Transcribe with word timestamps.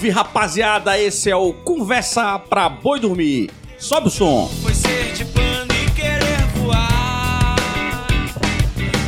Salve 0.00 0.08
rapaziada, 0.08 0.98
esse 0.98 1.30
é 1.30 1.36
o 1.36 1.52
Conversa 1.52 2.38
pra 2.38 2.70
Boi 2.70 2.98
Dormir. 2.98 3.50
Sobe 3.76 4.08
o 4.08 4.10
som. 4.10 4.50
Foi 4.62 4.72
ser 4.72 5.12
de 5.12 5.26
pano 5.26 5.70
e 5.74 5.90
querer 5.90 6.40
voar. 6.56 7.54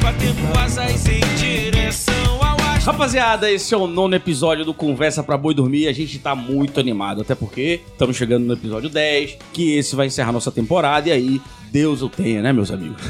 Batendo 0.03 0.59
asas 0.59 1.07
em 1.09 1.21
direção 1.37 2.45
ao 2.45 2.61
astro. 2.61 2.93
Rapaziada, 2.93 3.51
esse 3.51 3.73
é 3.73 3.77
o 3.79 3.87
nono 3.87 4.15
episódio 4.15 4.67
do 4.67 4.75
Conversa 4.75 5.23
pra 5.23 5.39
Boi 5.39 5.55
Dormir. 5.55 5.89
A 5.89 5.95
gente 5.95 6.19
tá 6.19 6.35
muito 6.35 6.79
animado, 6.79 7.23
até 7.23 7.35
porque 7.35 7.81
estamos 7.91 8.15
chegando 8.15 8.45
no 8.45 8.53
episódio 8.53 8.91
10, 8.91 9.39
que 9.51 9.79
esse 9.79 9.97
vai 9.97 10.09
encerrar 10.09 10.31
nossa 10.31 10.53
temporada. 10.53 11.09
E 11.09 11.13
aí, 11.13 11.41
Deus 11.71 12.03
o 12.03 12.09
tenha, 12.11 12.43
né, 12.43 12.53
meus 12.53 12.71
amigos? 12.71 13.01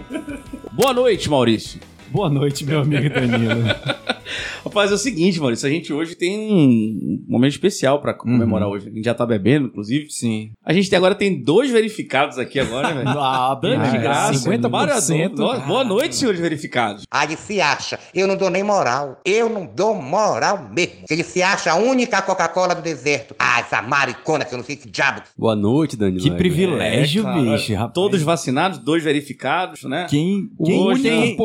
Boa 0.72 0.94
noite, 0.94 1.28
Maurício. 1.28 1.80
Boa 2.08 2.30
noite, 2.30 2.64
meu 2.64 2.80
amigo 2.80 3.10
Danilo. 3.10 3.62
Rapaz, 4.64 4.90
é 4.90 4.94
o 4.94 4.98
seguinte, 4.98 5.40
Maurício, 5.40 5.66
a 5.66 5.70
gente 5.70 5.92
hoje 5.92 6.14
tem 6.14 6.38
um 6.38 7.24
momento 7.26 7.52
especial 7.52 8.00
pra 8.00 8.12
comemorar 8.12 8.68
hoje. 8.68 8.88
A 8.88 8.92
gente 8.92 9.04
já 9.04 9.14
tá 9.14 9.24
bebendo, 9.24 9.68
inclusive. 9.68 10.10
Sim. 10.10 10.50
A 10.64 10.72
gente 10.72 10.94
agora 10.94 11.14
tem 11.14 11.42
dois 11.42 11.70
verificados 11.70 12.38
aqui 12.38 12.60
agora, 12.60 12.88
né, 12.94 13.04
velho? 13.04 13.10
Ah, 13.20 13.54
Dani 13.54 13.90
de 13.90 13.98
graça. 13.98 14.50
50%. 14.50 14.70
Mário 14.70 14.94
Adorno. 14.94 15.66
Boa 15.66 15.84
noite, 15.84 16.14
senhores 16.16 16.40
verificados. 16.40 17.04
Ah, 17.10 17.24
ele 17.24 17.36
se 17.36 17.60
acha. 17.60 17.98
Eu 18.14 18.26
não 18.26 18.36
dou 18.36 18.50
nem 18.50 18.62
moral. 18.62 19.20
Eu 19.24 19.48
não 19.48 19.66
dou 19.66 19.94
moral 19.94 20.68
mesmo. 20.74 20.92
Ele 21.08 21.22
se 21.22 21.42
acha 21.42 21.72
a 21.72 21.76
única 21.76 22.20
Coca-Cola 22.22 22.74
do 22.74 22.82
deserto. 22.82 23.34
Ah, 23.38 23.60
essa 23.60 23.80
maricona 23.82 24.44
que 24.44 24.54
eu 24.54 24.58
não 24.58 24.64
sei 24.64 24.76
que 24.76 24.90
diabo. 24.90 25.22
Boa 25.36 25.54
noite, 25.56 25.96
Danilo. 25.96 26.22
Que 26.22 26.30
privilégio, 26.30 27.26
É, 27.26 27.34
bicho. 27.56 27.74
Rapaz. 27.74 27.92
Todos 27.94 28.22
vacinados, 28.22 28.78
dois 28.78 29.02
verificados, 29.02 29.84
né? 29.84 30.06
Quem, 30.08 30.48
quem 30.64 30.78
único 30.80 31.02
tem 31.02 31.36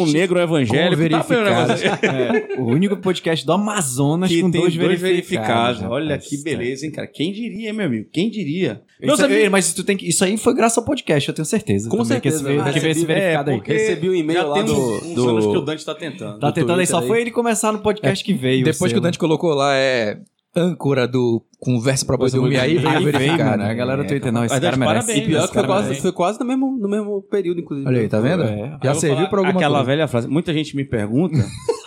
Um 0.00 0.06
negro 0.06 0.38
evangélico. 0.38 1.02
com 1.02 1.08
Tá 1.10 1.22
vendo 1.22 1.40
o 1.40 1.44
negócio. 1.44 1.88
É, 1.88 2.48
o 2.58 2.64
único 2.64 2.96
podcast 2.96 3.44
do 3.46 3.52
Amazonas 3.52 4.28
que 4.30 4.40
com 4.42 4.50
tem 4.50 4.60
dois, 4.60 4.74
dois, 4.76 5.00
verificados. 5.00 5.08
verificados. 5.38 5.80
rapaz. 5.82 5.92
Olha 6.02 6.18
que 6.18 6.42
beleza, 6.42 6.86
hein, 6.86 6.92
cara? 6.92 7.06
Quem 7.06 7.32
diria, 7.32 7.68
hein, 7.68 7.72
meu 7.74 7.86
amigo? 7.86 8.08
Quem 8.12 8.30
diria? 8.30 8.82
Isso 9.02 9.24
aí- 9.24 9.48
mas 9.48 9.72
tu 9.72 9.82
tem 9.84 9.96
que, 9.96 10.08
isso 10.08 10.24
aí 10.24 10.36
foi 10.36 10.54
graças 10.54 10.76
ao 10.78 10.84
podcast, 10.84 11.28
eu 11.28 11.34
tenho 11.34 11.46
certeza. 11.46 11.88
Com 11.88 11.96
também, 11.98 12.08
certeza, 12.12 12.44
Que 12.44 12.50
esse, 12.50 12.56
né? 12.58 12.62
que 12.72 12.78
esse 12.78 12.86
Recebi- 12.88 13.06
verificado 13.06 13.50
é, 13.50 13.54
aí. 13.54 13.60
Recebi 13.64 14.10
um 14.10 14.14
e-mail 14.14 14.48
lá 14.48 14.54
tem 14.54 14.64
do- 14.64 14.72
uns, 14.74 15.02
uns 15.04 15.14
do- 15.14 15.28
anos 15.28 15.46
que 15.46 15.56
o 15.56 15.60
Dante 15.60 15.84
tá 15.84 15.94
tentando. 15.94 16.38
Tá 16.38 16.52
tentando 16.52 16.80
aí, 16.80 16.86
só 16.86 16.98
aí. 17.00 17.06
foi 17.06 17.20
ele 17.20 17.30
começar 17.30 17.72
no 17.72 17.78
podcast 17.80 18.24
que 18.24 18.34
veio. 18.34 18.64
Depois 18.64 18.90
o 18.90 18.94
que 18.94 18.98
o. 18.98 19.02
Dante 19.02 19.18
colocou 19.18 19.54
lá, 19.54 19.74
é 19.74 20.18
âncora 20.56 21.06
do 21.06 21.42
Conversa 21.60 22.04
pra 22.04 22.16
Boi 22.16 22.28
Dormir, 22.28 22.58
aí 22.58 22.74
veio 22.74 22.88
Aí 22.88 22.96
a 22.96 22.98
veio, 22.98 23.12
verificar. 23.12 23.50
mano, 23.50 23.62
a 23.62 23.72
galera 23.74 24.02
do 24.02 24.08
Twitter, 24.08 24.32
não, 24.32 24.44
esse 24.44 24.60
cara 24.60 24.76
merece. 24.76 25.06
parabéns, 25.06 25.18
E 25.18 25.28
pior 25.28 25.38
Esse 25.44 25.48
que 25.48 25.54
foi 25.54 25.64
quase, 25.66 25.94
foi 26.00 26.12
quase 26.12 26.40
no 26.40 26.46
mesmo, 26.46 26.76
no 26.76 26.88
mesmo 26.88 27.22
período, 27.22 27.60
inclusive. 27.60 27.86
Olha 27.88 28.00
aí, 28.00 28.08
tá 28.08 28.18
vendo? 28.18 28.42
É. 28.42 28.76
Já 28.82 28.94
serviu 28.94 29.28
pra 29.28 29.38
alguma 29.38 29.56
Aquela 29.58 29.76
coisa. 29.78 29.86
velha 29.86 30.08
frase. 30.08 30.26
Muita 30.26 30.52
gente 30.52 30.74
me 30.74 30.84
pergunta 30.84 31.38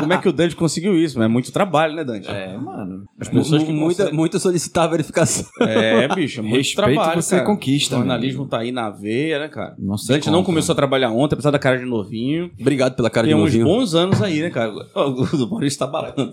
como 0.00 0.12
é 0.12 0.18
que 0.18 0.28
o 0.28 0.32
Dante 0.32 0.54
conseguiu 0.56 0.94
isso. 0.96 1.20
É 1.22 1.28
muito 1.28 1.52
trabalho, 1.52 1.94
né, 1.94 2.04
Dante? 2.04 2.28
É, 2.30 2.56
mano. 2.56 3.04
As 3.20 3.28
pessoas 3.28 3.62
que 3.62 3.72
muita, 3.72 4.02
conseguem- 4.04 4.14
muito 4.18 4.38
solicitar 4.38 4.84
a 4.84 4.88
verificação. 4.88 5.46
É, 5.60 6.08
bicho, 6.14 6.40
é 6.40 6.42
muito 6.42 6.56
Respeito 6.56 6.76
trabalho, 6.94 7.22
você 7.22 7.36
cara. 7.36 7.46
conquista, 7.46 7.94
O 7.94 7.98
jornalismo 7.98 8.46
tá 8.46 8.58
aí 8.58 8.72
na 8.72 8.90
veia, 8.90 9.38
né, 9.38 9.48
cara? 9.48 9.74
Não 9.78 9.96
sei 9.96 10.16
Dante 10.16 10.26
não 10.26 10.34
como, 10.38 10.46
começou 10.46 10.72
a 10.72 10.76
trabalhar 10.76 11.10
ontem, 11.10 11.34
apesar 11.34 11.50
da 11.50 11.58
cara 11.58 11.78
de 11.78 11.84
novinho. 11.84 12.50
Obrigado 12.60 12.94
pela 12.94 13.08
cara 13.10 13.26
Tem 13.26 13.34
de 13.36 13.40
uns 13.42 13.46
novinho. 13.46 13.64
bons 13.64 13.94
anos 13.94 14.22
aí, 14.22 14.40
né, 14.42 14.50
cara? 14.50 14.72
O 14.94 15.46
Maurício 15.50 15.78
tá 15.78 15.86
barato. 15.86 16.30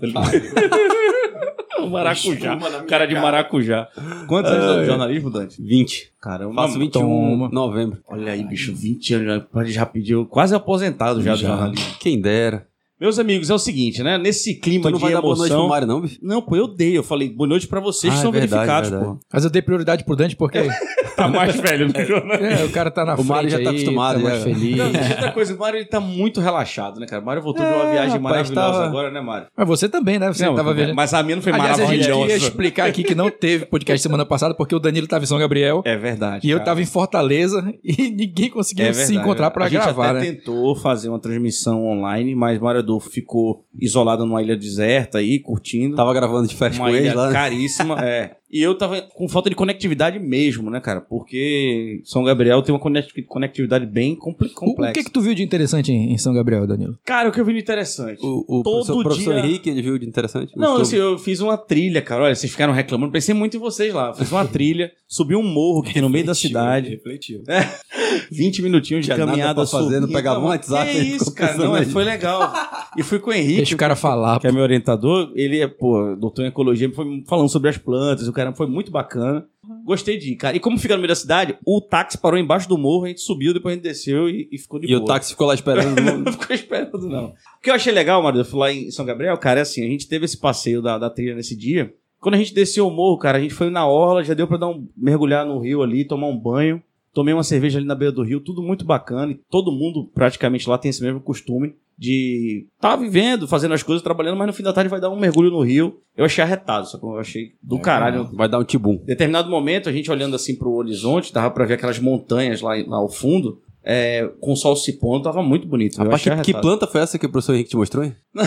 o 1.78 1.86
maracujá. 1.88 2.58
Cara 2.88 3.06
de 3.06 3.14
maracujá. 3.14 3.88
Quantos 4.26 4.50
anos 4.50 4.80
de 4.80 4.86
jornalismo, 4.86 5.30
Dante? 5.30 5.62
20. 5.62 6.12
Caramba. 6.20 6.54
Faço 6.62 6.78
21 6.78 7.00
toma. 7.00 7.46
em 7.46 7.54
novembro. 7.54 7.98
Olha 8.08 8.32
aí, 8.32 8.44
bicho, 8.44 8.74
20 8.74 9.14
anos 9.14 9.26
já. 9.26 9.40
Pode 9.40 9.72
já 9.72 9.86
pediu 9.86 10.26
quase 10.26 10.54
aposentado 10.54 11.22
já, 11.22 11.32
do 11.34 11.38
jornalismo. 11.40 11.94
Quem 11.98 12.20
dera. 12.20 12.66
Meus 13.00 13.18
amigos, 13.18 13.48
é 13.48 13.54
o 13.54 13.58
seguinte, 13.58 14.02
né? 14.02 14.18
Nesse 14.18 14.54
clima 14.56 14.84
Tu 14.84 14.90
não 14.90 14.98
de 14.98 15.04
vai 15.04 15.12
dar 15.14 15.22
boa 15.22 15.34
noite 15.34 15.48
pro 15.48 15.56
emoção. 15.58 15.68
Mário, 15.70 15.86
não, 15.86 16.00
bicho? 16.02 16.18
Não, 16.22 16.42
pô, 16.42 16.54
eu 16.56 16.68
dei. 16.68 16.96
Eu 16.98 17.02
falei 17.02 17.30
boa 17.30 17.48
noite 17.48 17.66
pra 17.66 17.80
vocês 17.80 18.12
que 18.12 18.18
Ah, 18.18 18.22
são 18.22 18.28
é 18.30 18.32
verdade, 18.40 18.50
verificados, 18.52 18.90
verdade. 18.90 19.12
pô. 19.12 19.18
Mas 19.32 19.44
eu 19.44 19.50
dei 19.50 19.62
prioridade 19.62 20.04
pro 20.04 20.14
Dante 20.16 20.36
porque 20.36 20.58
Tá 21.16 21.28
mais 21.28 21.54
velho 21.56 21.86
do 21.88 21.92
que 21.92 22.00
eu, 22.12 22.24
né? 22.24 22.60
é, 22.62 22.64
o 22.64 22.70
cara 22.70 22.90
tá 22.90 23.04
na 23.04 23.12
O 23.12 23.16
frente 23.16 23.28
Mário 23.28 23.50
já 23.50 23.56
tá 23.58 23.70
aí, 23.70 23.76
acostumado, 23.76 24.16
tá 24.16 24.22
mais 24.24 24.38
já. 24.38 24.44
feliz. 24.44 24.76
Não, 24.76 24.86
outra 24.86 25.32
coisa, 25.32 25.54
o 25.54 25.58
Mário 25.58 25.78
ele 25.78 25.84
tá 25.86 26.00
muito 26.00 26.40
relaxado, 26.40 26.98
né, 26.98 27.06
cara? 27.06 27.20
O 27.20 27.24
Mário 27.26 27.42
voltou 27.42 27.64
de 27.64 27.70
uma 27.72 27.84
É, 27.88 27.92
viagem 27.92 28.18
maravilhosa 28.18 28.54
tava- 28.72 28.86
agora, 28.86 29.10
né, 29.10 29.20
Mário? 29.20 29.46
Mas 29.56 29.68
você 29.68 29.86
também, 29.88 30.18
né? 30.18 30.28
Você 30.32 30.46
Não, 30.46 30.54
tava 30.54 30.72
vendo. 30.72 30.94
Mas 30.94 31.12
a 31.12 31.22
minha 31.22 31.36
não 31.36 31.42
foi 31.42 31.52
Aliás, 31.52 31.78
a 31.78 31.84
gente 31.86 32.00
maravilhosa. 32.08 32.30
ia 32.30 32.36
explicar 32.36 32.86
aqui 32.88 33.02
que 33.04 33.14
não 33.14 33.28
teve 33.30 33.66
podcast 33.66 34.02
semana 34.02 34.24
passada 34.24 34.54
porque 34.54 34.74
o 34.74 34.78
Danilo 34.78 35.06
tava 35.06 35.24
em 35.24 35.26
São 35.26 35.38
Gabriel 35.38 35.82
É 35.84 35.94
verdade. 35.96 36.46
e 36.46 36.50
eu 36.50 36.56
cara. 36.58 36.66
tava 36.66 36.80
em 36.82 36.86
Fortaleza 36.86 37.70
e 37.84 38.10
ninguém 38.10 38.48
conseguiu 38.48 38.86
É 38.86 38.92
se 38.94 39.14
encontrar 39.14 39.50
pra 39.50 39.66
a 39.66 39.68
gente 39.68 39.82
gravar, 39.82 40.10
até 40.10 40.20
né? 40.20 40.24
tentou 40.32 40.74
fazer 40.76 41.08
uma 41.10 41.18
transmissão 41.18 41.84
online, 41.84 42.34
mas 42.34 42.58
Mário 42.58 42.80
Ficou 42.98 43.64
isolado 43.78 44.24
numa 44.24 44.42
ilha 44.42 44.56
deserta 44.56 45.18
aí, 45.18 45.38
curtindo. 45.38 45.94
Tava 45.94 46.12
gravando 46.14 46.48
de 46.48 46.56
férias 46.56 46.78
com 46.78 46.84
uma 46.84 46.90
eles 46.90 47.12
ilha 47.12 47.14
lá. 47.14 47.32
caríssima, 47.32 48.00
é. 48.02 48.36
E 48.52 48.60
eu 48.60 48.74
tava 48.76 49.00
com 49.14 49.28
falta 49.28 49.48
de 49.48 49.54
conectividade 49.54 50.18
mesmo, 50.18 50.70
né, 50.70 50.80
cara? 50.80 51.00
Porque 51.00 52.00
São 52.04 52.24
Gabriel 52.24 52.60
tem 52.62 52.74
uma 52.74 52.80
conect- 52.80 53.22
conectividade 53.22 53.86
bem 53.86 54.16
complexa. 54.16 54.90
o 54.90 54.92
que 54.92 55.04
que 55.04 55.10
tu 55.10 55.20
viu 55.20 55.34
de 55.34 55.42
interessante 55.42 55.92
em, 55.92 56.18
São 56.18 56.34
Gabriel, 56.34 56.66
Danilo? 56.66 56.98
Cara, 57.04 57.28
o 57.28 57.32
que 57.32 57.40
eu 57.40 57.44
vi 57.44 57.52
de 57.54 57.60
interessante. 57.60 58.18
O, 58.20 58.44
o 58.48 58.62
Todo 58.62 58.84
professor, 58.84 59.02
professor 59.04 59.34
dia- 59.34 59.44
Henrique, 59.44 59.70
ele 59.70 59.82
viu 59.82 59.96
de 59.98 60.06
interessante? 60.06 60.52
Não, 60.56 60.78
assim, 60.78 60.96
eu 60.96 61.16
fiz 61.18 61.40
uma 61.40 61.56
trilha, 61.56 62.02
cara. 62.02 62.24
Olha, 62.24 62.34
vocês 62.34 62.50
ficaram 62.50 62.72
reclamando. 62.72 63.12
Pensei 63.12 63.34
muito 63.34 63.56
em 63.56 63.60
vocês 63.60 63.94
lá. 63.94 64.12
Fiz 64.14 64.32
uma 64.32 64.44
trilha, 64.44 64.90
subi 65.06 65.36
um 65.36 65.42
morro 65.44 65.82
que 65.82 65.92
tem 65.92 66.02
no 66.02 66.08
meio 66.08 66.26
da 66.26 66.34
cidade. 66.34 66.88
Refletiu. 66.90 67.42
20 68.32 68.62
minutinos 68.62 69.06
de 69.06 69.14
caminhada 69.14 69.60
não 69.60 69.66
subindo. 69.66 70.08
pegava 70.08 70.40
um 70.40 70.44
WhatsApp, 70.46 70.90
Que 70.90 70.96
ele 70.96 71.06
isso, 71.14 71.32
cara. 71.34 71.56
Não, 71.56 71.76
é, 71.76 71.80
aí. 71.80 71.86
foi 71.86 72.02
legal. 72.04 72.52
E 72.96 73.02
fui 73.02 73.18
com 73.20 73.30
o 73.30 73.32
Henrique. 73.32 73.56
Deixa 73.58 73.74
o 73.74 73.78
cara 73.78 73.94
falar. 73.94 74.40
que 74.40 74.46
é 74.46 74.52
meu 74.52 74.62
orientador, 74.62 75.30
ele 75.34 75.60
é, 75.60 75.68
pô, 75.68 76.16
doutor 76.16 76.44
em 76.44 76.48
ecologia, 76.48 76.90
foi 76.92 77.22
falando 77.26 77.48
sobre 77.48 77.70
as 77.70 77.78
plantas, 77.78 78.26
o 78.26 78.32
cara 78.40 78.54
foi 78.54 78.66
muito 78.66 78.90
bacana. 78.90 79.46
Gostei 79.84 80.16
de 80.18 80.32
ir, 80.32 80.36
cara. 80.36 80.56
E 80.56 80.60
como 80.60 80.78
fica 80.78 80.94
no 80.94 81.00
meio 81.00 81.08
da 81.08 81.14
cidade, 81.14 81.56
o 81.64 81.80
táxi 81.80 82.18
parou 82.18 82.38
embaixo 82.38 82.68
do 82.68 82.78
morro, 82.78 83.04
a 83.04 83.08
gente 83.08 83.20
subiu, 83.20 83.52
depois 83.52 83.72
a 83.72 83.76
gente 83.76 83.84
desceu 83.84 84.28
e, 84.28 84.48
e 84.50 84.58
ficou 84.58 84.80
de 84.80 84.86
E 84.86 84.90
boa. 84.90 85.02
o 85.02 85.04
táxi 85.04 85.30
ficou 85.30 85.46
lá 85.46 85.54
esperando. 85.54 86.00
não 86.24 86.32
ficou 86.32 86.54
esperando, 86.54 87.08
não. 87.08 87.26
O 87.26 87.34
que 87.62 87.70
eu 87.70 87.74
achei 87.74 87.92
legal, 87.92 88.22
Mário, 88.22 88.40
eu 88.40 88.44
fui 88.44 88.58
lá 88.58 88.72
em 88.72 88.90
São 88.90 89.04
Gabriel, 89.04 89.36
cara, 89.38 89.60
é 89.60 89.62
assim, 89.62 89.84
a 89.84 89.88
gente 89.88 90.08
teve 90.08 90.24
esse 90.24 90.38
passeio 90.38 90.80
da, 90.82 90.98
da 90.98 91.10
trilha 91.10 91.34
nesse 91.34 91.56
dia. 91.56 91.92
Quando 92.18 92.34
a 92.34 92.38
gente 92.38 92.52
desceu 92.54 92.86
o 92.86 92.90
morro, 92.90 93.18
cara, 93.18 93.38
a 93.38 93.40
gente 93.40 93.54
foi 93.54 93.70
na 93.70 93.86
orla, 93.86 94.24
já 94.24 94.34
deu 94.34 94.46
pra 94.46 94.56
dar 94.58 94.68
um, 94.68 94.86
mergulhar 94.96 95.46
no 95.46 95.58
rio 95.58 95.82
ali, 95.82 96.04
tomar 96.04 96.26
um 96.28 96.38
banho. 96.38 96.82
Tomei 97.12 97.34
uma 97.34 97.42
cerveja 97.42 97.78
ali 97.78 97.86
na 97.86 97.94
beira 97.94 98.12
do 98.12 98.22
rio, 98.22 98.40
tudo 98.40 98.62
muito 98.62 98.84
bacana. 98.84 99.32
E 99.32 99.40
todo 99.50 99.72
mundo 99.72 100.08
praticamente 100.14 100.68
lá 100.68 100.78
tem 100.78 100.90
esse 100.90 101.02
mesmo 101.02 101.20
costume 101.20 101.74
de 102.00 102.66
tá 102.80 102.96
vivendo, 102.96 103.46
fazendo 103.46 103.74
as 103.74 103.82
coisas, 103.82 104.02
trabalhando, 104.02 104.38
mas 104.38 104.46
no 104.46 104.54
fim 104.54 104.62
da 104.62 104.72
tarde 104.72 104.88
vai 104.88 104.98
dar 104.98 105.10
um 105.10 105.20
mergulho 105.20 105.50
no 105.50 105.60
rio. 105.60 106.00
Eu 106.16 106.24
achei 106.24 106.42
arretado, 106.42 106.88
só 106.88 106.96
que 106.96 107.04
eu 107.04 107.18
achei 107.18 107.52
do 107.62 107.78
caralho. 107.78 108.26
Vai 108.32 108.48
dar 108.48 108.58
um 108.58 108.64
tibum. 108.64 108.94
Em 109.02 109.04
determinado 109.04 109.50
momento, 109.50 109.86
a 109.90 109.92
gente 109.92 110.10
olhando 110.10 110.34
assim 110.34 110.56
pro 110.56 110.72
horizonte, 110.72 111.30
dava 111.30 111.50
pra 111.50 111.66
ver 111.66 111.74
aquelas 111.74 111.98
montanhas 111.98 112.62
lá, 112.62 112.74
lá 112.86 112.96
ao 112.96 113.10
fundo, 113.10 113.60
é, 113.84 114.26
com 114.40 114.52
o 114.52 114.56
sol 114.56 114.74
se 114.76 114.98
pondo, 114.98 115.24
tava 115.24 115.42
muito 115.42 115.66
bonito. 115.66 116.00
Achei 116.10 116.34
que, 116.36 116.54
que 116.54 116.54
planta 116.54 116.86
foi 116.86 117.02
essa 117.02 117.18
que 117.18 117.26
o 117.26 117.28
professor 117.30 117.52
Henrique 117.52 117.68
te 117.68 117.76
mostrou, 117.76 118.02
hein? 118.02 118.16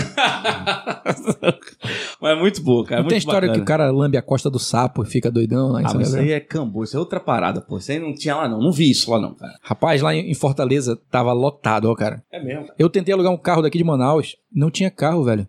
Mas 2.21 2.37
é 2.37 2.39
muito 2.39 2.61
boa, 2.61 2.83
cara. 2.85 2.97
Não 2.97 3.03
muito 3.03 3.09
tem 3.11 3.17
história 3.17 3.47
que 3.49 3.57
o 3.57 3.59
bacana. 3.61 3.65
cara 3.85 3.91
lambe 3.91 4.17
a 4.17 4.21
costa 4.21 4.49
do 4.49 4.59
sapo 4.59 5.03
e 5.03 5.05
fica 5.05 5.29
doidão 5.31 5.69
lá 5.71 5.81
em 5.81 5.85
Ah, 5.85 5.91
mas 5.93 6.07
isso 6.09 6.17
aí 6.17 6.31
é 6.31 6.39
cambu, 6.39 6.83
isso 6.83 6.95
é 6.95 6.99
outra 6.99 7.19
parada, 7.19 7.61
pô. 7.61 7.77
Isso 7.77 7.91
aí 7.91 7.99
não 7.99 8.13
tinha 8.13 8.35
lá, 8.35 8.47
não. 8.47 8.59
Não 8.61 8.71
vi 8.71 8.89
isso 8.89 9.11
lá, 9.11 9.19
não, 9.19 9.33
cara. 9.33 9.53
Rapaz, 9.61 10.01
lá 10.01 10.15
em 10.15 10.33
Fortaleza 10.33 10.97
tava 11.11 11.33
lotado, 11.33 11.89
ó, 11.89 11.95
cara. 11.95 12.23
É 12.31 12.41
mesmo. 12.43 12.67
Eu 12.79 12.89
tentei 12.89 13.13
alugar 13.13 13.31
um 13.31 13.37
carro 13.37 13.61
daqui 13.61 13.77
de 13.77 13.83
Manaus, 13.83 14.35
não 14.53 14.69
tinha 14.71 14.89
carro, 14.89 15.23
velho. 15.23 15.47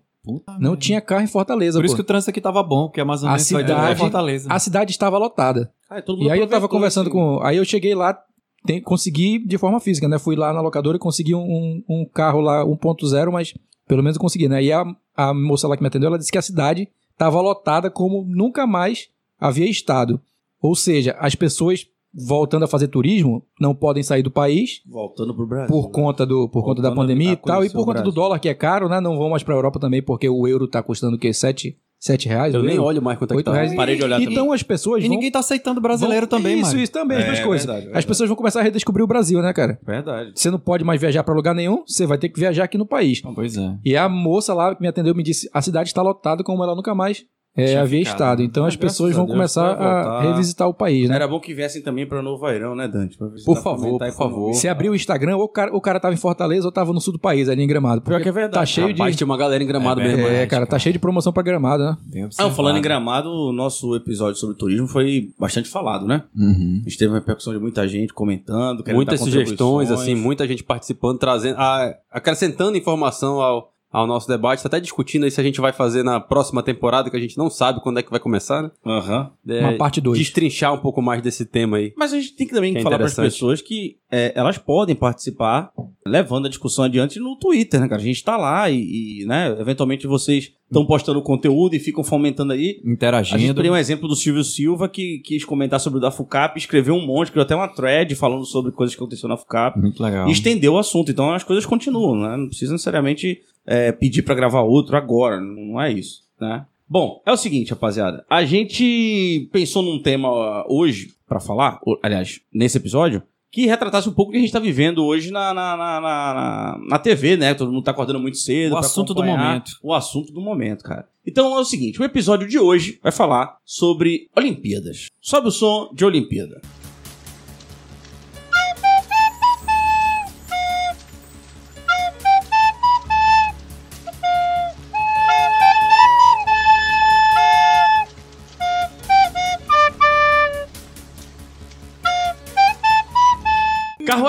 não 0.59 0.75
tinha 0.75 1.01
carro 1.03 1.23
em 1.23 1.27
Fortaleza, 1.27 1.79
Por 1.79 1.85
isso 1.85 1.95
pô. 1.95 1.97
que 1.97 2.03
o 2.03 2.07
trânsito 2.07 2.31
aqui 2.31 2.41
tava 2.41 2.63
bom, 2.63 2.87
porque 2.87 2.99
a 3.01 3.03
A 3.03 3.05
Amazonense 3.05 3.53
vai 3.53 3.63
cidade- 3.63 3.99
Fortaleza. 3.99 4.49
A 4.51 4.59
cidade 4.59 4.91
estava 4.91 5.19
lotada. 5.19 5.71
Ah, 5.91 6.01
todo 6.01 6.17
mundo 6.19 6.29
E 6.29 6.31
aí 6.31 6.41
eu 6.41 6.47
tava 6.47 6.67
conversando 6.67 7.09
esse- 7.09 7.13
com. 7.13 7.41
Aí 7.43 7.59
eu 7.59 7.65
cheguei 7.65 7.95
lá, 7.95 8.19
tem- 8.67 8.81
consegui 8.81 9.39
de 9.47 9.59
forma 9.59 9.79
física, 9.81 10.09
né? 10.09 10.19
Fui 10.19 10.35
lá 10.35 10.51
na 10.53 10.63
locadora 10.63 10.97
e 10.97 10.99
consegui 11.01 11.35
um, 11.35 11.83
um 11.87 12.07
carro 12.07 12.41
lá 12.41 12.65
1.0, 12.65 13.31
mas 13.31 13.53
pelo 13.87 14.03
menos 14.03 14.17
eu 14.17 14.21
consegui, 14.21 14.49
né? 14.49 14.63
E 14.63 14.73
a, 14.73 14.85
a 15.17 15.35
moça 15.35 15.69
lá 15.69 15.77
que 15.77 15.83
me 15.83 15.89
atendeu, 15.89 16.09
ela 16.09 16.19
disse 16.19 16.33
que 16.33 16.39
a 16.39 16.43
cidade 16.43 16.89
estava 17.13 17.41
lotada 17.41 17.91
como 17.91 18.25
nunca 18.25 18.67
mais 18.67 19.09
havia 19.39 19.69
estado. 19.69 20.21
Ou 20.61 20.75
seja, 20.75 21.17
as 21.19 21.35
pessoas 21.35 21.87
voltando 22.15 22.65
a 22.65 22.69
fazer 22.69 22.89
turismo 22.89 23.45
não 23.61 23.75
podem 23.75 24.03
sair 24.03 24.23
do 24.23 24.31
país 24.31 24.81
Voltando 24.87 25.35
pro 25.35 25.47
Brasil. 25.47 25.67
por 25.67 25.91
conta 25.91 26.25
do 26.25 26.49
por 26.49 26.63
conta 26.63 26.81
da 26.81 26.93
pandemia 26.93 27.31
a 27.31 27.33
e 27.33 27.37
tal 27.37 27.65
e 27.65 27.71
por 27.71 27.81
o 27.81 27.85
conta 27.85 28.03
do 28.03 28.13
dólar 28.13 28.39
que 28.39 28.49
é 28.49 28.55
caro, 28.55 28.89
né? 28.89 29.01
Não 29.01 29.17
vão 29.17 29.31
mais 29.31 29.43
para 29.43 29.55
Europa 29.55 29.81
também 29.81 30.01
porque 30.01 30.29
o 30.29 30.47
euro 30.47 30.69
tá 30.69 30.83
custando 30.83 31.17
o 31.17 31.19
quê? 31.19 31.33
7 31.33 31.77
sete 32.05 32.29
reais? 32.29 32.53
Eu 32.55 32.63
nem 32.63 32.79
olho 32.79 33.01
mais 33.01 33.19
quanto 33.19 33.31
é 33.31 33.35
que 33.35 33.39
Oito 33.39 33.47
tá. 33.47 33.53
reais. 33.55 33.75
Parei 33.75 33.97
de 33.97 34.05
olhar 34.05 34.21
Então 34.21 34.53
as 34.53 34.63
pessoas 34.63 35.03
E 35.03 35.07
vão 35.07 35.15
ninguém 35.17 35.31
tá 35.31 35.39
aceitando 35.39 35.81
brasileiro 35.81 36.27
vão- 36.29 36.39
também, 36.39 36.59
Isso, 36.61 36.71
mano. 36.73 36.83
isso 36.83 36.93
também, 36.93 37.17
as 37.19 37.23
É, 37.25 37.27
duas 37.27 37.41
coisas. 37.41 37.65
verdade, 37.67 37.79
As 37.81 37.85
verdade. 37.87 38.07
pessoas 38.07 38.29
vão 38.29 38.37
começar 38.37 38.61
a 38.61 38.63
redescobrir 38.63 39.03
o 39.03 39.07
Brasil, 39.07 39.41
né, 39.41 39.53
cara? 39.53 39.79
Verdade. 39.85 40.33
Você 40.35 40.51
não 40.51 40.59
pode 40.59 40.85
mais 40.85 41.01
viajar 41.01 41.25
pra 41.25 41.35
lugar 41.35 41.55
nenhum, 41.55 41.83
você 41.87 42.07
vai 42.07 42.19
ter 42.19 42.29
que 42.29 42.39
viajar 42.39 42.65
aqui 42.65 42.77
no 42.77 42.87
país. 42.87 43.23
Pois 43.35 43.57
é. 43.57 43.75
E 43.85 43.97
a 43.97 44.09
moça 44.09 44.53
lá 44.53 44.75
que 44.75 44.83
me 44.83 44.89
atendeu 44.89 45.15
me 45.15 45.23
disse: 45.23 45.49
a 45.53 45.63
cidade 45.63 45.89
está 45.89 46.03
lotada 46.03 46.45
como 46.45 46.63
ela 46.63 46.75
nunca 46.75 46.95
mais 46.95 47.25
é, 47.57 47.77
havia 47.77 48.01
ficado. 48.01 48.15
estado. 48.15 48.43
Então 48.43 48.65
Ah, 48.65 48.69
as 48.69 48.77
pessoas 48.77 49.15
vão 49.15 49.25
Deus, 49.27 49.37
começar 49.37 49.73
a 49.75 50.23
revisitar 50.23 50.69
o 50.69 50.75
país, 50.75 51.09
né? 51.09 51.15
Era 51.17 51.29
bom 51.29 51.39
que 51.41 51.55
viessem 51.55 51.83
também 51.83 52.07
pra 52.07 52.21
Novo 52.23 52.45
Airão, 52.47 52.75
né, 52.75 52.89
Dante? 52.89 53.17
Visitar, 53.19 53.45
Por 53.45 53.63
favor, 53.63 53.99
por 53.99 54.13
favor. 54.13 54.55
Se 54.55 54.69
abrir 54.69 54.89
o 54.91 54.95
Instagram, 54.95 55.37
ou 55.37 55.45
o 55.45 55.49
cara, 55.49 55.75
o 55.75 55.81
cara 55.81 56.01
tava 56.01 56.15
em 56.15 56.17
Fortaleza 56.19 56.67
ou 56.67 56.73
tava 56.73 56.93
no 56.93 57.01
sul 57.01 57.13
do 57.13 57.19
país, 57.19 57.49
ali 57.49 57.63
em 57.63 57.67
Gramado. 57.67 58.01
Pior 58.03 58.21
que 58.21 58.29
é 58.29 58.33
verdade. 58.33 58.55
Tá 58.55 58.67
cheio 58.67 58.89
Rapaz, 58.89 59.13
de. 59.13 59.19
tinha 59.19 59.27
uma 59.27 59.37
galera 59.37 59.63
em 59.63 59.67
gramado 59.67 60.01
É 60.01 60.05
mesmo. 60.05 60.27
É, 60.27 60.47
cara, 60.47 60.67
tá 60.67 60.79
cheio 60.79 60.93
de 60.93 60.99
promoção 60.99 61.33
pra 61.33 61.43
Gramado, 61.43 61.85
né? 61.85 62.29
Ah, 62.39 62.51
falando 62.51 62.79
em 62.79 62.83
Gramado, 62.83 63.29
o 63.31 63.53
nosso 63.53 63.95
episódio 63.95 64.39
sobre 64.41 64.57
turismo 64.57 64.87
foi 64.89 65.31
bastante 65.39 65.69
falado, 65.69 66.07
né? 66.07 66.25
Uhum. 66.37 66.83
A 66.85 66.89
gente 66.89 66.99
teve 66.99 67.11
uma 67.13 67.19
repercussão 67.19 67.53
de 67.53 67.59
muita 67.61 67.87
gente 67.87 68.13
comentando. 68.13 68.83
querendo 68.83 68.97
Muitas 68.97 69.21
sugestões, 69.21 69.91
assim, 69.91 70.15
muita 70.15 70.47
gente 70.49 70.65
participando, 70.65 71.19
trazendo, 71.19 71.57
a- 71.59 71.95
acrescentando 72.11 72.77
informação 72.77 73.41
ao, 73.41 73.73
ao 73.95 74.09
nosso 74.09 74.27
debate. 74.27 74.61
Tá 74.61 74.67
até 74.67 74.81
discutindo 74.81 75.23
aí 75.23 75.31
se 75.31 75.41
a 75.41 75.45
gente 75.45 75.61
vai 75.61 75.73
fazer 75.73 76.03
na 76.03 76.19
próxima 76.19 76.65
temporada, 76.65 77.09
que 77.09 77.17
a 77.17 77.21
gente 77.21 77.39
não 77.39 77.49
sabe 77.49 77.81
quando 77.81 78.01
é 78.01 78.03
que 78.03 78.11
vai 78.11 78.19
começar, 78.19 78.61
né? 78.61 78.71
Aham. 78.85 79.31
É, 79.49 79.61
Uma 79.61 79.79
parte 79.79 80.01
dois. 80.01 80.19
Destrinchar 80.19 80.75
um 80.75 80.79
pouco 80.79 81.01
mais 81.01 81.23
desse 81.23 81.47
tema 81.47 81.77
aí. 81.77 81.93
Mas 81.97 82.13
a 82.13 82.17
gente 82.17 82.35
tem 82.35 82.45
que 82.45 82.53
também 82.53 82.73
Que 82.73 82.81
é 82.81 82.83
falar 82.83 82.97
para 82.97 83.07
as 83.07 83.15
pessoas 83.15 83.63
que 83.63 83.97
é, 84.11 84.33
elas 84.35 84.59
podem 84.59 84.97
participar 84.97 85.71
levando 86.05 86.47
a 86.47 86.49
discussão 86.49 86.85
adiante 86.85 87.21
no 87.21 87.37
Twitter, 87.39 87.81
né, 87.81 87.89
cara? 87.89 88.01
A 88.01 88.05
gente 88.05 88.23
tá 88.25 88.37
lá 88.37 88.69
e, 88.69 89.21
e, 89.23 89.27
né, 89.27 89.57
eventualmente 89.61 90.09
vocês 90.09 90.53
estão 90.67 90.85
postando 90.85 91.23
conteúdo 91.23 91.77
e 91.77 91.79
ficam 91.79 92.03
fomentando 92.03 92.53
aí. 92.53 92.61
A 92.61 92.73
gente 92.73 92.93
Interagindo. 92.93 93.63
tem 93.63 93.71
um 93.71 93.77
exemplo 93.77 94.09
do 94.09 94.17
Silvio 94.17 94.43
Silva 94.43 94.89
que 94.89 95.21
quis 95.25 95.45
comentar 95.45 95.79
sobre 95.79 95.99
o 95.99 96.01
da 96.03 96.11
FUCAP, 96.11 96.59
escreveu 96.59 96.95
um 96.95 97.07
monte, 97.07 97.31
criou 97.31 97.45
até 97.45 97.55
uma 97.55 97.69
thread 97.69 98.13
falando 98.17 98.45
sobre 98.45 98.73
coisas 98.73 98.95
que 98.95 99.01
aconteceram 99.01 99.31
na 99.31 99.37
FUCAP. 99.37 99.79
Muito 99.79 100.03
legal. 100.03 100.29
E 100.29 100.33
estendeu 100.33 100.73
o 100.75 100.79
assunto. 100.79 101.13
Então 101.13 101.33
as 101.33 101.45
coisas 101.45 101.65
continuam, 101.65 102.17
né? 102.17 102.37
Não 102.37 102.49
precisa 102.49 102.73
necessariamente 102.73 103.41
é, 103.67 103.93
pedir 103.93 104.23
pra 104.23 104.35
gravar 104.35 104.61
outro 104.63 104.97
agora. 104.97 105.41
Não 105.41 105.81
é 105.81 105.93
isso, 105.93 106.23
né? 106.41 106.67
Bom, 106.89 107.23
é 107.25 107.33
o 107.33 107.37
seguinte, 107.37 107.71
rapaziada. 107.71 108.25
A 108.29 108.45
gente 108.45 109.49
pensou 109.53 109.83
num 109.83 110.01
tema 110.03 110.29
ó, 110.31 110.67
hoje 110.69 111.13
pra 111.27 111.41
falar, 111.41 111.81
aliás, 112.03 112.41
nesse 112.53 112.77
episódio, 112.77 113.23
que 113.51 113.67
retratasse 113.67 114.09
um 114.09 114.13
pouco 114.13 114.31
o 114.31 114.33
que 114.33 114.39
a 114.39 114.41
gente 114.41 114.53
tá 114.53 114.59
vivendo 114.59 115.05
hoje 115.05 115.31
na, 115.31 115.55
na, 115.55 115.77
na, 115.77 116.01
na, 116.01 116.79
na- 116.89 116.99
TV, 116.99 117.37
né? 117.37 117.55
Todo 117.55 117.73
mundo 117.73 117.85
tá 117.85 117.93
acordando 117.93 118.19
muito 118.19 118.37
cedo. 118.37 118.75
O 118.75 118.79
assunto 118.79 119.15
do 119.15 119.23
momento. 119.25 119.71
O 119.83 119.95
assunto 119.95 120.33
do 120.33 120.41
momento, 120.41 120.83
cara. 120.83 121.09
Então 121.27 121.57
é 121.57 121.61
o 121.61 121.65
seguinte, 121.65 122.01
o 122.01 122.05
episódio 122.05 122.47
de 122.47 122.59
hoje 122.59 122.99
vai 123.03 123.13
falar 123.13 123.57
sobre 123.65 124.29
Olimpíadas. 124.37 125.07
Sobe 125.21 125.49
o 125.49 125.53
som 125.53 125.89
de 125.95 126.05
Olimpíada. 126.05 126.61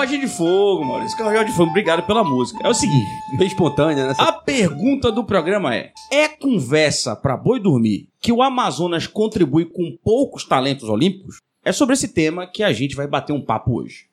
Carruagem 0.06 0.20
de 0.20 0.28
Fogo, 0.28 0.84
Maurício. 0.84 1.18
Carruagem 1.18 1.46
de 1.46 1.52
Fogo, 1.52 1.70
obrigado 1.70 2.06
pela 2.06 2.22
música. 2.22 2.60
É 2.64 2.68
o 2.68 2.74
seguinte, 2.74 3.06
Bem 3.36 3.48
espontânea, 3.48 4.06
né? 4.06 4.14
a 4.16 4.30
pergunta 4.30 5.10
do 5.10 5.24
programa 5.24 5.74
é: 5.74 5.92
é 6.12 6.28
conversa 6.28 7.16
pra 7.16 7.36
boi 7.36 7.58
dormir 7.58 8.08
que 8.20 8.30
o 8.30 8.40
Amazonas 8.40 9.08
contribui 9.08 9.64
com 9.64 9.98
poucos 10.04 10.44
talentos 10.44 10.88
olímpicos? 10.88 11.38
É 11.64 11.72
sobre 11.72 11.94
esse 11.94 12.08
tema 12.08 12.46
que 12.46 12.62
a 12.62 12.72
gente 12.72 12.94
vai 12.94 13.08
bater 13.08 13.32
um 13.32 13.40
papo 13.40 13.80
hoje. 13.80 14.06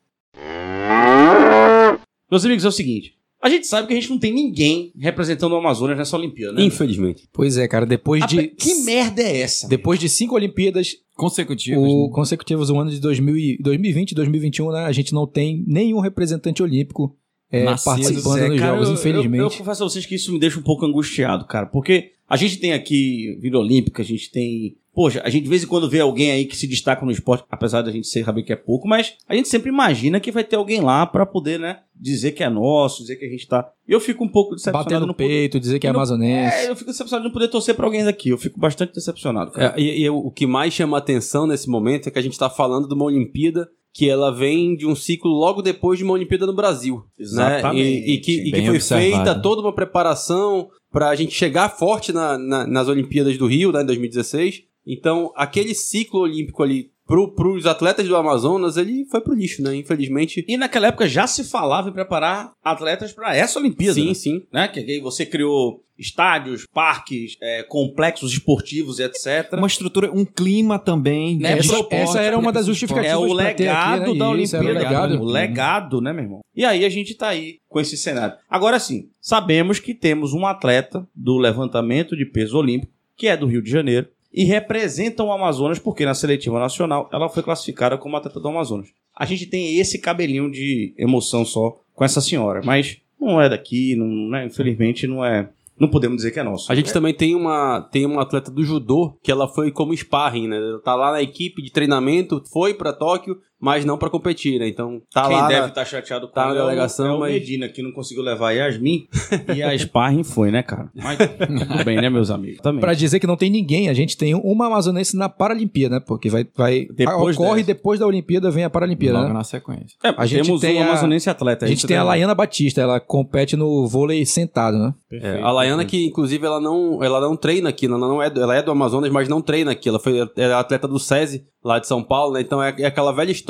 Meus 2.28 2.44
amigos, 2.44 2.64
é 2.64 2.68
o 2.68 2.72
seguinte: 2.72 3.16
a 3.40 3.48
gente 3.48 3.66
sabe 3.66 3.86
que 3.86 3.92
a 3.92 3.96
gente 3.96 4.10
não 4.10 4.18
tem 4.18 4.32
ninguém 4.32 4.92
representando 4.98 5.52
o 5.52 5.56
Amazonas 5.56 5.96
nessa 5.96 6.16
Olimpíada, 6.16 6.54
né? 6.54 6.64
Infelizmente. 6.64 7.28
Pois 7.32 7.56
é, 7.56 7.68
cara, 7.68 7.86
depois 7.86 8.22
A 8.22 8.26
de. 8.26 8.48
Que 8.48 8.82
merda 8.82 9.22
é 9.22 9.42
essa? 9.42 9.68
Depois 9.68 10.00
de 10.00 10.08
cinco 10.08 10.34
Olimpíadas 10.34 10.96
Consecutivos. 11.16 11.82
o, 11.92 12.06
né? 12.06 12.12
consecutivos 12.12 12.68
no 12.70 12.78
ano 12.80 12.90
de 12.90 13.00
2000 13.00 13.36
e- 13.36 13.58
2020 13.60 14.12
e 14.12 14.14
2021, 14.14 14.72
né? 14.72 14.84
A 14.84 14.92
gente 14.92 15.12
não 15.12 15.26
tem 15.26 15.64
nenhum 15.66 16.00
representante 16.00 16.62
olímpico 16.62 17.16
é, 17.56 17.64
participando 17.84 18.38
é, 18.38 18.58
cara, 18.58 18.72
Jogos, 18.74 18.88
eu- 18.88 18.94
infelizmente. 18.94 19.38
Eu, 19.40 19.44
eu 19.46 19.50
confesso 19.50 19.84
a 19.84 19.88
vocês 19.88 20.06
que 20.06 20.14
isso 20.14 20.32
me 20.32 20.38
deixa 20.38 20.58
um 20.58 20.62
pouco 20.62 20.84
angustiado, 20.84 21.44
cara. 21.46 21.66
Porque 21.66 22.12
a 22.28 22.36
gente 22.36 22.58
tem 22.58 22.72
aqui 22.72 23.38
Vila 23.40 23.58
Olímpica, 23.60 24.02
a 24.02 24.04
gente 24.04 24.30
tem. 24.30 24.76
Poxa, 24.94 25.20
a 25.24 25.28
gente 25.28 25.42
de 25.42 25.48
vez 25.48 25.64
em 25.64 25.66
quando 25.66 25.90
vê 25.90 25.98
alguém 25.98 26.30
aí 26.30 26.44
que 26.44 26.56
se 26.56 26.68
destaca 26.68 27.04
no 27.04 27.10
esporte, 27.10 27.44
apesar 27.50 27.82
da 27.82 27.90
gente 27.90 28.06
saber 28.06 28.44
que 28.44 28.52
é 28.52 28.56
pouco, 28.56 28.86
mas 28.86 29.14
a 29.28 29.34
gente 29.34 29.48
sempre 29.48 29.68
imagina 29.68 30.20
que 30.20 30.30
vai 30.30 30.44
ter 30.44 30.54
alguém 30.54 30.80
lá 30.80 31.04
pra 31.04 31.26
poder, 31.26 31.58
né, 31.58 31.80
dizer 32.00 32.30
que 32.30 32.44
é 32.44 32.48
nosso, 32.48 33.02
dizer 33.02 33.16
que 33.16 33.24
a 33.24 33.28
gente 33.28 33.44
tá. 33.48 33.68
E 33.88 33.92
eu 33.92 33.98
fico 33.98 34.22
um 34.22 34.28
pouco 34.28 34.54
decepcionado 34.54 34.84
Bater 34.84 35.00
no 35.00 35.06
não 35.08 35.12
poder- 35.14 35.26
peito, 35.28 35.58
dizer 35.58 35.80
que 35.80 35.88
é 35.88 35.92
não- 35.92 35.98
amazonense. 35.98 36.56
É, 36.58 36.70
eu 36.70 36.76
fico 36.76 36.92
decepcionado 36.92 37.24
de 37.24 37.28
não 37.28 37.32
poder 37.34 37.48
torcer 37.48 37.74
pra 37.74 37.84
alguém 37.86 38.04
daqui. 38.04 38.28
Eu 38.28 38.38
fico 38.38 38.56
bastante 38.60 38.94
decepcionado, 38.94 39.50
cara. 39.50 39.74
É, 39.76 39.80
e, 39.82 40.02
e 40.04 40.08
o 40.10 40.30
que 40.30 40.46
mais 40.46 40.72
chama 40.72 40.96
atenção 40.96 41.44
nesse 41.44 41.68
momento 41.68 42.06
é 42.08 42.12
que 42.12 42.18
a 42.20 42.22
gente 42.22 42.38
tá 42.38 42.48
falando 42.48 42.86
de 42.86 42.94
uma 42.94 43.04
Olimpíada 43.06 43.68
que 43.96 44.10
ela 44.10 44.30
vem 44.32 44.74
de 44.74 44.86
um 44.86 44.96
ciclo 44.96 45.30
logo 45.30 45.62
depois 45.62 45.96
de 45.98 46.04
uma 46.04 46.14
Olimpíada 46.14 46.44
no 46.46 46.52
Brasil. 46.52 47.04
Exatamente. 47.16 47.82
Né? 47.84 47.90
E, 48.08 48.14
e 48.14 48.18
que, 48.18 48.32
e 48.32 48.50
que 48.52 48.60
foi 48.66 48.70
observado. 48.70 49.24
feita 49.24 49.40
toda 49.40 49.62
uma 49.62 49.72
preparação 49.72 50.68
para 50.90 51.10
a 51.10 51.14
gente 51.14 51.32
chegar 51.32 51.68
forte 51.68 52.12
na- 52.12 52.36
na- 52.36 52.66
nas 52.66 52.88
Olimpíadas 52.88 53.38
do 53.38 53.46
Rio, 53.46 53.70
né, 53.70 53.82
em 53.82 53.86
2016. 53.86 54.62
Então, 54.84 55.32
aquele 55.36 55.74
ciclo 55.74 56.20
olímpico 56.20 56.62
ali 56.62 56.90
para 57.06 57.48
os 57.48 57.66
atletas 57.66 58.08
do 58.08 58.16
Amazonas, 58.16 58.76
ele 58.76 59.04
foi 59.10 59.20
pro 59.20 59.34
lixo, 59.34 59.62
né? 59.62 59.76
Infelizmente. 59.76 60.44
E 60.48 60.56
naquela 60.56 60.88
época 60.88 61.08
já 61.08 61.26
se 61.26 61.44
falava 61.44 61.90
em 61.90 61.92
preparar 61.92 62.52
atletas 62.62 63.12
pra 63.12 63.36
essa 63.36 63.58
Olimpíada. 63.58 63.94
Sim, 63.94 64.08
né? 64.08 64.14
sim. 64.14 64.42
né? 64.52 64.68
Que 64.68 64.80
aí 64.80 65.00
você 65.00 65.26
criou 65.26 65.84
estádios, 65.98 66.66
parques, 66.72 67.36
é, 67.40 67.62
complexos 67.62 68.32
esportivos 68.32 68.98
e 68.98 69.04
etc. 69.04 69.52
Uma 69.52 69.66
estrutura, 69.66 70.10
um 70.12 70.24
clima 70.24 70.78
também. 70.78 71.38
Né, 71.38 71.52
de 71.54 71.60
essa, 71.60 71.74
esporte, 71.74 71.94
essa 71.94 72.20
era 72.20 72.38
uma 72.38 72.50
das 72.50 72.64
de 72.64 72.72
justificativas 72.72 73.12
É 73.12 73.16
o 73.16 73.32
legado 73.32 74.02
aqui, 74.02 74.12
né? 74.12 74.18
da 74.18 74.36
Isso, 74.36 74.56
era 74.56 74.64
Olimpíada. 74.64 74.96
o 74.96 74.98
legado. 74.98 75.22
O 75.22 75.24
legado, 75.24 76.00
né, 76.00 76.12
meu 76.12 76.24
irmão? 76.24 76.40
E 76.54 76.64
aí 76.64 76.84
a 76.84 76.88
gente 76.88 77.14
tá 77.14 77.28
aí 77.28 77.58
com 77.68 77.80
esse 77.80 77.96
cenário. 77.96 78.36
Agora 78.48 78.78
sim, 78.78 79.08
sabemos 79.20 79.78
que 79.78 79.94
temos 79.94 80.32
um 80.32 80.46
atleta 80.46 81.06
do 81.14 81.38
levantamento 81.38 82.16
de 82.16 82.24
peso 82.24 82.56
olímpico, 82.56 82.92
que 83.16 83.28
é 83.28 83.36
do 83.36 83.46
Rio 83.46 83.62
de 83.62 83.70
Janeiro, 83.70 84.08
e 84.34 84.42
representa 84.42 85.22
o 85.22 85.30
Amazonas, 85.30 85.78
porque 85.78 86.04
na 86.04 86.12
seletiva 86.12 86.58
nacional 86.58 87.08
ela 87.12 87.28
foi 87.28 87.42
classificada 87.42 87.96
como 87.96 88.16
atleta 88.16 88.40
do 88.40 88.48
Amazonas. 88.48 88.88
A 89.16 89.24
gente 89.24 89.46
tem 89.46 89.78
esse 89.78 90.00
cabelinho 90.00 90.50
de 90.50 90.92
emoção 90.98 91.44
só 91.44 91.78
com 91.94 92.04
essa 92.04 92.20
senhora, 92.20 92.60
mas 92.64 92.98
não 93.18 93.40
é 93.40 93.48
daqui, 93.48 93.94
não, 93.94 94.08
né, 94.28 94.44
infelizmente 94.46 95.06
não 95.06 95.24
é. 95.24 95.48
Não 95.78 95.88
podemos 95.88 96.18
dizer 96.18 96.30
que 96.30 96.38
é 96.38 96.42
nosso. 96.42 96.70
A 96.70 96.74
gente 96.74 96.92
também 96.92 97.12
tem 97.12 97.34
uma, 97.34 97.80
tem 97.80 98.06
uma 98.06 98.22
atleta 98.22 98.48
do 98.48 98.62
judô 98.62 99.16
que 99.22 99.30
ela 99.30 99.48
foi 99.48 99.72
como 99.72 99.96
sparring, 99.96 100.46
né? 100.46 100.56
Tá 100.84 100.94
lá 100.94 101.10
na 101.10 101.20
equipe 101.20 101.60
de 101.60 101.72
treinamento, 101.72 102.42
foi 102.52 102.74
pra 102.74 102.92
Tóquio, 102.92 103.40
mas 103.60 103.84
não 103.84 103.96
pra 103.96 104.10
competir, 104.10 104.58
né? 104.58 104.68
Então 104.68 105.00
tá 105.12 105.26
Quem 105.28 105.36
lá. 105.36 105.48
deve 105.48 105.60
na- 105.62 105.66
estar 105.68 105.84
chateado 105.84 106.28
com 106.28 106.34
tá 106.34 106.44
na 106.46 106.50
ela 106.50 106.58
é 106.58 106.62
o- 106.62 106.66
delegação, 106.66 107.06
é 107.06 107.12
o 107.14 107.20
mas- 107.20 107.32
Medina, 107.32 107.68
que 107.68 107.82
não 107.82 107.92
conseguiu 107.92 108.22
levar 108.22 108.48
a 108.48 108.52
Yasmin 108.52 109.06
e 109.54 109.62
a 109.62 109.76
Sparring 109.78 110.22
foi, 110.24 110.50
né, 110.50 110.62
cara? 110.62 110.90
Mas 110.94 111.16
tudo 111.68 111.84
bem, 111.84 111.96
né, 112.00 112.10
meus 112.10 112.30
amigos? 112.30 112.60
Também. 112.60 112.80
Pra 112.80 112.94
dizer 112.94 113.20
que 113.20 113.26
não 113.26 113.36
tem 113.36 113.50
ninguém, 113.50 113.88
a 113.88 113.94
gente 113.94 114.16
tem 114.16 114.34
uma 114.34 114.66
amazonense 114.66 115.16
na 115.16 115.28
Paralimpíada, 115.28 115.96
né? 115.96 116.02
Porque 116.06 116.28
vai, 116.28 116.46
vai 116.56 116.86
Depois 116.94 117.36
ocorre 117.36 117.62
dessa. 117.62 117.74
depois 117.74 118.00
da 118.00 118.06
Olimpíada 118.06 118.50
vem 118.50 118.64
a 118.64 118.70
Paralimpíada, 118.70 119.18
Logo 119.18 119.28
né? 119.28 119.34
na 119.34 119.44
sequência. 119.44 119.96
É, 120.04 120.14
a 120.16 120.26
gente 120.26 120.44
temos 120.46 120.60
tem 120.60 120.78
um 120.78 120.82
a- 120.82 120.86
amazonense 120.86 121.30
atleta. 121.30 121.64
A 121.64 121.68
gente 121.68 121.86
tem 121.86 121.96
a. 121.96 122.02
Laiana 122.04 122.34
Batista, 122.34 122.80
ela 122.82 123.00
compete 123.00 123.56
no 123.56 123.86
vôlei 123.86 124.24
sentado, 124.26 124.76
né? 124.78 124.94
É, 125.12 125.40
a 125.40 125.50
Laiana 125.50 125.84
que 125.84 126.04
inclusive 126.06 126.44
ela 126.44 126.60
não, 126.60 127.02
ela 127.02 127.20
não 127.20 127.36
treina 127.36 127.68
aqui, 127.70 127.86
ela 127.86 127.96
não 127.98 128.22
é, 128.22 128.28
do- 128.28 128.40
ela 128.42 128.54
é 128.56 128.62
do 128.62 128.70
Amazonas, 128.70 129.10
mas 129.10 129.28
não 129.28 129.40
treina 129.40 129.70
aqui. 129.70 129.88
Ela 129.88 129.98
foi 129.98 130.18
é 130.36 130.44
atleta 130.52 130.86
do 130.88 130.98
SESI 130.98 131.44
lá 131.64 131.78
de 131.78 131.86
São 131.86 132.02
Paulo, 132.02 132.34
né? 132.34 132.40
Então 132.40 132.62
é, 132.62 132.74
é 132.78 132.84
aquela 132.86 133.10
velha 133.12 133.30
história 133.30 133.43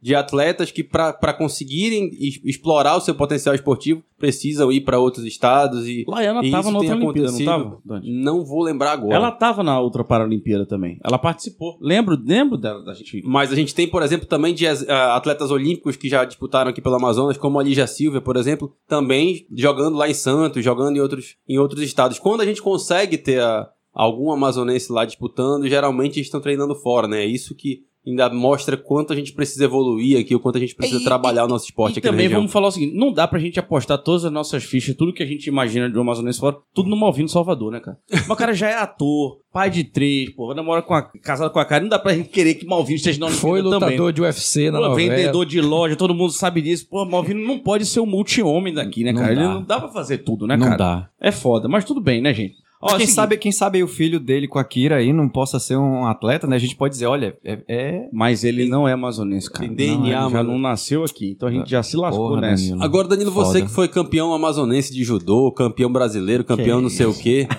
de 0.00 0.14
atletas 0.14 0.70
que 0.70 0.82
para 0.82 1.32
conseguirem 1.32 2.10
explorar 2.44 2.96
o 2.96 3.00
seu 3.00 3.14
potencial 3.14 3.54
esportivo 3.54 4.02
precisam 4.18 4.72
ir 4.72 4.80
para 4.80 4.98
outros 4.98 5.24
estados 5.24 5.86
e 5.86 6.04
Laiana 6.08 6.44
e 6.44 6.50
tava 6.50 6.68
isso 6.68 6.72
na 6.72 6.78
outra 6.78 6.94
Olimpíada, 6.94 7.20
não 7.20 7.28
acontecido. 7.28 7.46
tava? 7.46 7.80
Dante? 7.84 8.10
Não 8.10 8.44
vou 8.44 8.62
lembrar 8.62 8.92
agora. 8.92 9.14
Ela 9.14 9.30
tava 9.30 9.62
na 9.62 9.78
outra 9.78 10.02
Paralimpíada 10.04 10.66
também. 10.66 10.98
Ela 11.04 11.18
participou. 11.18 11.76
Lembro, 11.80 12.18
lembro 12.24 12.56
dela, 12.56 12.82
da 12.82 12.94
gente. 12.94 13.22
Mas 13.24 13.52
a 13.52 13.54
gente 13.54 13.74
tem, 13.74 13.86
por 13.86 14.02
exemplo, 14.02 14.26
também 14.26 14.54
de 14.54 14.66
ah, 14.66 15.16
atletas 15.16 15.50
olímpicos 15.50 15.96
que 15.96 16.08
já 16.08 16.24
disputaram 16.24 16.70
aqui 16.70 16.80
pelo 16.80 16.94
Amazonas, 16.94 17.36
como 17.36 17.58
a 17.58 17.62
Lígia 17.62 17.86
Silvia, 17.86 18.20
por 18.20 18.36
exemplo, 18.36 18.74
também 18.88 19.46
jogando 19.54 19.96
lá 19.96 20.08
em 20.08 20.14
Santos, 20.14 20.64
jogando 20.64 20.96
em 20.96 21.00
outros, 21.00 21.36
em 21.48 21.58
outros 21.58 21.82
estados. 21.82 22.18
Quando 22.18 22.40
a 22.40 22.46
gente 22.46 22.62
consegue 22.62 23.18
ter 23.18 23.40
ah, 23.40 23.68
algum 23.92 24.30
amazonense 24.32 24.92
lá 24.92 25.04
disputando, 25.04 25.68
geralmente 25.68 26.16
eles 26.16 26.26
estão 26.26 26.40
treinando 26.40 26.74
fora, 26.74 27.06
né? 27.06 27.22
É 27.22 27.26
isso 27.26 27.54
que 27.54 27.84
ainda 28.06 28.28
mostra 28.30 28.76
quanto 28.76 29.12
a 29.12 29.16
gente 29.16 29.32
precisa 29.32 29.64
evoluir 29.64 30.18
aqui, 30.20 30.34
o 30.34 30.40
quanto 30.40 30.56
a 30.56 30.60
gente 30.60 30.74
precisa 30.74 31.00
E- 31.00 31.04
trabalhar 31.04 31.44
o 31.44 31.48
nosso 31.48 31.64
esporte 31.64 31.96
E 31.96 31.98
aqui 31.98 32.06
na 32.06 32.12
também 32.12 32.24
região. 32.26 32.40
vamos 32.40 32.52
falar 32.52 32.68
o 32.68 32.70
seguinte: 32.70 32.94
não 32.96 33.12
dá 33.12 33.26
pra 33.26 33.38
gente 33.38 33.58
apostar 33.58 33.98
todas 33.98 34.24
as 34.24 34.32
nossas 34.32 34.64
fichas, 34.64 34.94
tudo 34.96 35.12
que 35.12 35.22
a 35.22 35.26
gente 35.26 35.46
imagina 35.46 35.90
de 35.90 35.98
um 35.98 36.02
amazonense 36.02 36.38
fora, 36.38 36.56
tudo 36.74 36.88
no 36.88 36.96
Malvino 36.96 37.28
Salvador, 37.28 37.72
né, 37.72 37.80
cara? 37.80 37.98
Mas 38.12 38.30
o 38.30 38.36
cara 38.36 38.54
já 38.54 38.68
é 38.68 38.74
ator, 38.74 39.38
pai 39.52 39.70
de 39.70 39.84
três, 39.84 40.30
porra, 40.34 40.54
namora 40.54 40.82
com 40.82 40.94
a, 40.94 41.02
casado 41.02 41.50
com 41.52 41.58
a 41.58 41.64
cara. 41.64 41.82
Não 41.82 41.88
dá 41.88 41.98
pra 41.98 42.14
gente 42.14 42.28
querer 42.28 42.54
que 42.54 42.66
Malvino 42.66 42.96
esteja 42.96 43.18
na 43.20 43.28
Foi 43.28 43.60
Olimpíada 43.60 43.80
também. 43.80 43.96
lutador 43.98 44.12
de 44.12 44.22
UFC 44.22 44.70
na 44.70 44.78
Pô, 44.78 44.88
novela. 44.88 45.10
vendedor 45.16 45.46
de 45.46 45.60
loja, 45.60 45.96
todo 45.96 46.14
mundo 46.14 46.32
sabe 46.32 46.62
disso. 46.62 46.86
Pô, 46.88 47.04
Malvino 47.04 47.44
não 47.46 47.58
pode 47.58 47.86
ser 47.86 48.00
o 48.00 48.06
multi-homem 48.06 48.72
daqui, 48.74 49.02
né, 49.04 49.12
Não 49.12 49.20
cara? 49.20 49.32
Ele 49.32 49.40
dá. 49.42 49.54
não 49.54 49.62
dá 49.62 49.80
pra 49.80 49.88
fazer 49.88 50.18
tudo, 50.18 50.46
né, 50.46 50.56
não 50.56 50.66
cara? 50.66 50.76
dá. 50.76 51.08
É 51.20 51.32
foda, 51.32 51.68
mas 51.68 51.84
tudo 51.84 52.00
bem, 52.00 52.20
né, 52.20 52.32
gente? 52.34 52.54
Ó, 52.80 52.88
é 52.88 52.90
quem, 52.90 52.98
seguinte, 53.00 53.14
sabe, 53.14 53.36
quem 53.38 53.52
sabe 53.52 53.78
aí 53.78 53.84
o 53.84 53.88
filho 53.88 54.20
dele 54.20 54.46
com 54.46 54.58
a 54.58 54.64
Kira 54.64 54.96
aí 54.96 55.12
não 55.12 55.28
possa 55.28 55.58
ser 55.58 55.76
um 55.76 56.06
atleta, 56.06 56.46
né? 56.46 56.56
A 56.56 56.58
gente 56.58 56.76
pode 56.76 56.92
dizer, 56.92 57.06
olha, 57.06 57.36
é. 57.44 57.58
é- 57.66 58.08
Mas 58.12 58.44
ele 58.44 58.68
não 58.68 58.86
é 58.86 58.92
amazonense, 58.92 59.50
cara. 59.50 59.66
Tem 59.66 59.74
DNA, 59.74 60.20
Não, 60.20 60.26
ele 60.26 60.32
já 60.32 60.42
não 60.42 60.58
nasceu 60.58 61.02
aqui, 61.04 61.30
então 61.30 61.48
a 61.48 61.52
gente 61.52 61.70
já 61.70 61.82
se 61.82 61.96
lascou 61.96 62.28
Porra, 62.28 62.42
nessa. 62.42 62.64
Danilo. 62.64 62.82
Agora, 62.84 63.08
Danilo, 63.08 63.30
você 63.30 63.58
Foda. 63.60 63.66
que 63.70 63.74
foi 63.74 63.88
campeão 63.88 64.34
amazonense 64.34 64.92
de 64.92 65.02
judô, 65.02 65.50
campeão 65.52 65.90
brasileiro, 65.90 66.44
campeão 66.44 66.78
Que 66.78 66.82
não 66.82 66.90
sei 66.90 67.06
o 67.06 67.14
quê. 67.14 67.48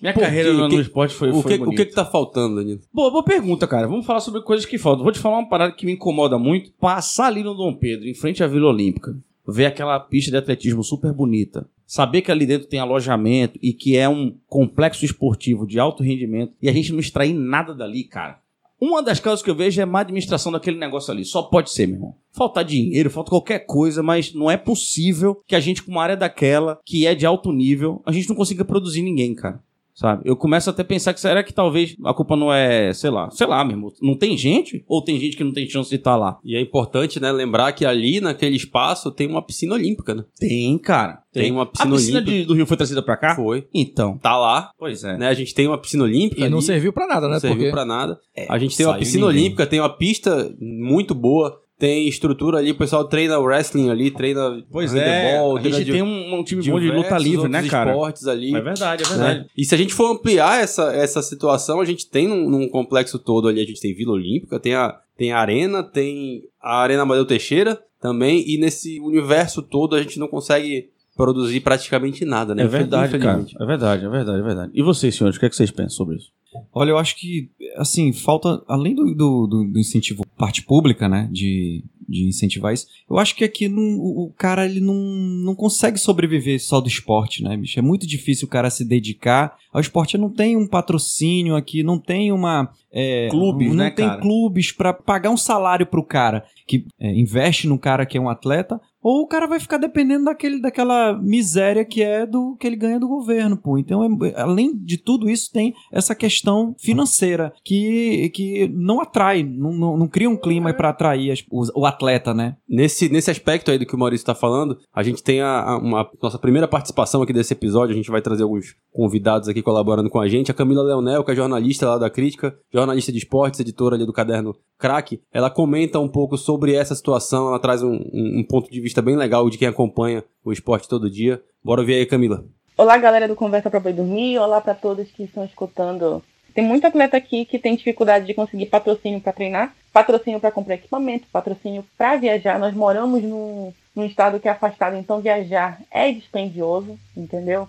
Minha 0.00 0.12
Por 0.14 0.20
carreira 0.20 0.50
quê? 0.52 0.56
no, 0.56 0.68
que- 0.68 0.76
esporte 0.76 1.12
foi, 1.14 1.30
o, 1.30 1.42
foi 1.42 1.58
que, 1.58 1.64
o 1.64 1.70
que 1.70 1.84
que 1.86 1.92
tá 1.94 2.04
faltando, 2.04 2.54
Danilo? 2.56 2.78
Boa, 2.94 3.10
boa 3.10 3.24
pergunta, 3.24 3.66
cara. 3.66 3.88
Vamos 3.88 4.06
falar 4.06 4.20
sobre 4.20 4.42
coisas 4.42 4.64
que 4.64 4.78
faltam. 4.78 5.02
Vou 5.02 5.12
te 5.12 5.18
falar 5.18 5.38
uma 5.38 5.48
parada 5.48 5.72
que 5.72 5.84
me 5.84 5.92
incomoda 5.92 6.38
muito. 6.38 6.70
Passar 6.78 7.26
ali 7.26 7.42
no 7.42 7.52
Dom 7.54 7.74
Pedro, 7.74 8.06
em 8.06 8.14
frente 8.14 8.44
à 8.44 8.46
Vila 8.46 8.68
Olímpica, 8.68 9.16
ver 9.48 9.66
aquela 9.66 9.98
pista 9.98 10.30
de 10.30 10.36
atletismo 10.36 10.84
super 10.84 11.12
bonita, 11.12 11.66
saber 11.88 12.20
que 12.20 12.30
ali 12.30 12.44
dentro 12.44 12.68
tem 12.68 12.78
alojamento 12.78 13.58
e 13.62 13.72
que 13.72 13.96
é 13.96 14.06
um 14.06 14.36
complexo 14.46 15.06
esportivo 15.06 15.66
de 15.66 15.80
alto 15.80 16.02
rendimento 16.02 16.52
e 16.60 16.68
a 16.68 16.72
gente 16.72 16.92
não 16.92 17.00
extrair 17.00 17.32
nada 17.32 17.74
dali, 17.74 18.04
cara. 18.04 18.40
Uma 18.80 19.02
das 19.02 19.18
causas 19.18 19.42
que 19.42 19.50
eu 19.50 19.56
vejo 19.56 19.80
é 19.80 19.84
má 19.84 20.00
administração 20.00 20.52
daquele 20.52 20.78
negócio 20.78 21.12
ali. 21.12 21.24
Só 21.24 21.42
pode 21.42 21.70
ser, 21.70 21.88
meu 21.88 21.96
irmão. 21.96 22.14
Faltar 22.30 22.64
dinheiro, 22.64 23.10
falta 23.10 23.30
qualquer 23.30 23.60
coisa, 23.60 24.04
mas 24.04 24.32
não 24.32 24.48
é 24.48 24.56
possível 24.56 25.42
que 25.48 25.56
a 25.56 25.60
gente, 25.60 25.82
com 25.82 25.90
uma 25.90 26.02
área 26.02 26.16
daquela, 26.16 26.78
que 26.84 27.04
é 27.04 27.12
de 27.12 27.26
alto 27.26 27.50
nível, 27.50 28.00
a 28.06 28.12
gente 28.12 28.28
não 28.28 28.36
consiga 28.36 28.64
produzir 28.64 29.02
ninguém, 29.02 29.34
cara. 29.34 29.60
Sabe? 29.98 30.22
Eu 30.24 30.36
começo 30.36 30.70
até 30.70 30.82
a 30.82 30.84
pensar 30.84 31.12
que 31.12 31.18
será 31.20 31.42
que 31.42 31.52
talvez 31.52 31.96
a 32.04 32.14
culpa 32.14 32.36
não 32.36 32.52
é, 32.52 32.92
sei 32.92 33.10
lá, 33.10 33.28
sei 33.32 33.48
lá 33.48 33.64
mesmo. 33.64 33.92
Não 34.00 34.16
tem 34.16 34.36
gente? 34.36 34.84
Ou 34.86 35.02
tem 35.02 35.18
gente 35.18 35.36
que 35.36 35.42
não 35.42 35.52
tem 35.52 35.68
chance 35.68 35.90
de 35.90 35.96
estar 35.96 36.14
lá? 36.14 36.38
E 36.44 36.54
é 36.54 36.60
importante, 36.60 37.18
né, 37.18 37.32
lembrar 37.32 37.72
que 37.72 37.84
ali 37.84 38.20
naquele 38.20 38.54
espaço 38.54 39.10
tem 39.10 39.26
uma 39.26 39.42
piscina 39.42 39.74
olímpica, 39.74 40.14
né? 40.14 40.22
Tem, 40.38 40.78
cara. 40.78 41.18
Tem 41.32 41.50
uma 41.50 41.66
piscina 41.66 41.94
A 41.94 41.96
piscina 41.96 42.18
olímpica. 42.18 42.38
de- 42.38 42.44
do 42.46 42.54
Rio 42.54 42.64
foi 42.66 42.76
trazida 42.76 43.02
pra 43.02 43.16
cá? 43.16 43.34
Foi. 43.34 43.66
Então. 43.74 44.16
Tá 44.18 44.36
lá, 44.38 44.70
Pois 44.78 45.02
é. 45.02 45.18
né? 45.18 45.26
A 45.26 45.34
gente 45.34 45.52
tem 45.52 45.66
uma 45.66 45.78
piscina 45.78 46.04
olímpica. 46.04 46.46
E 46.46 46.48
não 46.48 46.58
ali, 46.58 46.66
serviu 46.66 46.92
pra 46.92 47.06
nada, 47.08 47.22
não 47.22 47.34
né? 47.34 47.40
serviu 47.40 47.56
Porque 47.56 47.70
pra 47.72 47.84
nada. 47.84 48.20
a 48.48 48.56
gente 48.56 48.76
tem 48.76 48.86
uma 48.86 48.96
piscina 48.98 49.26
ninguém. 49.26 49.42
olímpica, 49.42 49.66
tem 49.66 49.80
uma 49.80 49.88
pista 49.96 50.54
muito 50.60 51.12
boa. 51.12 51.60
Tem 51.78 52.08
estrutura 52.08 52.58
ali, 52.58 52.72
o 52.72 52.74
pessoal 52.74 53.04
treina 53.04 53.38
wrestling 53.38 53.88
ali, 53.88 54.10
treina 54.10 54.60
Pois 54.68 54.94
é. 54.94 55.38
A 55.38 55.62
gente 55.62 55.84
de- 55.84 55.92
tem 55.92 56.02
um, 56.02 56.34
um 56.34 56.42
time 56.42 56.60
bom 56.68 56.80
de 56.80 56.90
luta 56.90 57.16
livre, 57.16 57.48
né, 57.48 57.62
cara? 57.68 57.90
esportes 57.90 58.26
ali. 58.26 58.52
É 58.52 58.60
verdade, 58.60 59.04
é 59.04 59.06
né? 59.06 59.16
verdade. 59.16 59.50
E 59.56 59.64
se 59.64 59.74
a 59.76 59.78
gente 59.78 59.94
for 59.94 60.10
ampliar 60.10 60.60
essa, 60.60 60.92
essa 60.92 61.22
situação, 61.22 61.80
a 61.80 61.84
gente 61.84 62.10
tem 62.10 62.26
num, 62.26 62.50
num 62.50 62.68
complexo 62.68 63.16
todo 63.16 63.46
ali, 63.46 63.60
a 63.60 63.64
gente 63.64 63.80
tem 63.80 63.94
Vila 63.94 64.12
Olímpica, 64.12 64.58
tem 64.58 64.74
a, 64.74 64.98
tem 65.16 65.30
a 65.30 65.38
Arena, 65.38 65.84
tem 65.84 66.42
a 66.60 66.78
Arena 66.82 67.02
Amadeu 67.02 67.24
Teixeira 67.24 67.80
também, 68.00 68.42
e 68.44 68.58
nesse 68.58 68.98
universo 69.00 69.62
todo 69.62 69.94
a 69.94 70.02
gente 70.02 70.18
não 70.18 70.26
consegue 70.26 70.88
produzir 71.16 71.60
praticamente 71.60 72.24
nada, 72.24 72.54
né? 72.54 72.62
É 72.62 72.66
verdade, 72.66 73.18
cara. 73.18 73.44
É 73.60 73.66
verdade, 73.66 74.04
é 74.04 74.08
verdade, 74.08 74.38
é 74.38 74.42
verdade. 74.42 74.72
E 74.72 74.82
vocês, 74.82 75.14
senhores, 75.14 75.36
o 75.36 75.40
que, 75.40 75.46
é 75.46 75.48
que 75.48 75.56
vocês 75.56 75.70
pensam 75.70 75.90
sobre 75.90 76.16
isso? 76.16 76.30
Olha, 76.72 76.90
eu 76.90 76.98
acho 76.98 77.16
que, 77.16 77.48
assim, 77.76 78.12
falta, 78.12 78.62
além 78.68 78.94
do, 78.94 79.14
do, 79.14 79.46
do- 79.46 79.78
incentivo 79.78 80.24
parte 80.36 80.62
pública, 80.62 81.08
né, 81.08 81.28
de, 81.32 81.82
de 82.08 82.26
incentivar 82.28 82.72
isso, 82.72 82.86
eu 83.10 83.18
acho 83.18 83.34
que 83.34 83.44
aqui 83.44 83.68
não- 83.68 83.98
o, 83.98 84.32
cara, 84.36 84.64
ele 84.64 84.80
não, 84.80 84.94
não 84.94 85.54
consegue 85.54 85.98
sobreviver 85.98 86.60
só 86.62 86.80
do 86.80 86.88
esporte, 86.88 87.42
né, 87.42 87.56
bicho? 87.56 87.78
É 87.78 87.82
muito 87.82 88.06
difícil 88.06 88.46
o 88.46 88.50
cara 88.50 88.70
se 88.70 88.84
dedicar 88.84 89.56
ao 89.72 89.80
esporte. 89.80 90.16
Não 90.18 90.30
tem 90.30 90.56
um 90.56 90.66
patrocínio 90.66 91.56
aqui, 91.56 91.82
não 91.82 91.98
tem 91.98 92.32
uma... 92.32 92.70
é, 92.92 93.28
Clubes, 93.30 93.68
não 93.68 93.76
né, 93.76 93.90
tem 93.90 94.06
cara? 94.08 94.20
clubes 94.20 94.72
pra 94.72 94.92
pagar 94.92 95.30
um 95.30 95.36
salário 95.36 95.86
pro 95.86 96.04
cara 96.04 96.44
que 96.66 96.84
é, 97.00 97.10
investe 97.18 97.66
no 97.66 97.78
cara 97.78 98.04
que 98.06 98.16
é 98.18 98.20
um 98.20 98.28
atleta, 98.28 98.80
ou 99.02 99.22
o 99.22 99.26
cara 99.26 99.46
vai 99.46 99.60
ficar 99.60 99.78
dependendo 99.78 100.24
daquele, 100.24 100.60
daquela 100.60 101.12
miséria 101.20 101.84
que 101.84 102.02
é 102.02 102.26
do 102.26 102.56
que 102.58 102.66
ele 102.66 102.76
ganha 102.76 102.98
do 102.98 103.08
governo, 103.08 103.56
pô. 103.56 103.78
Então, 103.78 104.04
é- 104.24 104.40
além 104.40 104.76
de 104.76 104.96
tudo 104.98 105.28
isso, 105.28 105.50
tem 105.52 105.74
essa 105.92 106.14
questão 106.14 106.74
financeira 106.78 107.52
que, 107.64 108.30
que 108.34 108.68
não 108.72 109.00
atrai, 109.00 109.42
não, 109.42 109.72
não, 109.72 109.96
não 109.96 110.08
cria 110.08 110.28
um 110.28 110.36
clima 110.36 110.72
para 110.72 110.88
atrair 110.90 111.30
as- 111.32 111.44
o, 111.50 111.80
o 111.80 111.86
atleta, 111.86 112.32
né? 112.34 112.56
Nesse, 112.68 113.08
nesse 113.08 113.30
aspecto 113.30 113.70
aí 113.70 113.78
do 113.78 113.86
que 113.86 113.94
o 113.94 113.98
Maurício 113.98 114.22
está 114.22 114.34
falando, 114.34 114.78
a 114.92 115.02
gente 115.02 115.22
tem 115.22 115.40
a, 115.40 115.60
a- 115.62 115.78
uma 115.78 116.08
nossa 116.22 116.38
primeira 116.38 116.66
participação 116.68 117.22
aqui 117.22 117.32
desse 117.32 117.52
episódio. 117.52 117.92
A 117.92 117.96
gente 117.96 118.10
vai 118.10 118.20
trazer 118.20 118.42
alguns 118.42 118.74
convidados 118.92 119.48
aqui 119.48 119.62
colaborando 119.62 120.10
com 120.10 120.20
a 120.20 120.28
gente. 120.28 120.50
A 120.50 120.54
Camila 120.54 120.82
Leonel, 120.82 121.24
que 121.24 121.30
é 121.30 121.36
jornalista 121.36 121.88
lá 121.88 121.98
da 121.98 122.10
Crítica, 122.10 122.56
jornalista 122.72 123.12
de 123.12 123.18
esportes, 123.18 123.60
editora 123.60 123.94
ali 123.96 124.04
do 124.06 124.12
caderno 124.12 124.54
Crack. 124.78 125.20
Ela 125.32 125.50
comenta 125.50 125.98
um 125.98 126.08
pouco 126.08 126.36
sobre 126.36 126.74
essa 126.74 126.94
situação. 126.94 127.48
Ela 127.48 127.58
traz 127.58 127.82
um, 127.82 127.92
um- 128.12 128.40
um 128.40 128.44
ponto 128.48 128.70
de 128.70 128.80
vista 128.80 128.97
bem 129.02 129.16
legal 129.16 129.48
de 129.48 129.58
quem 129.58 129.68
acompanha 129.68 130.24
o 130.44 130.52
esporte 130.52 130.88
todo 130.88 131.10
dia. 131.10 131.42
Bora 131.62 131.84
ver 131.84 131.94
aí, 131.94 132.06
Camila. 132.06 132.44
Olá, 132.76 132.96
galera 132.96 133.26
do 133.26 133.34
Conversa 133.34 133.68
para 133.68 133.80
Boi 133.80 133.92
Dormir. 133.92 134.38
Olá 134.38 134.60
para 134.60 134.74
todos 134.74 135.10
que 135.10 135.24
estão 135.24 135.44
escutando. 135.44 136.22
Tem 136.54 136.64
muito 136.64 136.86
atleta 136.86 137.16
aqui 137.16 137.44
que 137.44 137.58
tem 137.58 137.76
dificuldade 137.76 138.26
de 138.26 138.34
conseguir 138.34 138.66
patrocínio 138.66 139.20
para 139.20 139.32
treinar, 139.32 139.74
patrocínio 139.92 140.40
para 140.40 140.50
comprar 140.50 140.74
equipamento, 140.74 141.26
patrocínio 141.32 141.84
para 141.96 142.16
viajar. 142.16 142.58
Nós 142.58 142.74
moramos 142.74 143.22
num, 143.22 143.72
num 143.94 144.04
estado 144.04 144.40
que 144.40 144.48
é 144.48 144.50
afastado, 144.50 144.96
então 144.96 145.20
viajar 145.20 145.80
é 145.90 146.10
dispendioso, 146.10 146.98
entendeu? 147.16 147.68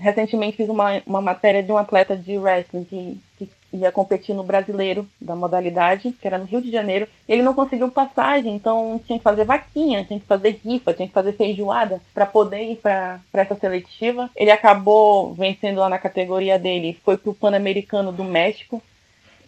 Recentemente 0.00 0.56
fiz 0.56 0.68
uma, 0.68 1.02
uma 1.06 1.20
matéria 1.20 1.62
de 1.62 1.72
um 1.72 1.76
atleta 1.76 2.16
de 2.16 2.38
wrestling 2.38 2.84
que, 2.84 3.20
que 3.38 3.48
ia 3.74 3.90
competir 3.90 4.34
no 4.34 4.44
brasileiro 4.44 5.06
da 5.20 5.34
modalidade, 5.34 6.12
que 6.12 6.26
era 6.26 6.38
no 6.38 6.44
Rio 6.44 6.62
de 6.62 6.70
Janeiro. 6.70 7.08
Ele 7.28 7.42
não 7.42 7.54
conseguiu 7.54 7.90
passagem, 7.90 8.54
então 8.54 9.00
tinha 9.04 9.18
que 9.18 9.22
fazer 9.22 9.44
vaquinha, 9.44 10.04
tinha 10.04 10.20
que 10.20 10.26
fazer 10.26 10.60
rifa, 10.64 10.94
tinha 10.94 11.08
que 11.08 11.14
fazer 11.14 11.32
feijoada 11.32 12.00
para 12.12 12.26
poder 12.26 12.62
ir 12.62 12.76
para 12.76 13.20
essa 13.32 13.54
seletiva. 13.56 14.30
Ele 14.36 14.50
acabou 14.50 15.34
vencendo 15.34 15.78
lá 15.78 15.88
na 15.88 15.98
categoria 15.98 16.58
dele, 16.58 16.98
foi 17.04 17.16
pro 17.16 17.34
Pan-Americano 17.34 18.12
do 18.12 18.24
México. 18.24 18.82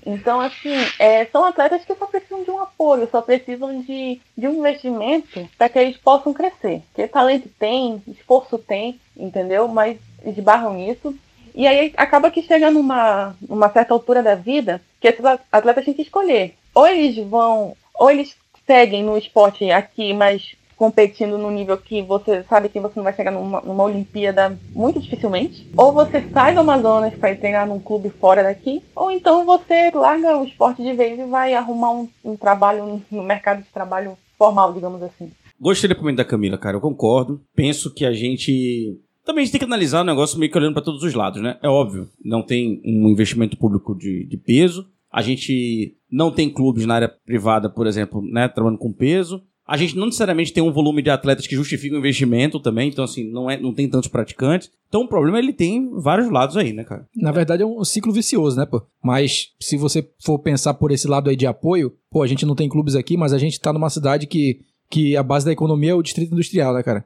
Então, 0.05 0.41
assim, 0.41 0.73
é, 1.01 1.25
são 1.27 1.45
atletas 1.45 1.85
que 1.85 1.95
só 1.97 2.07
precisam 2.07 2.45
de 2.45 2.51
um 2.51 2.61
apoio, 2.61 3.09
só 3.11 3.21
precisam 3.21 3.81
de, 3.81 4.21
de 4.39 4.47
um 4.47 4.61
investimento 4.61 5.49
para 5.59 5.69
que 5.69 5.81
eles 5.81 5.97
possam 5.97 6.33
crescer. 6.33 6.81
Porque 6.93 7.09
talento 7.09 7.49
tem, 7.59 8.01
esforço 8.07 8.57
tem, 8.57 9.01
entendeu? 9.17 9.67
Mas 9.67 9.99
esbarram 10.25 10.75
nisso. 10.75 11.13
E 11.57 11.67
aí 11.67 11.93
acaba 11.97 12.31
que 12.31 12.43
chega 12.43 12.71
numa, 12.71 13.35
numa 13.49 13.71
certa 13.71 13.95
altura 13.95 14.23
da 14.23 14.35
vida 14.35 14.81
que 15.01 15.09
esses 15.09 15.25
atletas 15.51 15.85
têm 15.85 15.95
que 15.95 16.03
escolher. 16.03 16.55
Ou 16.75 16.87
eles 16.87 17.17
vão, 17.27 17.75
ou 17.95 18.11
eles 18.11 18.37
seguem 18.67 19.03
no 19.03 19.17
esporte 19.17 19.71
aqui, 19.71 20.13
mas 20.13 20.55
competindo 20.77 21.39
no 21.39 21.51
nível 21.51 21.79
que 21.79 22.03
você 22.03 22.43
sabe 22.43 22.69
que 22.69 22.79
você 22.79 22.93
não 22.97 23.05
vai 23.05 23.15
chegar 23.15 23.31
numa, 23.31 23.61
numa 23.63 23.85
Olimpíada 23.85 24.59
muito 24.75 25.01
dificilmente. 25.01 25.67
Ou 25.77 25.93
você 25.93 26.23
sai 26.33 26.53
do 26.53 26.61
Amazonas 26.61 27.15
para 27.15 27.35
treinar 27.35 27.67
num 27.67 27.81
clube 27.81 28.11
fora 28.11 28.43
daqui, 28.43 28.83
ou 28.95 29.11
então 29.11 29.47
você 29.47 29.91
larga 29.95 30.37
o 30.37 30.45
esporte 30.45 30.83
de 30.83 30.93
vez 30.93 31.19
e 31.19 31.25
vai 31.25 31.55
arrumar 31.55 31.93
um, 31.93 32.09
um 32.23 32.37
trabalho 32.37 33.03
no 33.11 33.23
mercado 33.23 33.63
de 33.63 33.69
trabalho 33.71 34.19
formal, 34.37 34.75
digamos 34.75 35.03
assim. 35.03 35.33
Gostei 35.59 35.89
do 35.89 35.95
depoimento 35.95 36.19
da 36.19 36.25
Camila, 36.25 36.59
cara. 36.59 36.77
Eu 36.77 36.83
concordo. 36.83 37.41
Penso 37.55 37.93
que 37.93 38.05
a 38.05 38.13
gente. 38.13 39.01
Também 39.27 39.43
a 39.43 39.45
gente 39.45 39.53
tem 39.53 39.59
que 39.59 39.65
analisar 39.65 40.03
o 40.03 40.05
negócio 40.05 40.39
meio 40.39 40.51
que 40.53 40.57
olhando 40.57 40.75
para 40.75 40.85
todos 40.85 41.03
os 41.03 41.13
lados, 41.13 41.43
né? 41.43 41.59
É 41.61 41.69
óbvio. 41.69 42.09
Não 42.25 42.43
tem 42.43 42.81
um 42.85 43.09
investimento 43.09 43.57
público 43.57 43.93
de, 43.93 44.25
de 44.25 44.37
peso. 44.37 44.87
A 45.13 45.21
gente 45.21 45.97
não 46.09 46.31
tem 46.31 46.49
clubes 46.49 46.87
na 46.87 46.95
área 46.95 47.09
privada, 47.09 47.69
por 47.69 47.89
exemplo, 47.89 48.23
né? 48.23 48.47
Trabalhando 48.47 48.79
com 48.79 48.93
peso. 48.93 49.43
A 49.67 49.77
gente 49.77 49.97
não 49.97 50.07
necessariamente 50.07 50.53
tem 50.53 50.63
um 50.63 50.71
volume 50.71 51.03
de 51.03 51.11
atletas 51.11 51.45
que 51.45 51.57
justifica 51.57 51.97
o 51.97 51.99
investimento 51.99 52.61
também. 52.61 52.89
Então, 52.89 53.05
assim, 53.05 53.29
não, 53.29 53.51
é, 53.51 53.59
não 53.59 53.75
tem 53.75 53.89
tantos 53.89 54.09
praticantes. 54.09 54.71
Então, 54.89 55.03
o 55.03 55.09
problema 55.09 55.41
ele 55.41 55.53
tem 55.53 55.91
vários 55.91 56.31
lados 56.31 56.57
aí, 56.57 56.73
né, 56.73 56.85
cara? 56.85 57.09
Na 57.17 57.33
verdade, 57.33 57.65
é 57.65 57.67
um 57.67 57.85
ciclo 57.85 58.13
vicioso, 58.13 58.57
né, 58.57 58.65
pô? 58.65 58.81
Mas 59.03 59.55
se 59.59 59.77
você 59.77 60.09
for 60.25 60.39
pensar 60.39 60.75
por 60.75 60.93
esse 60.93 61.09
lado 61.09 61.29
aí 61.29 61.35
de 61.35 61.49
apoio, 61.49 61.93
pô, 62.09 62.23
a 62.23 62.29
gente 62.29 62.47
não 62.47 62.55
tem 62.55 62.69
clubes 62.69 62.95
aqui, 62.95 63.17
mas 63.17 63.33
a 63.33 63.39
gente 63.39 63.61
tá 63.61 63.73
numa 63.73 63.91
cidade 63.91 64.29
que, 64.29 64.61
que 64.89 65.17
a 65.17 65.23
base 65.25 65.45
da 65.45 65.51
economia 65.51 65.91
é 65.91 65.95
o 65.95 66.03
distrito 66.03 66.33
industrial, 66.33 66.73
né, 66.73 66.85
cara? 66.85 67.05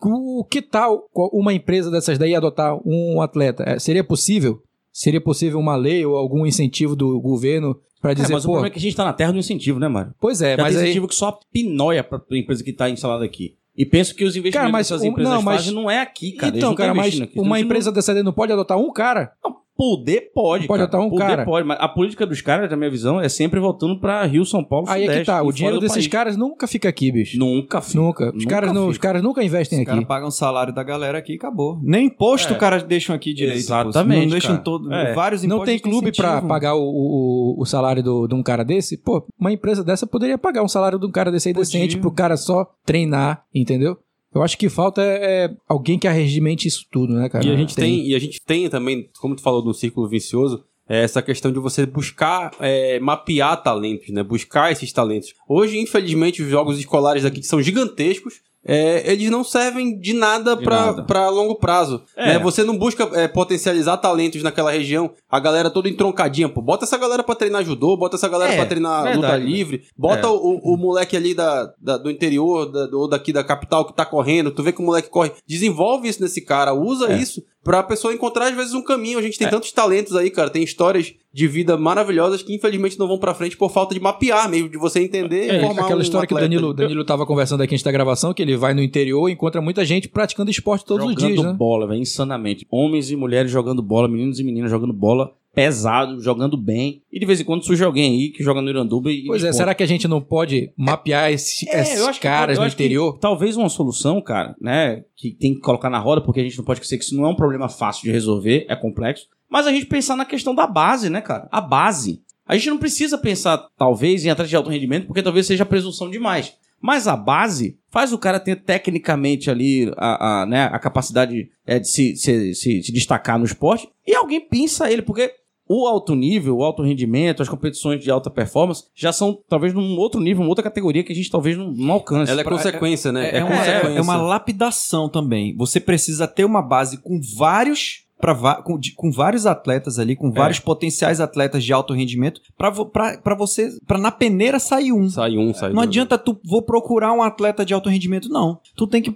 O 0.00 0.44
que 0.44 0.62
tal 0.62 1.08
uma 1.32 1.52
empresa 1.52 1.90
dessas 1.90 2.18
daí 2.18 2.34
adotar 2.34 2.78
um 2.86 3.20
atleta? 3.20 3.64
É, 3.66 3.78
seria 3.78 4.04
possível? 4.04 4.62
Seria 4.92 5.20
possível 5.20 5.58
uma 5.58 5.76
lei 5.76 6.04
ou 6.06 6.16
algum 6.16 6.46
incentivo 6.46 6.94
do 6.96 7.20
governo 7.20 7.76
pra 8.00 8.12
É, 8.12 8.14
dizer, 8.14 8.32
mas 8.32 8.44
o 8.44 8.46
problema 8.46 8.68
é 8.68 8.70
que 8.70 8.78
a 8.78 8.82
gente 8.82 8.94
tá 8.96 9.04
na 9.04 9.12
terra 9.12 9.32
do 9.32 9.38
incentivo, 9.38 9.78
né, 9.80 9.88
Mário? 9.88 10.14
pois 10.20 10.40
é, 10.40 10.56
Já 10.56 10.62
mas 10.62 10.72
tem 10.74 10.82
aí... 10.82 10.88
incentivo 10.90 11.08
que 11.08 11.14
só 11.14 11.38
pinóia 11.52 12.02
pra 12.04 12.18
pra 12.18 12.38
empresa 12.38 12.62
que 12.64 12.72
tá 12.72 12.88
instalada 12.88 13.24
aqui. 13.24 13.56
E 13.76 13.84
penso 13.86 14.12
que 14.14 14.24
os 14.24 14.34
investimentos 14.34 14.58
Cara, 14.60 14.72
mas 14.72 14.88
que 14.88 14.92
essas 14.94 15.04
um- 15.04 15.10
empresas 15.10 15.32
não, 15.32 15.42
mas- 15.42 15.56
fazem 15.62 15.74
não 15.74 15.88
é 15.90 16.00
aqui, 16.00 16.32
cara. 16.32 16.56
Então, 16.56 16.70
não 16.70 16.76
tão 16.76 16.86
cara, 16.86 16.94
mas 16.94 17.14
aqui. 17.14 17.18
uma 17.20 17.28
Então, 17.30 17.44
não- 17.44 17.56
empresa 17.58 17.92
dessa 17.92 18.12
daí 18.14 18.22
não 18.24 18.32
pode 18.32 18.52
adotar 18.52 18.76
um 18.78 18.92
cara? 18.92 19.32
Poder 19.78 20.32
pode, 20.34 20.66
Pode 20.66 20.90
cara. 20.90 21.00
um 21.04 21.08
Poder 21.08 21.24
cara. 21.24 21.44
pode, 21.44 21.64
mas 21.64 21.78
a 21.80 21.88
política 21.88 22.26
dos 22.26 22.40
caras, 22.40 22.68
na 22.68 22.76
minha 22.76 22.90
visão, 22.90 23.20
é 23.20 23.28
sempre 23.28 23.60
voltando 23.60 24.00
pra 24.00 24.24
Rio, 24.24 24.44
São 24.44 24.64
Paulo, 24.64 24.86
Aí 24.88 25.02
é 25.02 25.06
que 25.06 25.10
Sudeste 25.12 25.26
tá, 25.26 25.40
o 25.42 25.52
dinheiro 25.52 25.78
desses 25.78 25.98
país. 25.98 26.06
caras 26.08 26.36
nunca 26.36 26.66
fica 26.66 26.88
aqui, 26.88 27.12
bicho. 27.12 27.38
Nunca, 27.38 27.80
filho. 27.80 28.02
Nunca. 28.02 28.26
Os, 28.30 28.32
Nunca 28.34 28.46
caras 28.48 28.72
não, 28.72 28.80
fica. 28.82 28.90
os 28.90 28.98
caras 28.98 29.22
nunca 29.22 29.44
investem 29.44 29.78
Os 29.78 29.82
aqui. 29.82 29.90
caras 29.92 30.04
pagam 30.04 30.26
o 30.28 30.32
salário 30.32 30.74
da 30.74 30.82
galera 30.82 31.16
aqui 31.18 31.34
e 31.34 31.36
acabou. 31.36 31.78
Nem 31.80 32.06
imposto 32.06 32.52
É. 32.52 32.56
o 32.56 32.58
cara 32.58 32.78
deixam 32.82 33.14
aqui 33.14 33.32
direito. 33.32 33.56
Exatamente, 33.58 34.22
Não 34.24 34.30
deixam 34.32 34.50
cara. 34.54 34.64
todo, 34.64 34.92
É. 34.92 35.14
vários 35.14 35.42
Não 35.44 35.56
impostos 35.58 35.66
tem 35.66 35.76
de 35.76 35.82
clube 35.82 36.10
pra 36.16 36.42
pagar 36.42 36.74
o, 36.74 36.82
o, 36.82 37.62
o 37.62 37.64
salário 37.64 38.02
do- 38.02 38.26
de 38.26 38.34
um 38.34 38.42
cara 38.42 38.64
desse? 38.64 38.96
Pô, 38.96 39.24
uma 39.38 39.52
empresa 39.52 39.84
dessa 39.84 40.08
poderia 40.08 40.36
pagar 40.36 40.64
um 40.64 40.68
salário 40.68 40.98
de 40.98 41.06
um 41.06 41.10
cara 41.12 41.30
desse 41.30 41.48
aí 41.50 41.54
Podia. 41.54 41.64
decente 41.66 41.98
pro 41.98 42.10
cara 42.10 42.36
só 42.36 42.66
treinar, 42.84 43.44
entendeu? 43.54 43.96
Eu 44.34 44.42
acho 44.42 44.58
que 44.58 44.68
falta 44.68 45.02
é, 45.02 45.44
é 45.44 45.50
alguém 45.68 45.98
que 45.98 46.06
arregimente 46.06 46.68
isso 46.68 46.86
tudo, 46.90 47.14
né, 47.14 47.28
cara? 47.28 47.46
E 47.46 47.50
a 47.50 47.56
gente 47.56 47.74
tem, 47.74 48.06
e 48.06 48.14
a 48.14 48.18
gente 48.18 48.40
tem 48.44 48.68
também, 48.68 49.08
como 49.20 49.34
tu 49.34 49.42
falou 49.42 49.62
do 49.62 49.72
círculo 49.72 50.08
vicioso, 50.08 50.64
é 50.88 51.02
essa 51.02 51.20
questão 51.20 51.52
de 51.52 51.58
você 51.58 51.84
buscar 51.84 52.54
é, 52.60 52.98
mapear 52.98 53.62
talentos, 53.62 54.08
né? 54.08 54.22
Buscar 54.22 54.72
esses 54.72 54.92
talentos. 54.92 55.34
Hoje, 55.46 55.78
infelizmente, 55.78 56.42
os 56.42 56.48
jogos 56.48 56.78
escolares 56.78 57.24
aqui 57.24 57.42
são 57.42 57.60
gigantescos, 57.60 58.40
é, 58.68 59.10
eles 59.10 59.30
não 59.30 59.42
servem 59.42 59.98
de 59.98 60.12
nada 60.12 60.54
pra 60.56 61.28
longo 61.30 61.54
prazo. 61.56 62.02
É. 62.14 62.34
né? 62.34 62.38
Você 62.38 62.62
não 62.62 62.76
busca 62.76 63.08
é, 63.14 63.26
potencializar 63.26 63.96
talentos 63.96 64.42
naquela 64.42 64.70
região, 64.70 65.10
a 65.30 65.40
galera 65.40 65.70
toda 65.70 65.88
entroncadinha, 65.88 66.48
pô. 66.48 66.60
Bota 66.60 66.84
essa 66.84 66.98
galera 66.98 67.22
pra 67.22 67.34
treinar 67.34 67.64
judô, 67.64 67.96
bota 67.96 68.16
essa 68.16 68.28
galera 68.28 68.52
É, 68.52 68.56
pra 68.56 68.66
treinar 68.66 69.04
luta 69.16 69.28
verdade. 69.28 69.44
livre, 69.44 69.82
bota 69.96 70.26
É. 70.26 70.30
o, 70.30 70.60
o 70.62 70.76
moleque 70.76 71.16
ali 71.16 71.34
da, 71.34 71.72
da- 71.80 71.96
do 71.96 72.10
interior 72.10 72.66
da- 72.70 72.88
ou 72.96 73.08
daqui 73.08 73.32
da 73.32 73.42
capital 73.42 73.86
que 73.86 73.94
tá 73.96 74.04
correndo, 74.04 74.50
tu 74.50 74.62
vê 74.62 74.70
que 74.72 74.80
o 74.82 74.84
moleque 74.84 75.08
corre, 75.08 75.32
desenvolve 75.46 76.06
isso 76.08 76.20
nesse 76.22 76.42
cara, 76.42 76.74
usa 76.74 77.10
É. 77.12 77.16
isso 77.16 77.42
pra 77.64 77.82
pessoa 77.82 78.12
encontrar 78.14 78.48
às 78.48 78.54
vezes 78.56 78.74
um 78.74 78.82
caminho. 78.82 79.18
A 79.18 79.22
gente 79.22 79.38
tem 79.38 79.46
É. 79.46 79.50
tantos 79.50 79.72
talentos 79.72 80.14
aí, 80.14 80.30
cara, 80.30 80.50
tem 80.50 80.62
histórias 80.62 81.12
de 81.32 81.46
vida 81.46 81.76
maravilhosas 81.76 82.42
que 82.42 82.54
infelizmente 82.54 82.98
não 82.98 83.06
vão 83.06 83.18
pra 83.18 83.34
frente 83.34 83.56
por 83.56 83.70
falta 83.70 83.94
de 83.94 84.00
mapear 84.00 84.48
mesmo, 84.48 84.68
de 84.68 84.78
você 84.78 85.00
entender 85.02 85.46
e 85.46 85.50
É, 85.50 85.60
formar 85.60 85.82
aquela 85.82 85.98
um 85.98 86.02
história 86.02 86.26
que 86.26 86.34
o. 86.34 86.38
Danilo, 86.38 86.72
Danilo 86.72 87.04
tava 87.04 87.26
conversando 87.26 87.62
aqui 87.62 87.74
antes 87.74 87.84
da 87.84 87.92
gravação, 87.92 88.32
que 88.32 88.42
ele 88.42 88.56
vai 88.56 88.72
no 88.74 88.82
interior 88.82 89.28
e 89.28 89.32
encontra 89.32 89.60
muita 89.60 89.84
gente 89.84 90.08
praticando 90.08 90.50
esporte 90.50 90.84
todos 90.84 91.04
jogando 91.04 91.18
os 91.18 91.24
dias, 91.34 91.44
né? 91.44 91.52
bola, 91.52 91.86
velho, 91.86 92.00
insanamente. 92.00 92.66
Homens 92.70 93.10
e 93.10 93.16
mulheres 93.16 93.50
jogando 93.50 93.82
bola, 93.82 94.08
meninos 94.08 94.40
e 94.40 94.44
meninas 94.44 94.70
jogando 94.70 94.92
bola 94.92 95.32
pesado, 95.54 96.20
jogando 96.22 96.56
bem. 96.56 97.02
E 97.12 97.18
de 97.18 97.26
vez 97.26 97.40
em 97.40 97.44
quando 97.44 97.64
surge 97.64 97.82
alguém 97.82 98.12
aí 98.12 98.28
que 98.30 98.42
joga 98.44 98.62
no 98.62 98.68
Iranduba 98.70 99.10
e. 99.10 99.24
Pois 99.26 99.42
é, 99.42 99.52
será 99.52 99.74
que 99.74 99.82
a 99.82 99.86
gente 99.86 100.06
não 100.06 100.20
pode 100.20 100.70
mapear 100.76 101.32
esse- 101.32 101.68
É, 101.68 101.80
esses 101.82 102.08
que 102.10 102.20
caras 102.20 102.56
eu 102.56 102.60
no 102.60 102.66
acho 102.66 102.76
que 102.76 102.82
interior? 102.84 103.18
talvez 103.18 103.56
uma 103.56 103.68
solução, 103.68 104.20
cara, 104.20 104.54
né, 104.60 105.02
que 105.16 105.32
tem 105.32 105.54
que 105.54 105.60
colocar 105.60 105.90
na 105.90 105.98
roda, 105.98 106.20
porque 106.20 106.40
a 106.40 106.44
gente 106.44 106.56
não 106.56 106.64
pode 106.64 106.78
esquecer 106.78 106.96
que 106.98 107.04
isso 107.04 107.16
não 107.16 107.24
é 107.24 107.28
um 107.28 107.34
problema 107.34 107.68
fácil 107.68 108.04
de 108.04 108.12
resolver, 108.12 108.66
é 108.68 108.76
complexo. 108.76 109.26
Mas 109.48 109.66
a 109.66 109.72
gente 109.72 109.86
pensar 109.86 110.16
na 110.16 110.24
questão 110.24 110.54
da 110.54 110.66
base, 110.66 111.08
né, 111.08 111.20
cara? 111.20 111.48
A 111.50 111.60
base. 111.60 112.22
A 112.46 112.56
gente 112.56 112.70
não 112.70 112.78
precisa 112.78 113.18
pensar, 113.18 113.68
talvez, 113.76 114.24
em 114.24 114.30
atleta 114.30 114.48
de 114.48 114.56
alto 114.56 114.70
rendimento, 114.70 115.06
porque 115.06 115.22
talvez 115.22 115.46
seja 115.46 115.66
presunção 115.66 116.10
demais. 116.10 116.54
Mas 116.80 117.08
a 117.08 117.16
base 117.16 117.78
faz 117.90 118.12
o 118.12 118.18
cara 118.18 118.38
ter 118.38 118.56
tecnicamente 118.56 119.50
ali 119.50 119.92
a, 119.96 120.42
a, 120.42 120.46
né, 120.46 120.64
a 120.64 120.78
capacidade 120.78 121.50
é, 121.66 121.78
de 121.78 121.88
se, 121.88 122.16
se, 122.16 122.54
se, 122.54 122.82
se 122.82 122.92
destacar 122.92 123.38
no 123.38 123.44
esporte 123.44 123.88
e 124.06 124.14
alguém 124.14 124.40
pinça 124.40 124.90
ele, 124.90 125.02
porque 125.02 125.34
o 125.68 125.86
alto 125.86 126.14
nível, 126.14 126.56
o 126.56 126.64
alto 126.64 126.82
rendimento, 126.82 127.42
as 127.42 127.48
competições 127.48 128.02
de 128.02 128.10
alta 128.10 128.30
performance 128.30 128.84
já 128.94 129.12
são 129.12 129.38
talvez 129.48 129.74
num 129.74 129.98
outro 129.98 130.20
nível, 130.20 130.42
uma 130.42 130.48
outra 130.48 130.64
categoria 130.64 131.04
que 131.04 131.12
a 131.12 131.14
gente 131.14 131.30
talvez 131.30 131.56
não, 131.56 131.70
não 131.70 131.94
alcance. 131.94 132.32
Ela 132.32 132.40
é 132.40 132.44
consequência, 132.44 133.12
né? 133.12 133.36
É, 133.36 133.44
uma, 133.44 133.56
consequência. 133.56 133.98
é 133.98 134.00
uma 134.00 134.16
lapidação 134.16 135.08
também. 135.08 135.54
Você 135.56 135.78
precisa 135.78 136.26
ter 136.26 136.44
uma 136.44 136.62
base 136.62 136.98
com 136.98 137.20
vários. 137.36 138.06
Pra, 138.20 138.34
com, 138.62 138.78
de- 138.78 138.92
com 138.94 139.12
vários 139.12 139.46
atletas 139.46 139.98
ali, 139.98 140.16
com 140.16 140.32
vários 140.32 140.58
potenciais 140.58 141.20
atletas 141.20 141.62
de 141.64 141.72
alto 141.72 141.94
rendimento, 141.94 142.40
pra, 142.56 142.72
pra, 142.84 143.18
pra 143.18 143.34
você. 143.34 143.70
pra 143.86 143.96
na 143.96 144.10
peneira 144.10 144.58
sair 144.58 144.92
um. 144.92 145.08
Sai 145.08 145.36
um, 145.38 145.54
sai 145.54 145.72
Não 145.72 145.82
adianta 145.82 146.18
tu 146.18 146.38
vou 146.44 146.62
procurar 146.62 147.12
um 147.12 147.22
atleta 147.22 147.64
de 147.64 147.72
alto 147.72 147.88
rendimento, 147.88 148.28
não. 148.28 148.58
Tu 148.76 148.86
tem 148.88 149.00
que. 149.00 149.14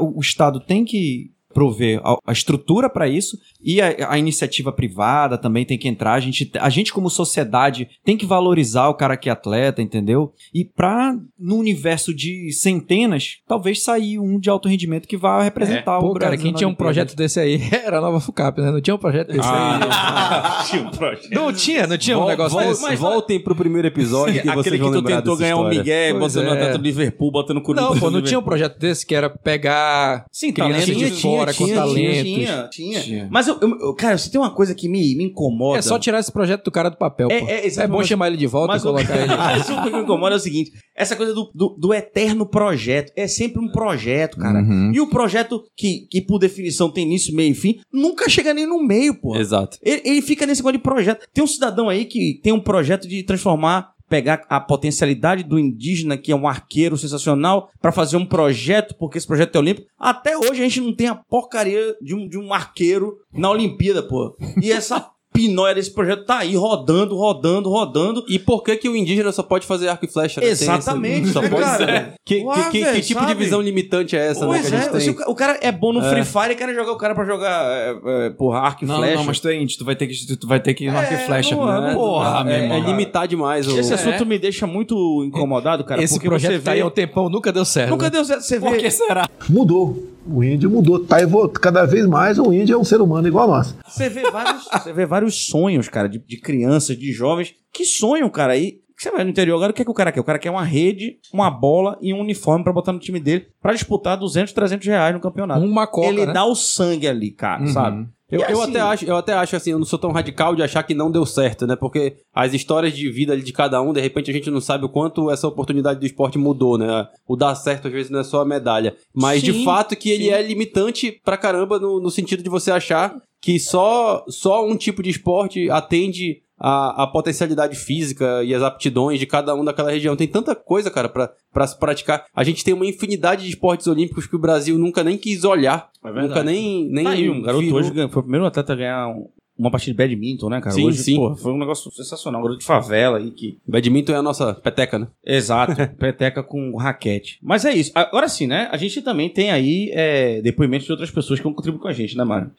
O 0.00 0.20
Estado 0.20 0.60
tem 0.60 0.84
que 0.84 1.30
prover 1.52 2.00
a, 2.04 2.16
a 2.26 2.32
estrutura 2.32 2.88
para 2.90 3.08
isso 3.08 3.36
e 3.62 3.80
a, 3.80 4.10
a 4.10 4.18
iniciativa 4.18 4.72
privada 4.72 5.36
também 5.38 5.64
tem 5.64 5.78
que 5.78 5.88
entrar. 5.88 6.14
A 6.14 6.20
gente, 6.20 6.50
a 6.58 6.68
gente, 6.68 6.92
como 6.92 7.08
sociedade, 7.10 7.88
tem 8.04 8.16
que 8.16 8.26
valorizar 8.26 8.88
o 8.88 8.94
cara 8.94 9.16
que 9.16 9.28
é 9.28 9.32
atleta, 9.32 9.80
entendeu? 9.82 10.32
E 10.54 10.64
pra, 10.64 11.14
no 11.38 11.56
universo 11.56 12.14
de 12.14 12.50
centenas, 12.52 13.36
talvez 13.46 13.82
sair 13.82 14.18
um 14.18 14.38
de 14.38 14.48
alto 14.50 14.68
rendimento 14.68 15.06
que 15.08 15.16
vá 15.16 15.42
representar 15.42 15.98
o 15.98 16.02
Pô, 16.02 16.14
cara, 16.14 16.26
Brasil 16.30 16.42
quem 16.42 16.52
na 16.52 16.58
tinha 16.58 16.68
um 16.68 16.74
projeto 16.74 17.14
desse 17.16 17.38
aí 17.40 17.60
era 17.72 17.98
a 17.98 18.00
nova 18.00 18.20
FUCAP, 18.20 18.60
né? 18.60 18.70
Não 18.70 18.80
tinha 18.80 18.94
um 18.94 18.98
projeto 18.98 19.28
desse 19.28 19.40
Ah, 19.48 20.64
tinha 20.68 20.82
um 20.82 20.86
aí. 20.88 20.96
projeto. 20.96 21.30
Não 21.32 21.52
tinha, 21.52 21.86
não 21.86 21.98
tinha 21.98 22.18
um 22.18 22.26
negócio 22.26 22.58
vol- 22.58 22.68
desse. 22.68 22.82
mas 22.82 22.98
voltem 22.98 23.40
pro 23.40 23.54
primeiro 23.54 23.88
episódio 23.88 24.40
que 24.40 24.48
vocês 24.48 24.58
Aquele 24.60 24.78
que 24.78 24.84
tu 24.90 25.02
tentou 25.02 25.36
ganhar 25.36 25.56
um 25.56 25.60
história. 25.60 25.78
Miguel, 25.78 26.18
Pois 26.18 26.34
botando 26.34 26.46
é. 26.46 26.50
o 26.50 26.52
atleta 26.54 26.78
do 26.78 26.84
Liverpool, 26.84 27.30
botando 27.32 27.56
o 27.58 27.62
Corinthians. 27.62 27.92
Não, 27.94 28.00
pô, 28.00 28.10
não 28.10 28.22
tinha 28.22 28.38
um 28.38 28.42
projeto 28.42 28.78
desse 28.78 29.04
que 29.06 29.14
era 29.14 29.28
pegar 29.30 30.24
Sim, 30.30 30.52
crianças 30.52 30.86
talento. 30.86 31.14
de 31.14 31.20
fora 31.20 31.41
com 31.54 31.66
talentos. 31.68 32.22
Tinha, 32.22 32.68
tinha. 32.70 33.00
Tinha. 33.00 33.28
Mas, 33.30 33.48
eu, 33.48 33.58
eu- 33.60 33.94
cara, 33.94 34.16
você 34.18 34.30
tem 34.30 34.40
uma 34.40 34.54
coisa 34.54 34.74
que 34.74 34.88
me, 34.88 35.14
me 35.16 35.24
incomoda. 35.24 35.78
É 35.78 35.82
só 35.82 35.98
tirar 35.98 36.20
esse 36.20 36.30
projeto 36.30 36.64
do 36.64 36.70
cara 36.70 36.88
do 36.88 36.96
papel, 36.96 37.28
É- 37.30 37.40
pô. 37.40 37.46
é, 37.48 37.52
É, 37.52 37.66
exatamente. 37.66 37.98
bom 37.98 38.04
chamar 38.04 38.28
ele 38.28 38.36
de 38.36 38.46
volta 38.46 38.74
Mas 38.74 38.82
e 38.82 38.84
colocar 38.84 39.16
ele. 39.16 39.26
Mas 39.36 39.68
o 39.68 39.82
que 39.82 39.90
me 39.90 40.00
incomoda 40.02 40.34
é 40.34 40.38
o 40.38 40.40
seguinte: 40.40 40.70
essa 40.94 41.16
coisa 41.16 41.32
do, 41.34 41.50
do, 41.54 41.76
do 41.78 41.94
eterno 41.94 42.46
projeto. 42.46 43.12
É 43.16 43.26
sempre 43.26 43.60
um 43.62 43.70
projeto, 43.70 44.36
cara. 44.38 44.60
Uhum. 44.60 44.92
E 44.94 45.00
o 45.00 45.06
projeto 45.08 45.62
que, 45.76 46.06
que, 46.10 46.20
por 46.20 46.38
definição, 46.38 46.90
tem 46.90 47.04
início, 47.04 47.34
meio 47.34 47.50
e 47.52 47.54
fim, 47.54 47.80
nunca 47.92 48.28
chega 48.28 48.52
nem 48.54 48.66
no 48.66 48.82
meio, 48.82 49.14
pô. 49.14 49.34
Exato. 49.36 49.78
Ele, 49.82 50.02
ele 50.04 50.22
fica 50.22 50.44
nesse 50.46 50.60
negócio 50.60 50.78
de 50.78 50.82
projeto. 50.82 51.26
Tem 51.32 51.42
um 51.42 51.46
cidadão 51.46 51.88
aí 51.88 52.04
que 52.04 52.40
tem 52.42 52.52
um 52.52 52.60
projeto 52.60 53.08
de 53.08 53.22
transformar, 53.22 53.91
pegar 54.12 54.44
a 54.46 54.60
potencialidade 54.60 55.42
do 55.42 55.58
indígena, 55.58 56.18
que 56.18 56.30
é 56.30 56.36
um 56.36 56.46
arqueiro 56.46 56.98
sensacional, 56.98 57.70
pra 57.80 57.90
fazer 57.90 58.18
um 58.18 58.26
projeto, 58.26 58.94
porque 58.98 59.16
esse 59.16 59.26
projeto 59.26 59.56
é 59.56 59.58
olímpico. 59.58 59.88
Até 59.98 60.36
hoje 60.36 60.60
a 60.60 60.64
gente 60.68 60.82
não 60.82 60.94
tem 60.94 61.08
a 61.08 61.14
porcaria 61.14 61.96
de 61.98 62.14
um, 62.14 62.28
de 62.28 62.36
um 62.36 62.52
arqueiro 62.52 63.16
na 63.32 63.48
Olimpíada, 63.48 64.02
pô. 64.02 64.36
E 64.62 64.70
essa 64.70 65.10
pinóia 65.32 65.74
desse 65.74 65.90
projeto 65.90 66.24
tá 66.24 66.38
aí 66.38 66.54
rodando, 66.54 67.16
rodando, 67.16 67.68
rodando. 67.70 68.24
E 68.28 68.38
por 68.38 68.62
que 68.62 68.76
que 68.76 68.88
o 68.88 68.94
indígena 68.96 69.32
só 69.32 69.42
pode 69.42 69.66
fazer 69.66 69.88
arco 69.88 70.04
e 70.04 70.08
flecha? 70.08 70.40
né? 70.40 70.46
Exatamente, 70.48 71.24
essa- 71.24 71.32
Só 71.32 71.42
né, 71.42 71.48
pode 71.48 71.62
cara? 71.62 71.86
ser. 71.86 72.14
Que, 72.24 72.44
Ué, 72.44 72.54
que- 72.54 72.70
que- 72.70 72.80
velho, 72.84 72.94
que 72.96 73.02
tipo 73.02 73.20
sabe? 73.20 73.32
de 73.34 73.38
visão 73.38 73.60
limitante 73.60 74.16
é 74.16 74.26
essa, 74.28 74.40
né, 74.40 74.46
Pois 74.46 74.68
gente 74.68 74.86
é, 74.86 74.88
tem? 74.88 75.00
se 75.00 75.10
o, 75.10 75.30
o 75.30 75.34
cara 75.34 75.58
é 75.60 75.72
bom 75.72 75.92
no 75.92 76.02
Free 76.02 76.24
Fire 76.24 76.52
e 76.52 76.54
quer 76.54 76.72
jogar 76.74 76.92
o 76.92 76.96
cara 76.96 77.14
pra 77.14 77.24
jogar, 77.24 77.64
é, 77.66 78.26
é, 78.26 78.30
porra, 78.30 78.58
arco 78.60 78.84
e 78.84 78.86
Não, 78.86 78.96
flecha. 78.98 79.14
não, 79.16 79.24
mas 79.24 79.40
tu 79.40 79.48
é 79.48 79.54
índio, 79.56 79.78
tu 79.78 79.84
vai 79.84 79.96
ter 79.96 80.06
que, 80.06 80.36
tu 80.36 80.46
vai 80.46 80.60
ter 80.60 80.74
que 80.74 80.84
ir 80.84 80.90
no 80.90 80.98
arco 80.98 81.12
e 81.12 81.16
É, 81.16 81.18
flecha. 81.20 81.56
não, 81.56 81.80
né? 81.80 81.94
Porra, 81.94 82.50
é- 82.50 82.66
É, 82.68 82.76
é 82.76 82.80
limitar 82.80 83.26
demais 83.26 83.66
o... 83.66 83.78
Esse 83.78 83.94
assunto 83.94 84.26
me 84.26 84.38
deixa 84.38 84.66
muito 84.66 85.24
incomodado, 85.24 85.84
cara. 85.84 86.02
Esse 86.02 86.14
porque 86.14 86.28
projeto 86.28 86.52
você 86.52 86.58
tá 86.60 86.72
aí 86.72 86.78
vê... 86.78 86.82
há 86.82 86.86
um 86.86 86.90
tempão, 86.90 87.28
nunca 87.28 87.50
deu 87.52 87.64
certo. 87.64 87.90
Nunca 87.90 88.04
né? 88.06 88.10
deu 88.10 88.24
certo. 88.24 88.42
Você 88.42 88.58
vê... 88.58 88.66
Por 88.68 88.76
que 88.78 88.90
será? 88.90 89.28
Mudou. 89.48 90.11
O 90.26 90.42
índio 90.42 90.70
mudou. 90.70 90.98
Tá. 91.00 91.16
Cada 91.60 91.84
vez 91.84 92.06
mais 92.06 92.38
o 92.38 92.52
índio 92.52 92.74
é 92.74 92.78
um 92.78 92.84
ser 92.84 93.00
humano 93.00 93.26
igual 93.26 93.52
a 93.52 93.56
nós. 93.56 93.76
Você 93.86 94.08
vê 94.08 94.30
vários, 94.30 94.64
você 94.64 94.92
vê 94.92 95.06
vários 95.06 95.46
sonhos, 95.46 95.88
cara, 95.88 96.08
de, 96.08 96.18
de 96.18 96.36
crianças, 96.38 96.96
de 96.96 97.12
jovens 97.12 97.54
que 97.72 97.84
sonham, 97.84 98.28
cara. 98.28 98.56
E 98.56 98.81
você 99.02 99.10
vai 99.10 99.24
no 99.24 99.30
interior 99.30 99.56
agora, 99.56 99.70
o 99.72 99.74
que, 99.74 99.82
é 99.82 99.84
que 99.84 99.90
o 99.90 99.94
cara 99.94 100.12
quer? 100.12 100.20
O 100.20 100.24
cara 100.24 100.38
quer 100.38 100.50
uma 100.50 100.64
rede, 100.64 101.18
uma 101.32 101.50
bola 101.50 101.98
e 102.00 102.12
um 102.14 102.20
uniforme 102.20 102.64
pra 102.64 102.72
botar 102.72 102.92
no 102.92 102.98
time 102.98 103.18
dele 103.20 103.46
pra 103.60 103.72
disputar 103.72 104.16
200, 104.16 104.52
300 104.52 104.86
reais 104.86 105.14
no 105.14 105.20
campeonato. 105.20 105.64
Uma 105.64 105.86
coca, 105.86 106.08
Ele 106.08 106.26
né? 106.26 106.32
dá 106.32 106.44
o 106.44 106.54
sangue 106.54 107.06
ali, 107.08 107.30
cara, 107.30 107.62
Uhum. 107.62 107.66
sabe? 107.68 108.06
Eu, 108.30 108.40
E 108.40 108.42
eu 108.50 108.62
assim- 108.62 108.70
até 108.70 108.80
acho, 108.80 109.04
eu 109.04 109.16
até 109.16 109.32
acho 109.34 109.56
assim, 109.56 109.72
eu 109.72 109.78
não 109.78 109.84
sou 109.84 109.98
tão 109.98 110.10
radical 110.10 110.56
de 110.56 110.62
achar 110.62 110.82
que 110.84 110.94
não 110.94 111.10
deu 111.10 111.26
certo, 111.26 111.66
né? 111.66 111.76
Porque 111.76 112.16
as 112.34 112.54
histórias 112.54 112.94
de 112.96 113.10
vida 113.10 113.34
ali 113.34 113.42
de 113.42 113.52
cada 113.52 113.82
um, 113.82 113.92
de 113.92 114.00
repente 114.00 114.30
a 114.30 114.32
gente 114.34 114.50
não 114.50 114.58
sabe 114.60 114.86
o 114.86 114.88
quanto 114.88 115.30
essa 115.30 115.46
oportunidade 115.46 116.00
do 116.00 116.06
esporte 116.06 116.38
mudou, 116.38 116.78
né? 116.78 117.06
O 117.28 117.36
dar 117.36 117.54
certo 117.54 117.88
às 117.88 117.92
vezes 117.92 118.10
não 118.10 118.20
é 118.20 118.24
só 118.24 118.40
a 118.40 118.44
medalha, 118.46 118.96
mas 119.14 119.42
de 119.42 119.52
Sim, 119.52 119.64
fato 119.66 119.94
que 119.94 120.08
ele 120.08 120.24
sim. 120.24 120.30
é 120.30 120.40
limitante 120.40 121.20
pra 121.22 121.36
caramba 121.36 121.78
no, 121.78 122.00
no 122.00 122.10
sentido 122.10 122.42
de 122.42 122.48
você 122.48 122.70
achar 122.70 123.14
que 123.38 123.58
só 123.58 124.24
só 124.28 124.66
um 124.66 124.76
tipo 124.78 125.02
de 125.02 125.10
esporte 125.10 125.68
atende 125.68 126.40
a, 126.64 127.02
a 127.02 127.06
potencialidade 127.08 127.74
física 127.76 128.44
e 128.44 128.54
as 128.54 128.62
aptidões 128.62 129.18
de 129.18 129.26
cada 129.26 129.52
um 129.52 129.64
daquela 129.64 129.90
região. 129.90 130.14
Tem 130.14 130.28
tanta 130.28 130.54
coisa, 130.54 130.92
cara, 130.92 131.08
pra, 131.08 131.32
pra 131.52 131.66
se 131.66 131.76
praticar. 131.76 132.24
A 132.32 132.44
gente 132.44 132.62
tem 132.64 132.72
uma 132.72 132.86
infinidade 132.86 133.42
de 133.42 133.48
esportes 133.48 133.88
olímpicos 133.88 134.28
que 134.28 134.36
o 134.36 134.38
Brasil 134.38 134.78
nunca 134.78 135.02
nem 135.02 135.18
quis 135.18 135.42
olhar. 135.42 135.90
É 136.04 136.06
verdade. 136.12 136.28
nunca 136.28 136.44
nem. 136.44 136.88
nem 136.88 137.04
Tá 137.04 137.10
aí, 137.10 137.28
um 137.28 137.42
garoto 137.42 137.64
virou. 137.64 137.80
hoje 137.80 137.90
ganhou- 137.90 138.08
foi 138.10 138.20
o 138.20 138.22
primeiro 138.22 138.46
atleta 138.46 138.72
a 138.72 138.76
ganhar 138.76 139.08
um- 139.08 139.28
uma 139.62 139.70
partida 139.70 139.92
de 139.92 139.96
badminton, 139.96 140.48
né, 140.48 140.60
cara? 140.60 140.74
Sim, 140.74 140.86
hoje, 140.86 141.02
sim. 141.02 141.16
pô, 141.16 141.34
foi 141.36 141.52
um 141.52 141.58
negócio 141.58 141.90
sensacional. 141.92 142.40
Um 142.40 142.44
garoto 142.44 142.60
de 142.60 142.66
favela 142.66 143.18
aí 143.18 143.30
que 143.30 143.58
Badminton 143.66 144.12
é 144.12 144.16
a 144.16 144.22
nossa 144.22 144.54
peteca, 144.54 144.98
né? 144.98 145.06
Exato, 145.24 145.74
peteca 145.96 146.42
com 146.42 146.76
raquete. 146.76 147.38
Mas 147.42 147.64
é 147.64 147.72
isso. 147.72 147.92
Agora 147.94 148.28
sim, 148.28 148.46
né? 148.46 148.68
A 148.72 148.76
gente 148.76 149.00
também 149.02 149.28
tem 149.28 149.50
aí 149.50 149.90
é, 149.92 150.42
depoimentos 150.42 150.86
de 150.86 150.92
outras 150.92 151.10
pessoas 151.10 151.38
que 151.38 151.44
vão 151.44 151.54
contribuir 151.54 151.80
com 151.80 151.88
a 151.88 151.92
gente, 151.92 152.16
né, 152.16 152.24
Mário? 152.24 152.50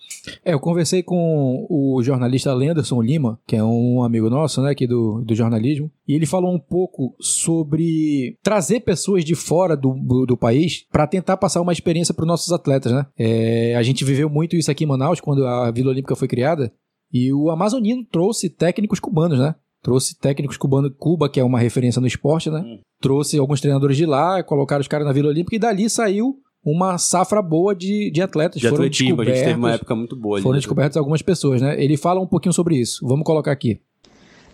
É, 0.44 0.54
eu 0.54 0.60
conversei 0.60 1.04
com 1.04 1.66
o 1.70 2.02
jornalista 2.02 2.54
Lenderson 2.54 3.02
Lima, 3.02 3.40
que 3.46 3.56
é 3.56 3.64
um 3.64 4.04
amigo 4.04 4.30
nosso, 4.30 4.62
né, 4.62 4.72
aqui 4.72 4.88
do, 4.88 5.22
do 5.22 5.36
jornalismo, 5.36 5.92
e 6.08 6.14
ele 6.14 6.26
falou 6.26 6.54
um 6.54 6.60
pouco 6.60 7.16
sobre 7.20 8.38
trazer 8.42 8.82
pessoas 8.82 9.24
de 9.26 9.36
fora 9.36 9.76
do, 9.76 9.94
do, 9.94 10.26
do 10.26 10.38
país 10.38 10.86
para 10.92 11.08
tentar 11.08 11.38
passar 11.38 11.62
uma 11.62 11.74
experiência 11.74 12.14
para 12.14 12.24
os 12.24 12.28
nossos 12.28 12.52
atletas, 12.52 12.92
né? 12.92 13.06
É, 13.18 13.76
a 13.76 13.84
gente 13.84 14.04
viveu 14.04 14.30
muito 14.30 14.56
isso 14.56 14.72
aqui 14.72 14.84
em 14.84 14.88
Manaus, 14.88 15.20
quando 15.20 15.46
a 15.46 15.72
Vila 15.72 15.92
Olímpica 15.92 16.16
foi 16.16 16.28
criada, 16.28 16.72
e 17.14 17.32
o 17.32 17.52
Amazonino 17.52 18.04
trouxe 18.04 18.50
técnicos 18.50 19.00
cubanos, 19.00 19.38
né? 19.38 19.54
Trouxe 19.84 20.18
técnicos 20.18 20.58
cubanos, 20.58 20.92
Cuba, 20.98 21.30
que 21.30 21.40
é 21.40 21.44
uma 21.44 21.60
referência 21.60 22.00
no 22.00 22.08
esporte, 22.08 22.50
né? 22.50 22.60
Hum. 22.60 22.80
Trouxe 23.00 23.38
alguns 23.38 23.62
treinadores 23.62 23.96
de 23.96 24.06
lá, 24.06 24.42
colocaram 24.42 24.82
os 24.82 24.88
caras 24.88 25.06
na 25.06 25.14
Vila 25.14 25.30
Olímpica, 25.30 25.56
e 25.56 25.60
dali 25.60 25.90
saiu 25.90 26.38
uma 26.66 26.98
safra 26.98 27.42
boa 27.42 27.76
de, 27.76 28.10
de 28.10 28.22
atletas. 28.22 28.60
De 28.60 28.68
Foram 28.68 28.84
atletismo, 28.84 29.22
a 29.22 29.26
gente 29.26 29.44
teve 29.44 29.54
uma 29.54 29.74
época 29.74 29.94
muito 29.94 30.16
boa 30.16 30.38
ali. 30.38 30.44
foram 30.44 30.54
né? 30.54 30.60
descobertas 30.60 30.98
algumas 30.98 31.22
pessoas, 31.22 31.62
né? 31.62 31.82
Ele 31.84 31.98
fala 31.98 32.22
um 32.22 32.28
pouquinho 32.28 32.54
sobre 32.54 32.78
isso. 32.78 33.06
Vamos 33.06 33.26
colocar 33.26 33.52
aqui. 33.52 33.82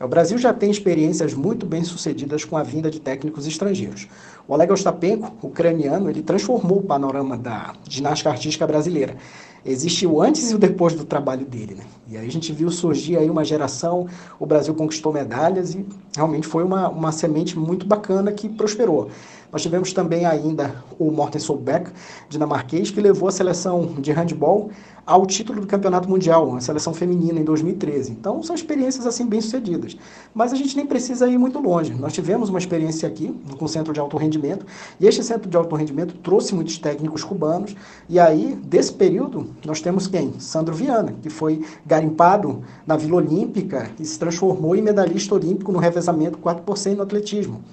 O 0.01 0.07
Brasil 0.07 0.37
já 0.37 0.53
tem 0.53 0.71
experiências 0.71 1.33
muito 1.33 1.65
bem 1.65 1.83
sucedidas 1.83 2.45
com 2.45 2.55
a 2.55 2.63
vinda 2.63 2.89
de 2.89 3.01
técnicos 3.01 3.45
estrangeiros. 3.45 4.07
O 4.47 4.53
Oleg 4.53 4.71
Ostapenko, 4.71 5.45
ucraniano, 5.45 6.09
ele 6.09 6.23
transformou 6.23 6.79
o 6.79 6.83
panorama 6.83 7.37
da 7.37 7.73
ginástica 7.87 8.29
artística 8.29 8.65
brasileira. 8.65 9.17
Existe 9.65 10.07
o 10.07 10.21
antes 10.21 10.51
e 10.51 10.55
o 10.55 10.57
depois 10.57 10.93
do 10.93 11.03
trabalho 11.03 11.45
dele, 11.45 11.75
né? 11.75 11.83
E 12.07 12.17
aí 12.17 12.25
a 12.25 12.31
gente 12.31 12.51
viu 12.53 12.71
surgir 12.71 13.17
aí 13.17 13.29
uma 13.29 13.43
geração, 13.43 14.07
o 14.39 14.45
Brasil 14.45 14.73
conquistou 14.73 15.11
medalhas 15.11 15.75
e 15.75 15.85
realmente 16.15 16.47
foi 16.47 16.63
uma, 16.63 16.89
uma 16.89 17.11
semente 17.11 17.57
muito 17.57 17.85
bacana 17.85 18.31
que 18.31 18.47
prosperou. 18.47 19.09
Nós 19.51 19.63
tivemos 19.63 19.91
também 19.93 20.25
ainda 20.25 20.75
o 20.97 21.11
Morten 21.11 21.41
Solberg, 21.41 21.89
dinamarquês, 22.29 22.91
que 22.91 23.01
levou 23.01 23.29
a 23.29 23.31
seleção 23.31 23.95
de 23.99 24.11
handball 24.11 24.69
ao 25.09 25.25
título 25.25 25.59
do 25.59 25.65
Campeonato 25.65 26.07
Mundial, 26.07 26.55
a 26.55 26.61
seleção 26.61 26.93
feminina 26.93 27.39
em 27.39 27.43
2013. 27.43 28.11
Então 28.11 28.43
são 28.43 28.53
experiências 28.55 29.07
assim 29.07 29.25
bem 29.25 29.41
sucedidas. 29.41 29.97
Mas 30.35 30.53
a 30.53 30.55
gente 30.55 30.77
nem 30.77 30.85
precisa 30.85 31.27
ir 31.27 31.35
muito 31.35 31.57
longe. 31.57 31.95
Nós 31.95 32.13
tivemos 32.13 32.47
uma 32.49 32.59
experiência 32.59 33.09
aqui 33.09 33.35
com 33.57 33.65
o 33.65 33.67
Centro 33.67 33.91
de 33.91 33.99
Alto 33.99 34.17
Rendimento, 34.17 34.67
e 34.99 35.07
este 35.07 35.23
Centro 35.23 35.49
de 35.49 35.57
Alto 35.57 35.75
Rendimento 35.75 36.13
trouxe 36.21 36.53
muitos 36.53 36.77
técnicos 36.77 37.23
cubanos, 37.23 37.75
e 38.07 38.19
aí, 38.19 38.55
desse 38.63 38.93
período, 38.93 39.47
nós 39.65 39.81
temos 39.81 40.05
quem? 40.05 40.39
Sandro 40.39 40.75
Viana, 40.75 41.15
que 41.23 41.29
foi 41.31 41.65
garimpado 41.83 42.61
na 42.85 42.95
Vila 42.95 43.15
Olímpica 43.15 43.89
e 43.99 44.05
se 44.05 44.19
transformou 44.19 44.75
em 44.75 44.81
medalhista 44.83 45.33
olímpico 45.33 45.71
no 45.71 45.79
revezamento 45.79 46.37
4 46.37 46.61
por 46.61 46.77
100 46.77 46.93
no 46.93 47.01
atletismo 47.01 47.63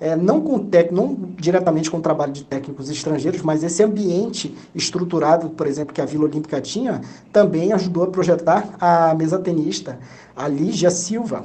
é, 0.00 0.16
não, 0.16 0.40
com 0.40 0.58
tec, 0.58 0.92
não 0.92 1.14
diretamente 1.36 1.90
com 1.90 1.98
o 1.98 2.00
trabalho 2.00 2.32
de 2.32 2.44
técnicos 2.44 2.90
estrangeiros, 2.90 3.42
mas 3.42 3.62
esse 3.62 3.82
ambiente 3.82 4.54
estruturado, 4.74 5.50
por 5.50 5.66
exemplo, 5.66 5.94
que 5.94 6.00
a 6.00 6.04
Vila 6.04 6.24
Olímpica 6.24 6.60
tinha, 6.60 7.00
também 7.32 7.72
ajudou 7.72 8.04
a 8.04 8.06
projetar 8.08 8.76
a 8.80 9.14
mesa 9.14 9.38
tenista, 9.38 9.98
a 10.36 10.48
Lígia 10.48 10.90
Silva. 10.90 11.44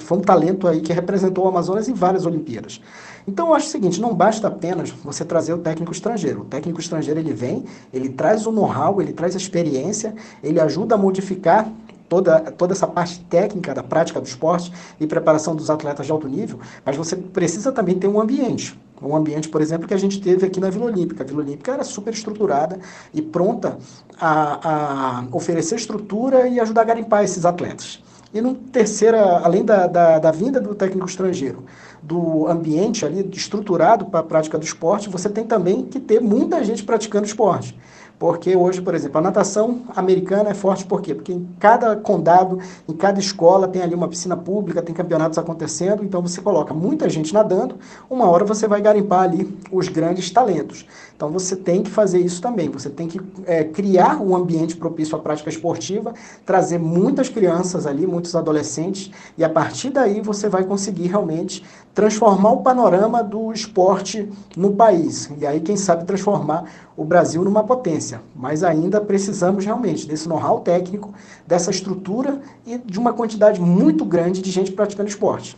Foi 0.00 0.18
um 0.18 0.20
talento 0.20 0.66
aí 0.66 0.80
que 0.80 0.92
representou 0.92 1.44
o 1.44 1.48
Amazonas 1.48 1.88
em 1.88 1.94
várias 1.94 2.26
Olimpíadas. 2.26 2.80
Então 3.28 3.48
eu 3.48 3.54
acho 3.54 3.66
o 3.66 3.70
seguinte, 3.70 4.00
não 4.00 4.14
basta 4.14 4.48
apenas 4.48 4.90
você 4.90 5.22
trazer 5.24 5.52
o 5.52 5.58
técnico 5.58 5.92
estrangeiro. 5.92 6.40
O 6.40 6.44
técnico 6.46 6.80
estrangeiro 6.80 7.20
ele 7.20 7.34
vem, 7.34 7.64
ele 7.92 8.08
traz 8.08 8.46
o 8.46 8.50
know-how, 8.50 9.02
ele 9.02 9.12
traz 9.12 9.34
a 9.34 9.38
experiência, 9.38 10.14
ele 10.42 10.58
ajuda 10.58 10.94
a 10.94 10.98
modificar 10.98 11.70
toda, 12.08 12.40
toda 12.52 12.72
essa 12.72 12.86
parte 12.86 13.20
técnica 13.24 13.74
da 13.74 13.82
prática 13.82 14.20
do 14.20 14.26
esporte 14.26 14.72
e 14.98 15.06
preparação 15.06 15.54
dos 15.54 15.70
atletas 15.70 16.06
de 16.06 16.12
alto 16.12 16.28
nível, 16.28 16.58
mas 16.84 16.96
você 16.96 17.14
precisa 17.14 17.70
também 17.70 17.98
ter 17.98 18.08
um 18.08 18.20
ambiente. 18.20 18.78
Um 19.00 19.14
ambiente, 19.14 19.48
por 19.48 19.60
exemplo, 19.60 19.86
que 19.86 19.94
a 19.94 19.98
gente 19.98 20.20
teve 20.20 20.44
aqui 20.44 20.58
na 20.58 20.70
Vila 20.70 20.86
Olímpica. 20.86 21.22
A 21.22 21.26
Vila 21.26 21.40
Olímpica 21.40 21.72
era 21.72 21.84
super 21.84 22.12
estruturada 22.12 22.80
e 23.14 23.22
pronta 23.22 23.78
a, 24.18 25.20
a 25.20 25.24
oferecer 25.30 25.76
estrutura 25.76 26.48
e 26.48 26.58
ajudar 26.58 26.80
a 26.80 26.84
garimpar 26.84 27.22
esses 27.22 27.44
atletas. 27.44 28.02
E 28.34 28.40
no 28.40 28.54
terceira, 28.54 29.38
além 29.38 29.64
da, 29.64 29.86
da, 29.86 30.18
da, 30.18 30.30
vinda 30.30 30.60
do 30.60 30.74
técnico 30.74 31.08
estrangeiro, 31.08 31.64
do 32.02 32.46
ambiente 32.46 33.06
ali 33.06 33.26
estruturado 33.32 34.06
para 34.06 34.20
a 34.20 34.22
prática 34.22 34.58
do 34.58 34.64
esporte, 34.64 35.08
você 35.08 35.30
tem 35.30 35.44
também 35.44 35.84
que 35.84 35.98
ter 35.98 36.20
muita 36.20 36.62
gente 36.62 36.84
praticando 36.84 37.26
esporte. 37.26 37.78
Porque 38.18 38.56
hoje, 38.56 38.82
por 38.82 38.94
exemplo, 38.94 39.18
a 39.18 39.20
natação 39.20 39.82
americana 39.94 40.50
é 40.50 40.54
forte 40.54 40.84
por 40.84 41.00
quê? 41.00 41.14
Porque 41.14 41.32
em 41.32 41.48
cada 41.60 41.94
condado, 41.94 42.58
em 42.88 42.92
cada 42.92 43.20
escola 43.20 43.68
tem 43.68 43.80
ali 43.80 43.94
uma 43.94 44.08
piscina 44.08 44.36
pública, 44.36 44.82
tem 44.82 44.94
campeonatos 44.94 45.38
acontecendo, 45.38 46.02
então 46.02 46.20
você 46.20 46.40
coloca 46.40 46.74
muita 46.74 47.08
gente 47.08 47.32
nadando, 47.32 47.76
uma 48.10 48.28
hora 48.28 48.44
você 48.44 48.66
vai 48.66 48.80
garimpar 48.80 49.22
ali 49.22 49.56
os 49.70 49.88
grandes 49.88 50.30
talentos. 50.30 50.84
Então 51.14 51.30
você 51.30 51.54
tem 51.54 51.82
que 51.82 51.90
fazer 51.90 52.18
isso 52.18 52.40
também, 52.40 52.68
você 52.68 52.90
tem 52.90 53.06
que 53.06 53.20
é, 53.46 53.62
criar 53.62 54.20
um 54.20 54.34
ambiente 54.34 54.76
propício 54.76 55.16
à 55.16 55.20
prática 55.20 55.48
esportiva, 55.48 56.12
trazer 56.44 56.78
muitas 56.78 57.28
crianças 57.28 57.86
ali, 57.86 58.06
muitos 58.06 58.34
adolescentes, 58.34 59.10
e 59.36 59.44
a 59.44 59.48
partir 59.48 59.90
daí 59.90 60.20
você 60.20 60.48
vai 60.48 60.64
conseguir 60.64 61.06
realmente 61.06 61.64
transformar 61.98 62.52
o 62.52 62.62
panorama 62.62 63.24
do 63.24 63.52
esporte 63.52 64.30
no 64.56 64.72
país. 64.74 65.28
E 65.36 65.44
aí, 65.44 65.58
quem 65.58 65.76
sabe, 65.76 66.04
transformar 66.04 66.64
o 66.96 67.04
Brasil 67.04 67.42
numa 67.42 67.64
potência. 67.64 68.07
Mas 68.34 68.62
ainda 68.62 69.00
precisamos 69.00 69.64
realmente 69.64 70.06
desse 70.06 70.28
know-how 70.28 70.60
técnico, 70.60 71.12
dessa 71.46 71.70
estrutura 71.70 72.40
e 72.66 72.78
de 72.78 72.98
uma 72.98 73.12
quantidade 73.12 73.60
muito 73.60 74.04
grande 74.04 74.40
de 74.40 74.50
gente 74.50 74.72
praticando 74.72 75.08
esporte. 75.08 75.56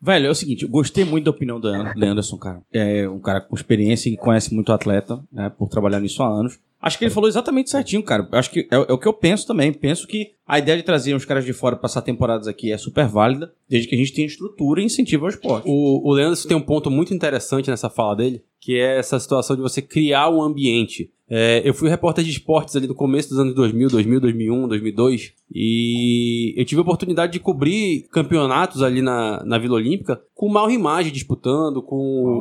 Velho, 0.00 0.26
é 0.26 0.30
o 0.30 0.34
seguinte, 0.34 0.62
eu 0.62 0.68
gostei 0.68 1.04
muito 1.04 1.24
da 1.24 1.30
opinião 1.30 1.58
do 1.58 1.68
Anderson, 1.68 2.36
cara. 2.36 2.62
É 2.72 3.08
um 3.08 3.18
cara 3.18 3.40
com 3.40 3.56
experiência 3.56 4.08
e 4.08 4.16
conhece 4.16 4.54
muito 4.54 4.72
atleta, 4.72 5.20
né, 5.32 5.50
por 5.50 5.68
trabalhar 5.68 5.98
nisso 5.98 6.22
há 6.22 6.28
anos. 6.28 6.60
Acho 6.80 6.96
que 6.96 7.04
ele 7.04 7.10
falou 7.10 7.28
exatamente 7.28 7.70
certinho, 7.70 8.02
cara. 8.02 8.28
Acho 8.32 8.50
que 8.50 8.60
é, 8.70 8.76
é, 8.76 8.92
o 8.92 8.98
que 8.98 9.08
eu 9.08 9.12
penso 9.12 9.46
também. 9.46 9.72
Penso 9.72 10.06
que 10.06 10.32
a 10.46 10.58
ideia 10.58 10.78
de 10.78 10.84
trazer 10.84 11.14
uns 11.14 11.24
caras 11.24 11.44
de 11.44 11.52
fora 11.52 11.76
passar 11.76 12.02
temporadas 12.02 12.46
aqui 12.46 12.72
é 12.72 12.78
super 12.78 13.06
válida, 13.06 13.52
desde 13.68 13.88
que 13.88 13.94
a 13.94 13.98
gente 13.98 14.12
tenha 14.12 14.26
estrutura 14.26 14.80
e 14.80 14.84
incentivo 14.84 15.24
ao 15.24 15.30
esporte. 15.30 15.64
O, 15.68 16.08
o 16.08 16.12
Leandro 16.12 16.40
tem 16.46 16.56
um 16.56 16.62
ponto 16.62 16.90
muito 16.90 17.12
interessante 17.12 17.68
nessa 17.68 17.90
fala 17.90 18.16
dele, 18.16 18.42
que 18.60 18.76
é 18.78 18.98
essa 18.98 19.18
situação 19.18 19.56
de 19.56 19.62
você 19.62 19.82
criar 19.82 20.30
um 20.30 20.40
ambiente. 20.40 21.10
É, 21.30 21.60
eu 21.62 21.74
fui 21.74 21.90
repórter 21.90 22.24
de 22.24 22.30
esportes 22.30 22.74
ali 22.74 22.86
no 22.86 22.94
começo 22.94 23.28
dos 23.28 23.38
anos 23.38 23.54
2000, 23.54 23.90
2000, 23.90 24.20
2001, 24.20 24.68
2002, 24.68 25.32
e 25.54 26.54
eu 26.56 26.64
tive 26.64 26.78
a 26.78 26.82
oportunidade 26.82 27.32
de 27.32 27.38
cobrir 27.38 28.06
campeonatos 28.10 28.82
ali 28.82 29.02
na, 29.02 29.44
na 29.44 29.58
Vila 29.58 29.74
Olímpica 29.74 30.18
com 30.34 30.46
o 30.46 30.52
Mal 30.52 30.66
Rimage 30.66 31.10
disputando, 31.10 31.82
com, 31.82 32.40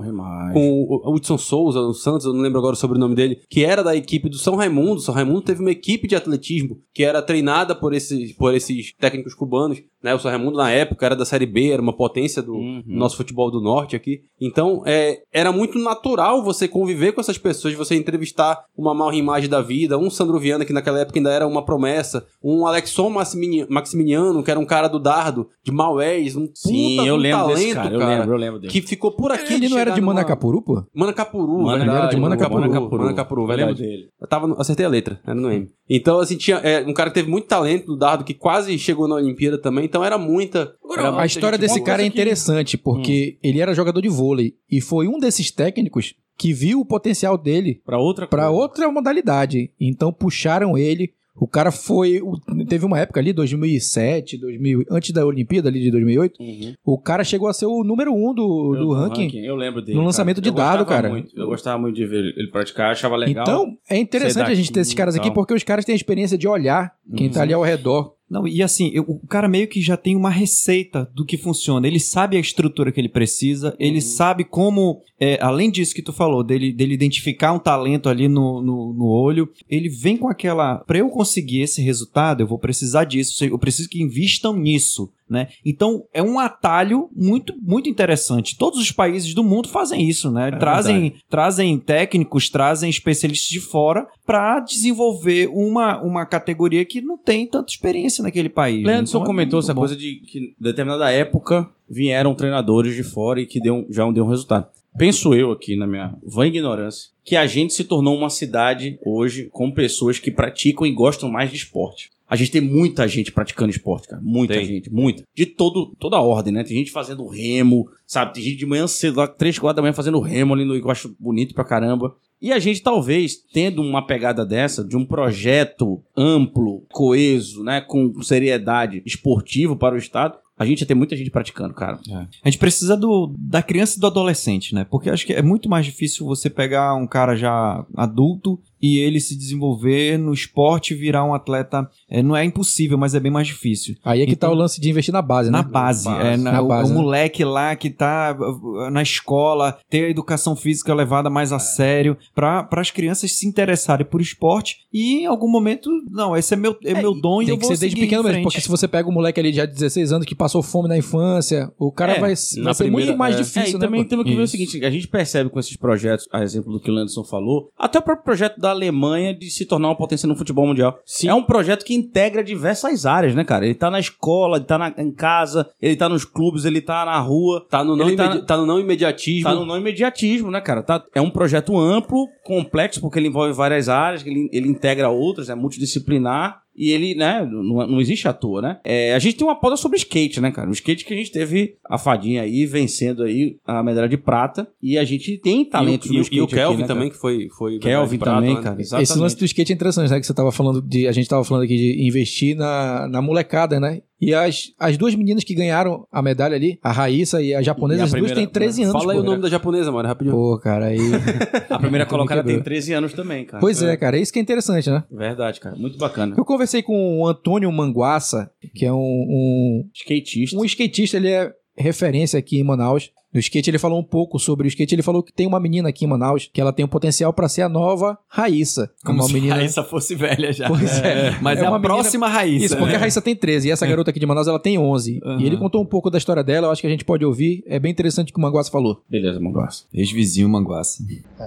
com 0.54 0.86
o 0.90 1.14
Hudson 1.14 1.38
Souza, 1.38 1.82
o 1.82 1.94
Santos, 1.94 2.26
eu 2.26 2.34
não 2.34 2.42
lembro 2.42 2.60
agora 2.60 2.78
sobre 2.78 2.98
o 2.98 3.00
nome 3.00 3.16
dele, 3.16 3.42
que 3.50 3.66
era 3.66 3.84
da 3.84 3.94
equipe 3.94 4.27
do 4.30 4.38
São 4.38 4.56
Raimundo. 4.56 5.00
São 5.02 5.14
Raimundo 5.14 5.42
teve 5.42 5.62
uma 5.62 5.72
equipe 5.72 6.08
de 6.08 6.16
atletismo 6.16 6.80
que 6.94 7.04
era 7.04 7.22
treinada 7.22 7.76
por 7.76 7.94
esses, 7.94 8.34
por 8.34 8.54
esses 8.54 8.94
técnicos 9.00 9.34
cubanos. 9.34 9.82
Né? 10.04 10.14
O 10.14 10.20
São 10.20 10.30
Raimundo, 10.30 10.58
na 10.58 10.70
época, 10.72 11.06
era 11.06 11.16
da 11.16 11.26
Série 11.26 11.46
B, 11.46 11.70
era 11.72 11.82
uma 11.82 11.96
potência 11.96 12.42
do 12.42 12.54
Uhum. 12.54 12.84
nosso 12.86 13.18
futebol 13.18 13.50
do 13.52 13.60
norte 13.62 13.96
aqui. 13.96 14.22
Então, 14.40 14.84
é, 14.86 15.20
era 15.34 15.52
muito 15.52 15.78
natural 15.80 16.44
você 16.44 16.68
conviver 16.68 17.12
com 17.14 17.22
essas 17.22 17.38
pessoas, 17.38 17.74
você 17.74 17.96
entrevistar 17.96 18.64
uma 18.78 18.94
Mal 18.94 19.10
Rimage 19.10 19.48
da 19.48 19.62
vida, 19.62 19.98
um 19.98 20.10
Sandro 20.10 20.40
Viana, 20.40 20.66
que 20.66 20.74
naquela 20.74 21.00
época 21.00 21.18
ainda 21.20 21.32
era 21.32 21.48
uma 21.48 21.64
promessa, 21.66 22.26
um 22.44 22.66
Alexon 22.68 23.10
Maximini- 23.10 23.66
Maximiniano, 23.70 24.44
que 24.44 24.52
era 24.52 24.60
um 24.60 24.66
cara 24.66 24.88
do 24.88 25.00
dardo, 25.00 25.50
de 25.64 25.72
Maués, 25.72 26.36
um 26.36 26.48
Sim, 26.54 26.98
puta 26.98 27.08
eu 27.08 27.14
de 27.16 27.20
um 27.20 27.22
lembro 27.24 27.48
desse 27.48 27.74
talento, 27.74 27.76
cara, 27.76 27.94
eu 27.94 28.00
lembro, 28.20 28.34
eu 28.34 28.38
lembro 28.38 28.60
dele. 28.60 28.72
Que 28.74 28.82
ficou 28.82 29.12
por 29.12 29.32
aqui. 29.32 29.54
Ele 29.56 29.70
não 29.70 29.78
era 29.80 29.92
de 29.92 30.00
numa- 30.02 30.14
Manacapuru, 30.14 30.62
pô? 30.62 30.84
Manacapuru, 30.94 31.48
Mano, 31.64 31.68
verdade. 31.80 31.90
ele 31.90 31.98
era 31.98 32.08
de 32.08 32.18
Manacapuru. 32.18 32.62
Manacapuru, 32.62 33.04
Manacapuru, 33.04 33.42
Eu 33.52 33.56
lembro 33.58 33.76
dele. 33.76 34.10
Eu 34.20 34.28
tava, 34.28 34.48
no- 34.48 34.60
acertei 34.60 34.86
a 34.86 34.90
letra, 34.90 35.20
era 35.24 35.36
no 35.36 35.52
M. 35.52 35.70
Então, 35.90 36.20
assim, 36.20 36.38
tinha 36.38 36.58
é, 36.58 36.84
um 36.86 36.94
cara 36.94 37.10
que 37.10 37.14
teve 37.16 37.30
muito 37.30 37.48
talento 37.48 37.86
do 37.86 37.96
dardo, 37.98 38.24
que 38.24 38.34
quase 38.34 38.78
chegou 38.80 39.08
na 39.08 39.16
Olimpíada 39.16 39.58
também, 39.60 39.86
então 39.86 40.04
era 40.04 40.18
muita... 40.18 40.74
era 40.92 41.04
muita 41.12 41.22
A 41.22 41.26
história 41.26 41.58
gente 41.58 41.68
desse 41.68 41.82
cara 41.84 42.02
é 42.02 42.06
coisa 42.06 42.12
que- 42.12 42.18
interessante, 42.18 42.78
porque 42.78 43.38
ele 43.44 43.62
era 43.62 43.76
jogador 43.76 44.02
de 44.02 44.10
vôlei 44.10 44.56
e 44.72 44.82
foi 44.82 45.08
um 45.08 45.20
desses 45.20 45.52
técnicos 45.52 46.16
que 46.36 46.52
viu 46.54 46.80
o 46.80 46.86
potencial 46.86 47.38
dele 47.38 47.82
Pra 47.86 48.00
outra 48.00 48.28
para 48.28 48.48
coisa. 48.48 48.60
outra 48.62 48.92
modalidade. 48.92 49.72
Então 49.80 50.12
puxaram 50.14 50.78
ele. 50.78 51.12
O 51.40 51.48
cara 51.48 51.72
foi. 51.72 52.20
Teve 52.68 52.86
uma 52.86 53.00
época 53.00 53.20
ali, 53.20 53.32
2007, 53.32 54.38
2000, 54.38 54.86
antes 54.90 55.12
da 55.12 55.26
Olimpíada 55.26 55.70
ali 55.70 55.80
de 55.82 55.92
2008. 55.92 56.42
Uhum. 56.42 56.74
O 56.84 56.98
cara 56.98 57.24
chegou 57.24 57.48
a 57.48 57.54
ser 57.54 57.68
o 57.68 57.84
número 57.84 58.12
um 58.14 58.34
do, 58.34 58.76
Eu- 58.76 58.82
do 58.82 58.94
ranking. 58.94 59.38
Eu 59.46 59.56
lembro 59.56 59.82
dele. 59.82 59.98
no 59.98 60.04
lançamento 60.04 60.38
cara. 60.38 60.44
de 60.44 60.50
Eu 60.50 60.54
dado, 60.56 60.86
cara. 60.86 61.10
muito, 61.10 61.38
eu 61.40 61.48
gostava 61.48 61.78
muito 61.78 61.96
de 61.96 62.06
ver 62.06 62.34
ele 62.36 62.50
praticar, 62.52 62.92
achava 62.92 63.16
legal. 63.16 63.44
Então, 63.44 63.78
é 63.90 63.98
interessante 63.98 64.50
a 64.52 64.56
gente 64.56 64.72
ter 64.72 64.80
esses 64.80 64.94
caras 64.94 65.16
aqui, 65.16 65.30
porque 65.32 65.54
os 65.54 65.64
caras 65.64 65.86
têm 65.86 65.94
a 65.94 65.96
experiência 65.96 66.38
de 66.38 66.48
olhar 66.48 66.92
quem 67.16 67.30
tá 67.30 67.42
ali 67.44 67.54
ao 67.54 67.62
redor. 67.64 68.17
Não, 68.30 68.46
e 68.48 68.62
assim, 68.62 68.92
eu- 68.94 69.06
o 69.08 69.26
cara 69.28 69.48
meio 69.48 69.68
que 69.68 69.80
já 69.82 69.96
tem 69.96 70.16
uma 70.16 70.30
receita 70.30 71.10
do 71.16 71.26
que 71.26 71.38
funciona. 71.38 71.88
Ele 71.88 72.00
sabe 72.00 72.36
a 72.36 72.40
estrutura 72.40 72.92
que 72.92 73.00
ele 73.00 73.08
precisa, 73.08 73.74
ele 73.80 74.02
sabe 74.02 74.44
como, 74.44 75.02
é, 75.20 75.40
além 75.42 75.72
disso 75.72 75.96
que 75.96 76.02
tu 76.02 76.12
falou, 76.12 76.44
dele, 76.44 76.74
dele 76.74 76.94
identificar 76.94 77.54
um 77.54 77.60
talento 77.60 78.10
ali 78.10 78.28
no, 78.28 78.62
no, 78.62 78.94
no 78.94 79.06
olho, 79.06 79.50
ele 79.70 79.88
vem 79.88 80.18
com 80.18 80.28
aquela. 80.28 80.80
Pra 80.80 80.98
eu 80.98 81.10
conseguir 81.10 81.62
esse 81.62 81.82
resultado, 81.82 82.42
eu 82.42 82.48
vou 82.48 82.60
precisar 82.60 83.06
disso, 83.06 83.46
eu 83.46 83.58
preciso 83.58 83.88
que 83.90 84.02
invistam 84.02 84.54
nisso. 84.58 85.10
Né? 85.30 85.50
Então 85.66 86.06
é 86.14 86.24
um 86.24 86.40
atalho 86.40 87.10
muito 87.16 87.54
muito 87.62 87.90
interessante. 87.90 88.58
Todos 88.58 88.80
os 88.80 88.92
países 88.92 89.34
do 89.34 89.44
mundo 89.44 89.68
fazem 89.68 90.08
isso, 90.08 90.32
né? 90.32 90.52
trazem, 90.52 91.16
trazem 91.30 91.78
técnicos, 91.78 92.50
trazem 92.50 92.90
especialistas 92.90 93.50
de 93.50 93.60
fora 93.60 94.08
para 94.26 94.60
desenvolver 94.60 95.50
uma, 95.52 96.02
uma 96.02 96.26
categoria 96.26 96.86
que 96.86 97.02
não 97.02 97.18
tem 97.18 97.46
tanta 97.46 97.72
experiência 97.72 98.24
naquele 98.24 98.50
país. 98.50 98.84
né? 98.84 98.92
Leandro 98.94 99.10
Então, 99.10 99.24
é 99.24 99.26
comentou 99.26 99.60
essa 99.60 99.74
bom. 99.74 99.82
coisa 99.82 99.96
de 99.96 100.16
que 100.16 100.40
em 100.40 100.56
determinada 100.60 101.12
época 101.12 101.70
vieram 101.90 102.34
treinadores 102.34 102.96
de 102.96 103.04
fora 103.04 103.42
e 103.42 103.46
que 103.46 103.60
deu, 103.60 103.86
já 103.90 104.10
deu 104.12 104.26
um 104.26 104.30
resultado. 104.30 104.68
Penso 104.98 105.36
eu 105.36 105.52
aqui, 105.52 105.76
na 105.76 105.86
minha 105.86 106.16
vã 106.26 106.48
ignorância, 106.48 107.12
que 107.24 107.36
a 107.36 107.46
gente 107.46 107.74
se 107.74 107.84
tornou 107.84 108.18
uma 108.18 108.32
cidade 108.32 108.98
hoje 109.06 109.48
com 109.52 109.72
pessoas 109.72 110.18
que 110.18 110.32
praticam 110.32 110.88
e 110.88 110.92
gostam 110.92 111.30
mais 111.30 111.52
de 111.52 111.58
esporte. 111.58 112.10
A 112.30 112.36
gente 112.36 112.52
tem 112.52 112.62
muita 112.62 113.08
gente 113.08 113.32
praticando 113.32 113.72
esporte, 113.72 114.08
cara. 114.08 114.22
Muita 114.22 114.56
Tem. 114.56 114.66
gente, 114.66 114.92
muita. 114.92 115.24
De 115.34 115.46
todo, 115.46 115.96
toda 115.98 116.18
a 116.18 116.22
ordem, 116.22 116.54
né? 116.54 116.64
Tem 116.64 116.78
gente 116.78 116.92
fazendo 116.92 117.26
remo, 117.28 117.90
sabe? 118.06 118.34
Tem 118.34 118.44
gente 118.44 118.58
de 118.58 118.66
manhã 118.66 118.86
cedo, 118.86 119.18
lá, 119.18 119.28
3, 119.28 119.58
4 119.58 119.76
da 119.78 119.82
manhã, 119.82 119.94
fazendo 119.94 120.20
remo 120.20 120.54
ali 120.54 120.66
no 120.66 120.80
que 120.80 120.86
eu 120.86 120.92
acho 120.92 121.16
bonito 121.20 121.56
pra 121.56 121.64
caramba. 121.64 122.16
E 122.42 122.52
a 122.52 122.60
gente, 122.60 122.84
talvez, 122.84 123.38
tendo 123.52 123.82
uma 123.82 124.06
pegada 124.06 124.46
dessa, 124.46 124.84
de 124.84 124.96
um 124.96 125.06
projeto 125.06 126.04
amplo, 126.16 126.86
coeso, 126.92 127.64
né? 127.64 127.82
Com 127.82 128.22
seriedade 128.22 129.02
esportivo 129.06 129.76
para 129.76 129.96
o 129.96 129.98
Estado, 129.98 130.38
a 130.58 130.66
gente 130.66 130.82
ia 130.82 130.88
ter 130.88 130.96
muita 130.96 131.16
gente 131.16 131.30
praticando, 131.30 131.74
cara. 131.74 132.00
A 132.44 132.50
gente 132.50 132.60
precisa 132.60 132.98
do, 132.98 133.34
da 133.38 133.62
criança 133.62 133.98
e 133.98 134.02
do 134.02 134.08
adolescente, 134.08 134.74
né? 134.74 134.86
Porque 134.90 135.10
acho 135.10 135.26
que 135.26 135.34
é 135.34 135.42
muito 135.42 135.70
mais 135.70 135.86
difícil 135.86 136.26
você 136.26 136.50
pegar 136.50 136.96
um 136.96 137.08
cara 137.08 137.36
já 137.36 137.86
adulto 137.96 138.60
e 138.82 139.00
ele 139.00 139.20
se 139.20 139.36
desenvolver 139.36 140.18
no 140.18 140.34
esporte 140.34 140.94
e 140.94 140.98
virar 140.98 141.24
um 141.24 141.34
atleta. 141.34 141.90
é, 142.10 142.22
não 142.24 142.36
é 142.36 142.44
impossível, 142.46 142.98
mas 142.98 143.14
é 143.16 143.20
bem 143.20 143.32
mais 143.32 143.48
difícil. 143.48 143.96
Aí 144.04 144.22
é 144.22 144.26
que 144.26 144.36
tá 144.36 144.48
Então- 144.48 144.56
o 144.56 144.60
lance 144.60 144.80
de 144.80 144.90
investir 144.90 145.14
na 145.14 145.22
base, 145.22 145.50
Na 145.50 145.62
né? 145.64 145.70
base, 145.70 146.06
base, 146.06 146.28
é, 146.28 146.38
na- 146.38 146.52
na 146.54 146.62
o, 146.62 146.68
base, 146.68 146.92
o 146.92 146.96
né? 146.96 147.02
moleque 147.02 147.44
lá 147.44 147.76
que 147.76 147.90
tá 147.90 148.36
uh, 148.40 148.90
na 148.90 149.02
escola, 149.02 149.78
ter 149.90 150.06
a 150.06 150.10
educação 150.10 150.56
física 150.56 150.94
levada 150.94 151.30
mais 151.30 151.52
É. 151.52 151.56
a 151.56 151.60
sério, 151.60 152.18
para 152.34 152.68
as 152.74 152.92
crianças 152.92 153.32
se 153.34 153.48
interessarem 153.48 154.06
por 154.06 154.22
esporte 154.22 154.78
e 154.94 155.22
em 155.22 155.26
algum 155.26 155.50
momento, 155.50 155.90
não, 156.10 156.36
esse 156.36 156.54
é 156.54 156.58
meu, 156.58 156.76
é, 156.84 156.94
meu 156.94 157.14
dom 157.20 157.42
e 157.42 157.46
Tem 157.46 157.54
eu 157.54 157.58
que 157.60 157.66
vou 157.68 157.76
ser 157.76 157.82
desde 157.82 158.00
pequeno 158.00 158.24
mesmo, 158.24 158.44
porque 158.44 158.62
se 158.62 158.70
você 158.70 158.88
pega 158.88 159.10
um 159.10 159.12
moleque 159.14 159.40
ali 159.40 159.52
já 159.54 159.66
de 159.66 159.74
16 159.74 160.12
anos 160.12 160.26
que 160.26 160.36
passou 160.36 160.62
fome 160.64 160.88
na 160.88 160.98
infância, 160.98 161.72
o 161.78 161.92
cara 161.92 162.14
É, 162.14 162.20
vai, 162.20 162.30
na 162.30 162.64
vai 162.64 162.74
ser 162.74 162.84
primeira- 162.84 163.06
muito 163.08 163.18
mais 163.18 163.36
é. 163.36 163.40
É, 163.40 163.44
difícil, 163.44 163.70
e 163.70 163.74
né? 163.74 163.80
também 163.80 164.04
pô? 164.04 164.10
temos 164.10 164.26
que 164.26 164.36
ver 164.36 164.42
o 164.42 164.48
seguinte: 164.48 164.86
a 164.86 164.90
gente 164.90 165.08
percebe 165.08 165.50
com 165.50 165.60
esses 165.60 165.76
projetos, 165.76 166.28
a 166.32 166.42
exemplo 166.44 166.72
do 166.72 166.80
que 166.80 166.90
o 166.90 166.94
Landerson 166.94 167.24
falou, 167.24 167.70
até 167.78 168.00
o 168.00 168.02
próprio 168.02 168.24
projeto 168.26 168.58
da 168.60 168.67
Alemanha 168.72 169.34
de 169.34 169.50
se 169.50 169.66
tornar 169.66 169.90
uma 169.90 169.96
potência 169.96 170.28
no 170.28 170.36
futebol 170.36 170.66
mundial. 170.68 171.00
É 171.28 171.34
um 171.34 171.44
projeto 171.44 171.84
que 171.86 171.94
integra 171.94 172.44
diversas 172.44 173.06
áreas, 173.06 173.34
né, 173.36 173.44
cara? 173.44 173.66
Ele 173.66 173.76
tá 173.76 173.90
na 173.92 174.00
escola, 174.00 174.58
ele 174.58 174.66
tá 174.66 174.78
na- 174.78 174.94
em 174.98 175.12
casa, 175.12 175.70
ele 175.82 175.96
tá 175.96 176.08
nos 176.10 176.24
clubes, 176.26 176.66
ele 176.66 176.82
tá 176.82 177.06
na 177.06 177.20
rua. 177.20 177.66
Tá 177.70 177.84
no, 177.84 177.96
não 177.96 178.06
tá 178.16 178.38
tá 178.46 178.58
no 178.58 178.66
não 178.66 178.80
imediatismo. 178.80 179.44
Tá 179.50 179.56
no 179.56 179.66
não 179.66 179.78
imediatismo, 179.78 180.52
né, 180.52 180.62
cara? 180.62 180.82
Tá, 180.84 181.04
é 181.14 181.22
um 181.22 181.30
projeto 181.30 181.78
amplo, 181.78 182.28
complexo, 182.44 183.02
porque 183.02 183.20
ele 183.20 183.28
envolve 183.28 183.54
várias 183.54 183.90
áreas, 183.90 184.26
ele, 184.26 184.50
ele 184.52 184.68
integra 184.68 185.10
outras, 185.10 185.50
é 185.50 185.56
multidisciplinar. 185.56 186.62
E 186.78 186.92
ele, 186.92 187.16
né, 187.16 187.44
não, 187.50 187.88
não 187.88 188.00
existe 188.00 188.28
à 188.28 188.34
toa, 188.34 188.62
né? 188.62 188.80
É, 188.84 189.16
a 189.16 189.20
gente 189.20 189.36
tem 189.36 189.48
uma 189.48 189.60
pauta 189.60 189.76
sobre 189.76 189.98
skate, 189.98 190.40
né, 190.40 190.52
cara? 190.52 190.70
O 190.70 190.74
skate 190.74 191.04
que 191.04 191.14
a 191.14 191.18
gente 191.18 191.32
teve 191.32 191.76
a 191.84 191.98
fadinha 191.98 192.44
aí, 192.44 192.66
vencendo 192.68 193.24
aí 193.24 193.58
a 193.66 193.82
medalha 193.82 194.08
de 194.08 194.18
prata. 194.18 194.68
E 194.82 194.98
a 194.98 195.04
gente 195.04 195.38
tem 195.38 195.62
E 195.62 195.66
talentos 195.66 196.10
o, 196.10 196.14
no 196.14 196.20
e, 196.20 196.22
skate 196.22 196.38
e 196.38 196.42
o 196.42 196.48
Kelvin 196.48 196.74
aqui, 196.74 196.82
né, 196.82 196.88
também, 196.88 197.10
que 197.10 197.18
foi. 197.18 197.50
foi 197.58 197.80
Kelvin 197.80 198.20
prata, 198.20 198.36
também, 198.38 198.56
né? 198.56 198.62
cara. 198.62 198.80
Exatamente. 198.80 199.10
Esse 199.10 199.20
lance 199.20 199.38
do 199.38 199.46
skate 199.46 199.72
é 199.72 199.76
interessante, 199.76 200.12
né? 200.12 200.20
Que 200.20 200.28
você 200.28 200.34
tava 200.34 200.52
falando 200.52 200.82
de. 200.82 201.08
A 201.08 201.12
gente 201.12 201.28
tava 201.28 201.44
falando 201.44 201.64
aqui 201.64 201.76
de 201.76 202.06
investir 202.06 202.56
na, 202.56 203.08
na 203.08 203.22
molecada, 203.22 203.80
né? 203.80 204.02
E 204.20 204.34
as, 204.34 204.72
as 204.80 204.98
duas 204.98 205.14
meninas 205.14 205.44
que 205.44 205.54
ganharam 205.54 206.08
a 206.12 206.22
medalha 206.24 206.56
ali, 206.56 206.80
a 206.84 206.92
Raíssa 206.92 207.40
e 207.42 207.54
a 207.54 207.62
japonesa, 207.62 208.00
E 208.00 208.02
a 208.02 208.06
as 208.06 208.10
duas 208.12 208.22
primeira- 208.32 208.42
têm 208.42 208.48
13 208.52 208.84
anos. 208.84 208.94
Fala 208.94 209.14
aí 209.14 209.18
pô. 209.20 209.24
o 209.24 209.26
nome 209.26 209.42
da 209.44 209.50
japonesa, 209.50 209.92
mano, 209.92 210.08
rapidinho. 210.08 210.36
Pô, 210.36 210.58
cara, 210.58 210.86
aí. 210.88 210.98
A 211.70 211.78
primeira 211.78 212.06
Me 212.06 212.10
colocada 212.10 212.42
quebrou. 212.42 212.56
tem 212.58 212.64
13 212.64 212.94
anos 212.94 213.14
também, 213.14 213.46
cara. 213.46 213.60
Pois 213.62 213.82
é, 213.84 213.96
cara, 213.96 214.18
isso 214.18 214.34
que 214.34 214.40
é 214.40 214.42
interessante, 214.42 214.90
né? 214.90 215.04
Verdade, 215.12 215.60
cara. 215.60 215.76
Muito 215.76 215.98
bacana. 216.00 216.34
Eu 216.38 216.44
conversei 216.46 216.82
com 216.82 217.20
o 217.22 217.28
Antônio 217.28 217.72
Manguaça, 217.72 218.50
que 218.74 218.86
é 218.86 218.92
um, 218.92 218.98
um, 218.98 219.90
Skatista. 219.94 220.58
um 220.58 220.66
skatista, 220.66 221.18
ele 221.18 221.30
é 221.30 221.52
referência 221.78 222.40
aqui 222.40 222.60
em 222.60 222.64
Manaus. 222.64 223.12
No 223.38 223.40
skate, 223.40 223.70
ele 223.70 223.78
falou 223.78 224.00
um 224.00 224.04
pouco 224.04 224.40
sobre 224.40 224.66
o 224.66 224.70
skate. 224.70 224.96
Ele 224.96 225.04
falou 225.04 225.22
que 225.22 225.32
tem 225.32 225.46
uma 225.46 225.60
menina 225.60 225.90
aqui 225.90 226.06
em 226.06 226.08
Manaus 226.08 226.50
que 226.52 226.60
ela 226.60 226.74
tem 226.74 226.84
o 226.84 226.88
potencial 226.88 227.32
pra 227.32 227.48
ser 227.48 227.62
a 227.62 227.70
nova 227.70 228.18
Raíssa. 228.28 228.90
Como 229.06 229.20
uma 229.20 229.28
se 229.28 229.34
menina. 229.34 229.54
a 229.54 229.58
Raíssa 229.60 229.84
fosse 229.84 230.16
velha 230.16 230.52
já. 230.52 230.68
Pois 230.68 231.00
é. 231.04 231.38
Mas 231.40 231.60
É 231.60 231.66
é, 231.66 231.68
uma 231.70 231.76
a 231.76 231.80
menina- 231.80 231.96
próxima 231.96 232.28
Raíssa. 232.28 232.66
Isso, 232.66 232.78
porque 232.78 232.94
né? 232.94 232.98
a 232.98 233.00
Raíssa 233.02 233.22
tem 233.22 233.36
13 233.36 233.68
e 233.68 233.72
essa 233.72 233.86
garota 233.86 234.10
aqui 234.10 234.20
de 234.20 234.26
Manaus 234.26 234.48
ela 234.48 234.60
tem 234.60 234.78
11. 234.80 235.20
Aham. 235.24 235.40
E 235.40 235.46
ele 235.46 235.56
contou 235.58 235.82
um 235.82 235.86
pouco 235.86 236.10
da 236.10 236.18
história 236.18 236.44
dela, 236.44 236.66
eu 236.68 236.72
acho 236.72 236.82
que 236.82 236.88
a 236.88 236.90
gente 236.90 237.06
pode 237.06 237.24
ouvir. 237.24 237.64
É 237.68 237.78
bem 237.80 237.92
interessante 237.92 238.32
o 238.32 238.34
que 238.34 238.40
o 238.40 238.42
Manguaça 238.42 238.72
falou. 238.72 239.02
Beleza, 239.08 239.40
Manguaça. 239.40 239.84
Ex-vizinho 239.94 240.50
Manguaça. 240.50 241.04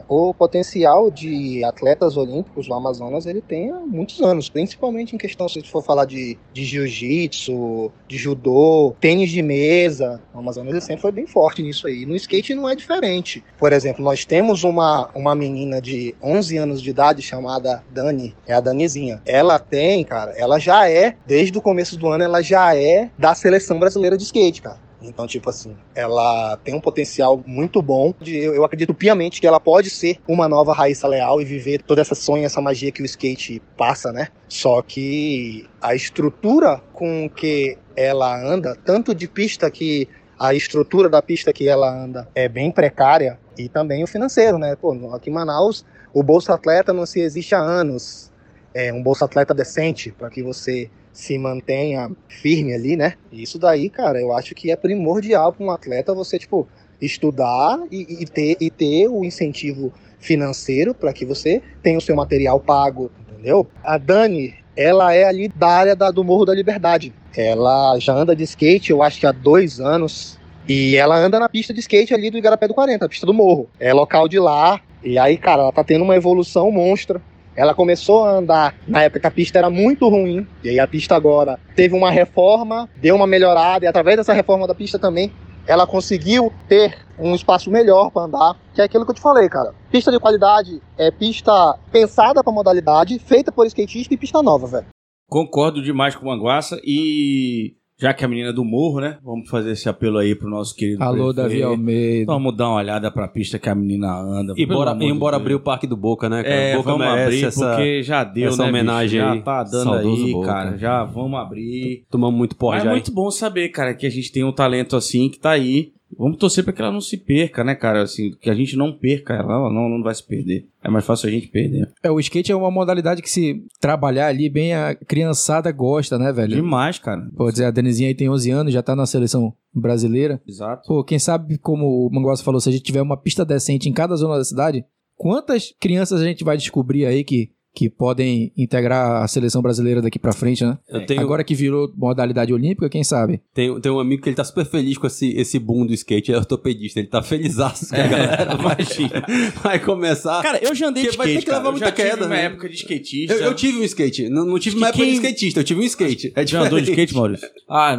O 0.09 0.33
potencial 0.33 1.11
de 1.11 1.64
atletas 1.64 2.16
olímpicos 2.16 2.68
no 2.68 2.74
Amazonas 2.76 3.26
ele 3.26 3.40
tem 3.40 3.70
há 3.72 3.81
muitos 3.81 4.20
anos, 4.20 4.48
principalmente 4.48 5.14
em 5.14 5.18
questão, 5.18 5.48
se 5.48 5.59
a 5.59 5.61
gente 5.62 5.70
for 5.72 5.83
falar 5.83 6.05
de, 6.05 6.38
de 6.53 6.64
jiu-jitsu, 6.64 7.90
de 8.07 8.16
judô, 8.16 8.94
tênis 9.00 9.31
de 9.31 9.42
mesa. 9.42 10.20
O 10.35 10.38
Amazonas 10.38 10.70
ele 10.72 10.81
sempre 10.81 11.03
foi 11.03 11.12
bem 11.12 11.26
forte 11.26 11.62
nisso 11.62 11.80
aí. 11.87 12.07
No 12.07 12.16
skate 12.16 12.55
não 12.55 12.69
é 12.69 12.75
diferente. 12.75 13.45
Por 13.59 13.73
exemplo, 13.73 14.05
nós 14.05 14.25
temos 14.25 14.64
uma, 14.64 15.11
uma 15.14 15.35
menina 15.35 15.81
de 15.81 16.14
11 16.23 16.57
anos 16.59 16.83
de 16.83 16.90
idade 16.90 17.23
chamada 17.23 17.83
Dani, 17.90 18.35
é 18.47 18.55
a 18.55 18.61
Danizinha. 18.61 19.23
Ela 19.27 19.59
tem, 19.59 20.05
cara, 20.05 20.33
ela 20.37 20.59
já 20.59 20.88
é, 20.88 21.16
desde 21.27 21.57
o 21.57 21.62
começo 21.62 21.97
do 21.97 22.09
ano, 22.09 22.25
ela 22.25 22.43
já 22.43 22.75
é 22.77 23.11
da 23.19 23.35
seleção 23.35 23.79
brasileira 23.79 24.16
de 24.16 24.25
skate, 24.25 24.62
cara. 24.62 24.90
Então, 25.03 25.27
tipo 25.27 25.49
assim, 25.49 25.77
ela 25.95 26.57
tem 26.59 26.75
um 26.75 26.81
potencial 26.81 27.43
muito 27.47 27.81
bom. 27.81 28.14
De, 28.21 28.37
eu, 28.37 28.55
eu 28.55 28.64
acredito 28.64 28.95
piamente 28.95 29.40
que 29.40 29.47
ela 29.47 29.59
pode 29.59 29.90
ser 29.90 30.19
uma 30.29 30.49
nova 30.49 30.73
Raíssa 30.73 31.09
Leal 31.09 31.40
e 31.40 31.45
viver 31.45 31.83
toda 31.83 32.01
essa 32.01 32.14
sonha, 32.14 32.47
essa 32.47 32.61
magia 32.61 32.93
que 32.93 33.03
o 33.03 33.05
skate 33.05 33.62
passa, 33.77 34.12
né? 34.12 34.29
Só 34.49 34.83
que 34.83 35.66
a 35.81 35.95
estrutura 35.95 36.83
com 36.93 37.29
que 37.29 37.79
ela 37.97 38.37
anda, 38.37 38.77
tanto 38.85 39.14
de 39.14 39.27
pista 39.27 39.71
que 39.71 40.09
a 40.40 40.55
estrutura 40.55 41.07
da 41.07 41.20
pista 41.20 41.53
que 41.53 41.68
ela 41.68 41.94
anda 41.94 42.26
é 42.35 42.48
bem 42.48 42.70
precária 42.70 43.38
e 43.59 43.68
também 43.68 44.03
o 44.03 44.07
financeiro, 44.07 44.57
né? 44.57 44.74
Pô, 44.74 44.92
aqui 45.14 45.29
em 45.29 45.33
Manaus, 45.35 45.85
o 46.14 46.22
Bolsa 46.22 46.55
Atleta 46.55 46.94
não 46.94 47.05
se 47.05 47.20
existe 47.20 47.55
há 47.55 47.61
anos. 47.61 48.33
É 48.72 48.90
um 48.90 49.03
Bolsa 49.03 49.26
Atleta 49.26 49.53
decente 49.53 50.11
para 50.11 50.31
que 50.31 50.42
você 50.42 50.90
se 51.12 51.37
mantenha 51.37 52.11
firme 52.26 52.72
ali, 52.72 52.96
né? 52.96 53.16
Isso 53.31 53.59
daí, 53.59 53.90
cara, 53.90 54.18
eu 54.18 54.33
acho 54.33 54.55
que 54.55 54.70
é 54.70 54.76
primordial 54.76 55.53
para 55.53 55.66
um 55.66 55.70
atleta 55.70 56.14
você, 56.14 56.38
tipo, 56.38 56.66
estudar 56.98 57.79
e, 57.90 58.22
e 58.22 58.24
ter, 58.24 58.57
e 58.59 58.70
ter 58.70 59.09
o 59.09 59.22
incentivo 59.22 59.92
financeiro 60.18 60.94
para 60.94 61.12
que 61.12 61.26
você 61.26 61.61
tenha 61.83 61.98
o 61.98 62.00
seu 62.00 62.16
material 62.16 62.59
pago, 62.59 63.11
entendeu? 63.29 63.68
A 63.85 63.98
Dani, 63.98 64.55
ela 64.74 65.12
é 65.12 65.24
ali 65.24 65.48
da 65.48 65.68
área 65.68 65.94
da- 65.94 66.11
do 66.11 66.24
Morro 66.24 66.46
da 66.46 66.55
Liberdade. 66.55 67.12
Ela 67.37 67.99
já 67.99 68.12
anda 68.12 68.35
de 68.35 68.45
skate, 68.45 68.90
eu 68.90 69.03
acho 69.03 69.21
que 69.21 69.27
há 69.27 69.33
dois 69.33 69.81
anos. 69.81 70.38
E 70.69 70.97
ela 70.97 71.16
anda 71.16 71.38
na 71.38 71.49
pista 71.49 71.73
de 71.73 71.81
skate 71.81 72.14
ali 72.14 72.31
do 72.31 72.38
Igarapé 72.38 72.69
do 72.69 72.75
40, 72.75 73.05
a 73.05 73.09
pista 73.09 73.27
do 73.27 73.35
morro. 73.35 73.69
É 73.79 73.93
local 73.93 74.29
de 74.29 74.38
lá. 74.38 74.81
E 75.03 75.19
aí, 75.19 75.37
cara, 75.37 75.62
ela 75.62 75.73
tá 75.73 75.83
tendo 75.83 76.05
uma 76.05 76.16
evolução 76.16 76.71
monstra. 76.71 77.21
Ela 77.57 77.75
começou 77.75 78.25
a 78.25 78.33
andar 78.33 78.75
na 78.87 79.03
época 79.03 79.21
que 79.21 79.27
a 79.27 79.31
pista 79.31 79.59
era 79.59 79.69
muito 79.69 80.09
ruim. 80.09 80.47
E 80.62 80.69
aí 80.69 80.79
a 80.79 80.87
pista 80.87 81.16
agora 81.16 81.59
teve 81.75 81.95
uma 81.95 82.11
reforma, 82.11 82.88
deu 82.97 83.16
uma 83.16 83.27
melhorada. 83.27 83.85
E 83.85 83.88
através 83.88 84.16
dessa 84.16 84.33
reforma 84.33 84.66
da 84.66 84.75
pista 84.75 84.99
também, 84.99 85.33
ela 85.66 85.87
conseguiu 85.87 86.53
ter 86.69 86.97
um 87.19 87.35
espaço 87.35 87.71
melhor 87.71 88.11
para 88.11 88.23
andar. 88.23 88.57
Que 88.75 88.81
é 88.81 88.85
aquilo 88.85 89.05
que 89.05 89.11
eu 89.11 89.14
te 89.14 89.21
falei, 89.21 89.49
cara. 89.49 89.75
Pista 89.90 90.12
de 90.12 90.21
qualidade 90.21 90.81
é 90.97 91.11
pista 91.11 91.77
pensada 91.90 92.45
para 92.45 92.53
modalidade, 92.53 93.19
feita 93.19 93.51
por 93.51 93.66
skatista 93.66 94.14
e 94.14 94.16
pista 94.16 94.43
nova, 94.43 94.66
velho. 94.66 94.87
Concordo 95.31 95.81
demais 95.81 96.16
com 96.16 96.27
o 96.27 96.29
Manguaça 96.29 96.81
e 96.85 97.75
já 98.01 98.14
que 98.14 98.25
a 98.25 98.29
menina 98.29 98.49
é 98.49 98.53
do 98.53 98.64
morro, 98.64 98.99
né? 98.99 99.19
Vamos 99.23 99.49
fazer 99.51 99.73
esse 99.73 99.87
apelo 99.87 100.16
aí 100.19 100.35
pro 100.35 100.49
nosso 100.49 100.75
querido 100.75 101.03
Alô, 101.05 101.35
prefeito. 101.35 101.37
Davi 101.37 101.62
Almeida. 101.62 102.33
Vamos 102.33 102.57
dar 102.57 102.69
uma 102.71 102.79
olhada 102.79 103.11
pra 103.12 103.29
pista 103.29 103.59
que 103.59 103.69
a 103.69 103.75
menina 103.75 104.11
anda. 104.11 104.55
E 104.57 104.64
bora, 104.64 104.97
e 104.99 105.07
Deus. 105.07 105.33
abrir 105.35 105.55
o 105.55 105.61
Parque 105.61 105.87
do 105.87 105.97
Boca, 105.97 106.29
né, 106.29 106.43
cara? 106.43 106.55
É, 106.55 106.77
Boca 106.77 106.90
vamos 106.90 107.07
abrir, 107.07 107.45
essa... 107.45 107.69
porque 107.69 108.03
já 108.03 108.25
deu, 108.25 108.49
essa 108.49 108.62
né, 108.62 108.69
homenagem 108.71 109.21
bicho? 109.21 109.33
aí. 109.33 109.38
Já 109.38 109.45
tá 109.45 109.62
dando 109.64 109.85
Saudoso 109.85 110.25
aí, 110.25 110.33
Boca. 110.33 110.47
cara. 110.47 110.79
Já 110.79 111.05
vamos 111.05 111.38
abrir. 111.38 112.05
Tomamos 112.11 112.37
muito 112.37 112.57
porra 112.57 112.77
Mas 112.77 112.83
é 112.83 112.85
já. 112.87 112.90
hein? 112.90 112.97
muito 112.97 113.12
bom 113.12 113.31
saber, 113.31 113.69
cara, 113.69 113.95
que 113.95 114.07
a 114.07 114.11
gente 114.11 114.33
tem 114.33 114.43
um 114.43 114.53
talento 114.53 114.97
assim 114.97 115.29
que 115.29 115.38
tá 115.38 115.51
aí. 115.51 115.93
Vamos 116.20 116.37
torcer 116.37 116.62
pra 116.62 116.72
que 116.74 116.83
ela 116.83 116.92
não 116.92 117.00
se 117.00 117.16
perca, 117.16 117.64
né, 117.64 117.74
cara? 117.74 118.02
Assim, 118.02 118.33
que 118.38 118.50
a 118.50 118.54
gente 118.54 118.76
não 118.76 118.92
perca 118.92 119.33
ela, 119.33 119.54
ela 119.54 119.72
não, 119.72 119.88
não 119.88 120.02
vai 120.02 120.14
se 120.14 120.22
perder. 120.22 120.68
É 120.85 120.90
mais 120.90 121.06
fácil 121.06 121.30
a 121.30 121.33
gente 121.33 121.48
perder. 121.48 121.90
É, 122.02 122.11
o 122.11 122.20
skate 122.20 122.52
é 122.52 122.54
uma 122.54 122.70
modalidade 122.70 123.22
que 123.22 123.30
se 123.30 123.64
trabalhar 123.80 124.26
ali 124.26 124.50
bem, 124.50 124.74
a 124.74 124.94
criançada 124.94 125.72
gosta, 125.72 126.18
né, 126.18 126.30
velho? 126.30 126.56
Demais, 126.56 126.98
cara. 126.98 127.26
Pô, 127.35 127.50
dizer, 127.50 127.64
a 127.64 127.70
Denizinha 127.70 128.09
aí 128.09 128.14
tem 128.14 128.28
11 128.28 128.50
anos, 128.50 128.72
já 128.74 128.83
tá 128.83 128.94
na 128.94 129.06
seleção 129.06 129.54
brasileira. 129.74 130.42
Exato. 130.46 130.87
Pô, 130.87 131.02
quem 131.02 131.18
sabe, 131.18 131.56
como 131.56 132.06
o 132.06 132.11
Manguaça 132.12 132.44
falou, 132.44 132.61
se 132.61 132.68
a 132.68 132.72
gente 132.72 132.85
tiver 132.85 133.00
uma 133.00 133.16
pista 133.16 133.42
decente 133.42 133.88
em 133.88 133.92
cada 133.92 134.14
zona 134.14 134.37
da 134.37 134.44
cidade, 134.44 134.85
quantas 135.16 135.74
crianças 135.80 136.20
a 136.20 136.24
gente 136.24 136.44
vai 136.44 136.59
descobrir 136.59 137.06
aí 137.06 137.24
que, 137.24 137.50
que 137.74 137.88
podem 137.88 138.52
integrar 138.56 139.22
a 139.22 139.28
seleção 139.28 139.62
brasileira 139.62 140.02
daqui 140.02 140.18
pra 140.18 140.33
frente, 140.33 140.64
né? 140.64 140.76
Eu 140.88 141.06
tenho, 141.06 141.20
Agora 141.20 141.44
que 141.44 141.54
virou 141.54 141.90
modalidade 141.96 142.52
olímpica, 142.52 142.88
quem 142.88 143.04
sabe? 143.04 143.40
tenho, 143.54 143.80
tenho 143.80 143.94
um 143.96 144.00
amigo 144.00 144.22
que 144.22 144.28
ele 144.28 144.37
tá 144.37 144.42
super 144.44 144.64
feliz 144.66 144.98
com 144.98 145.06
esse, 145.06 145.30
esse 145.37 145.59
boom 145.59 145.87
do 145.87 145.92
skate, 145.94 146.30
ele 146.30 146.37
é 146.37 146.40
ortopedista, 146.40 146.98
ele 146.98 147.09
tá 147.09 147.22
felizaço 147.22 147.88
que 147.94 148.00
a 148.00 148.06
galera 148.06 148.56
vai, 148.56 148.76
vai 149.62 149.78
começar. 149.78 150.42
Cara, 150.42 150.59
eu 150.62 150.74
já 150.74 150.88
andei 150.88 151.04
de 151.04 151.09
Porque 151.11 151.18
vai 151.18 151.26
skate, 151.28 151.44
ter 151.46 151.50
que 151.50 151.50
levar 151.50 151.62
cara. 151.62 151.68
Eu 151.76 151.80
muita 151.80 151.92
queda, 151.92 152.26
uma 152.26 152.35
né? 152.35 152.44
época 152.46 152.68
de 152.68 152.74
skatista. 152.74 153.35
eu, 153.35 153.40
eu 153.40 153.54
tive 153.54 153.78
um 153.78 153.85
skate, 153.85 154.28
não, 154.28 154.44
não 154.44 154.59
tive 154.59 154.74
que 154.76 154.83
uma 154.83 154.88
época 154.88 155.02
quem- 155.04 155.11
de 155.12 155.16
skatista, 155.16 155.61
eu 155.61 155.64
tive 155.64 155.80
um 155.80 155.85
skate. 155.85 156.33
É 156.35 156.46
Já 156.46 156.62
andou 156.62 156.80
de 156.80 156.90
skate, 156.90 157.14
Maurício? 157.14 157.48
Ah, 157.68 157.96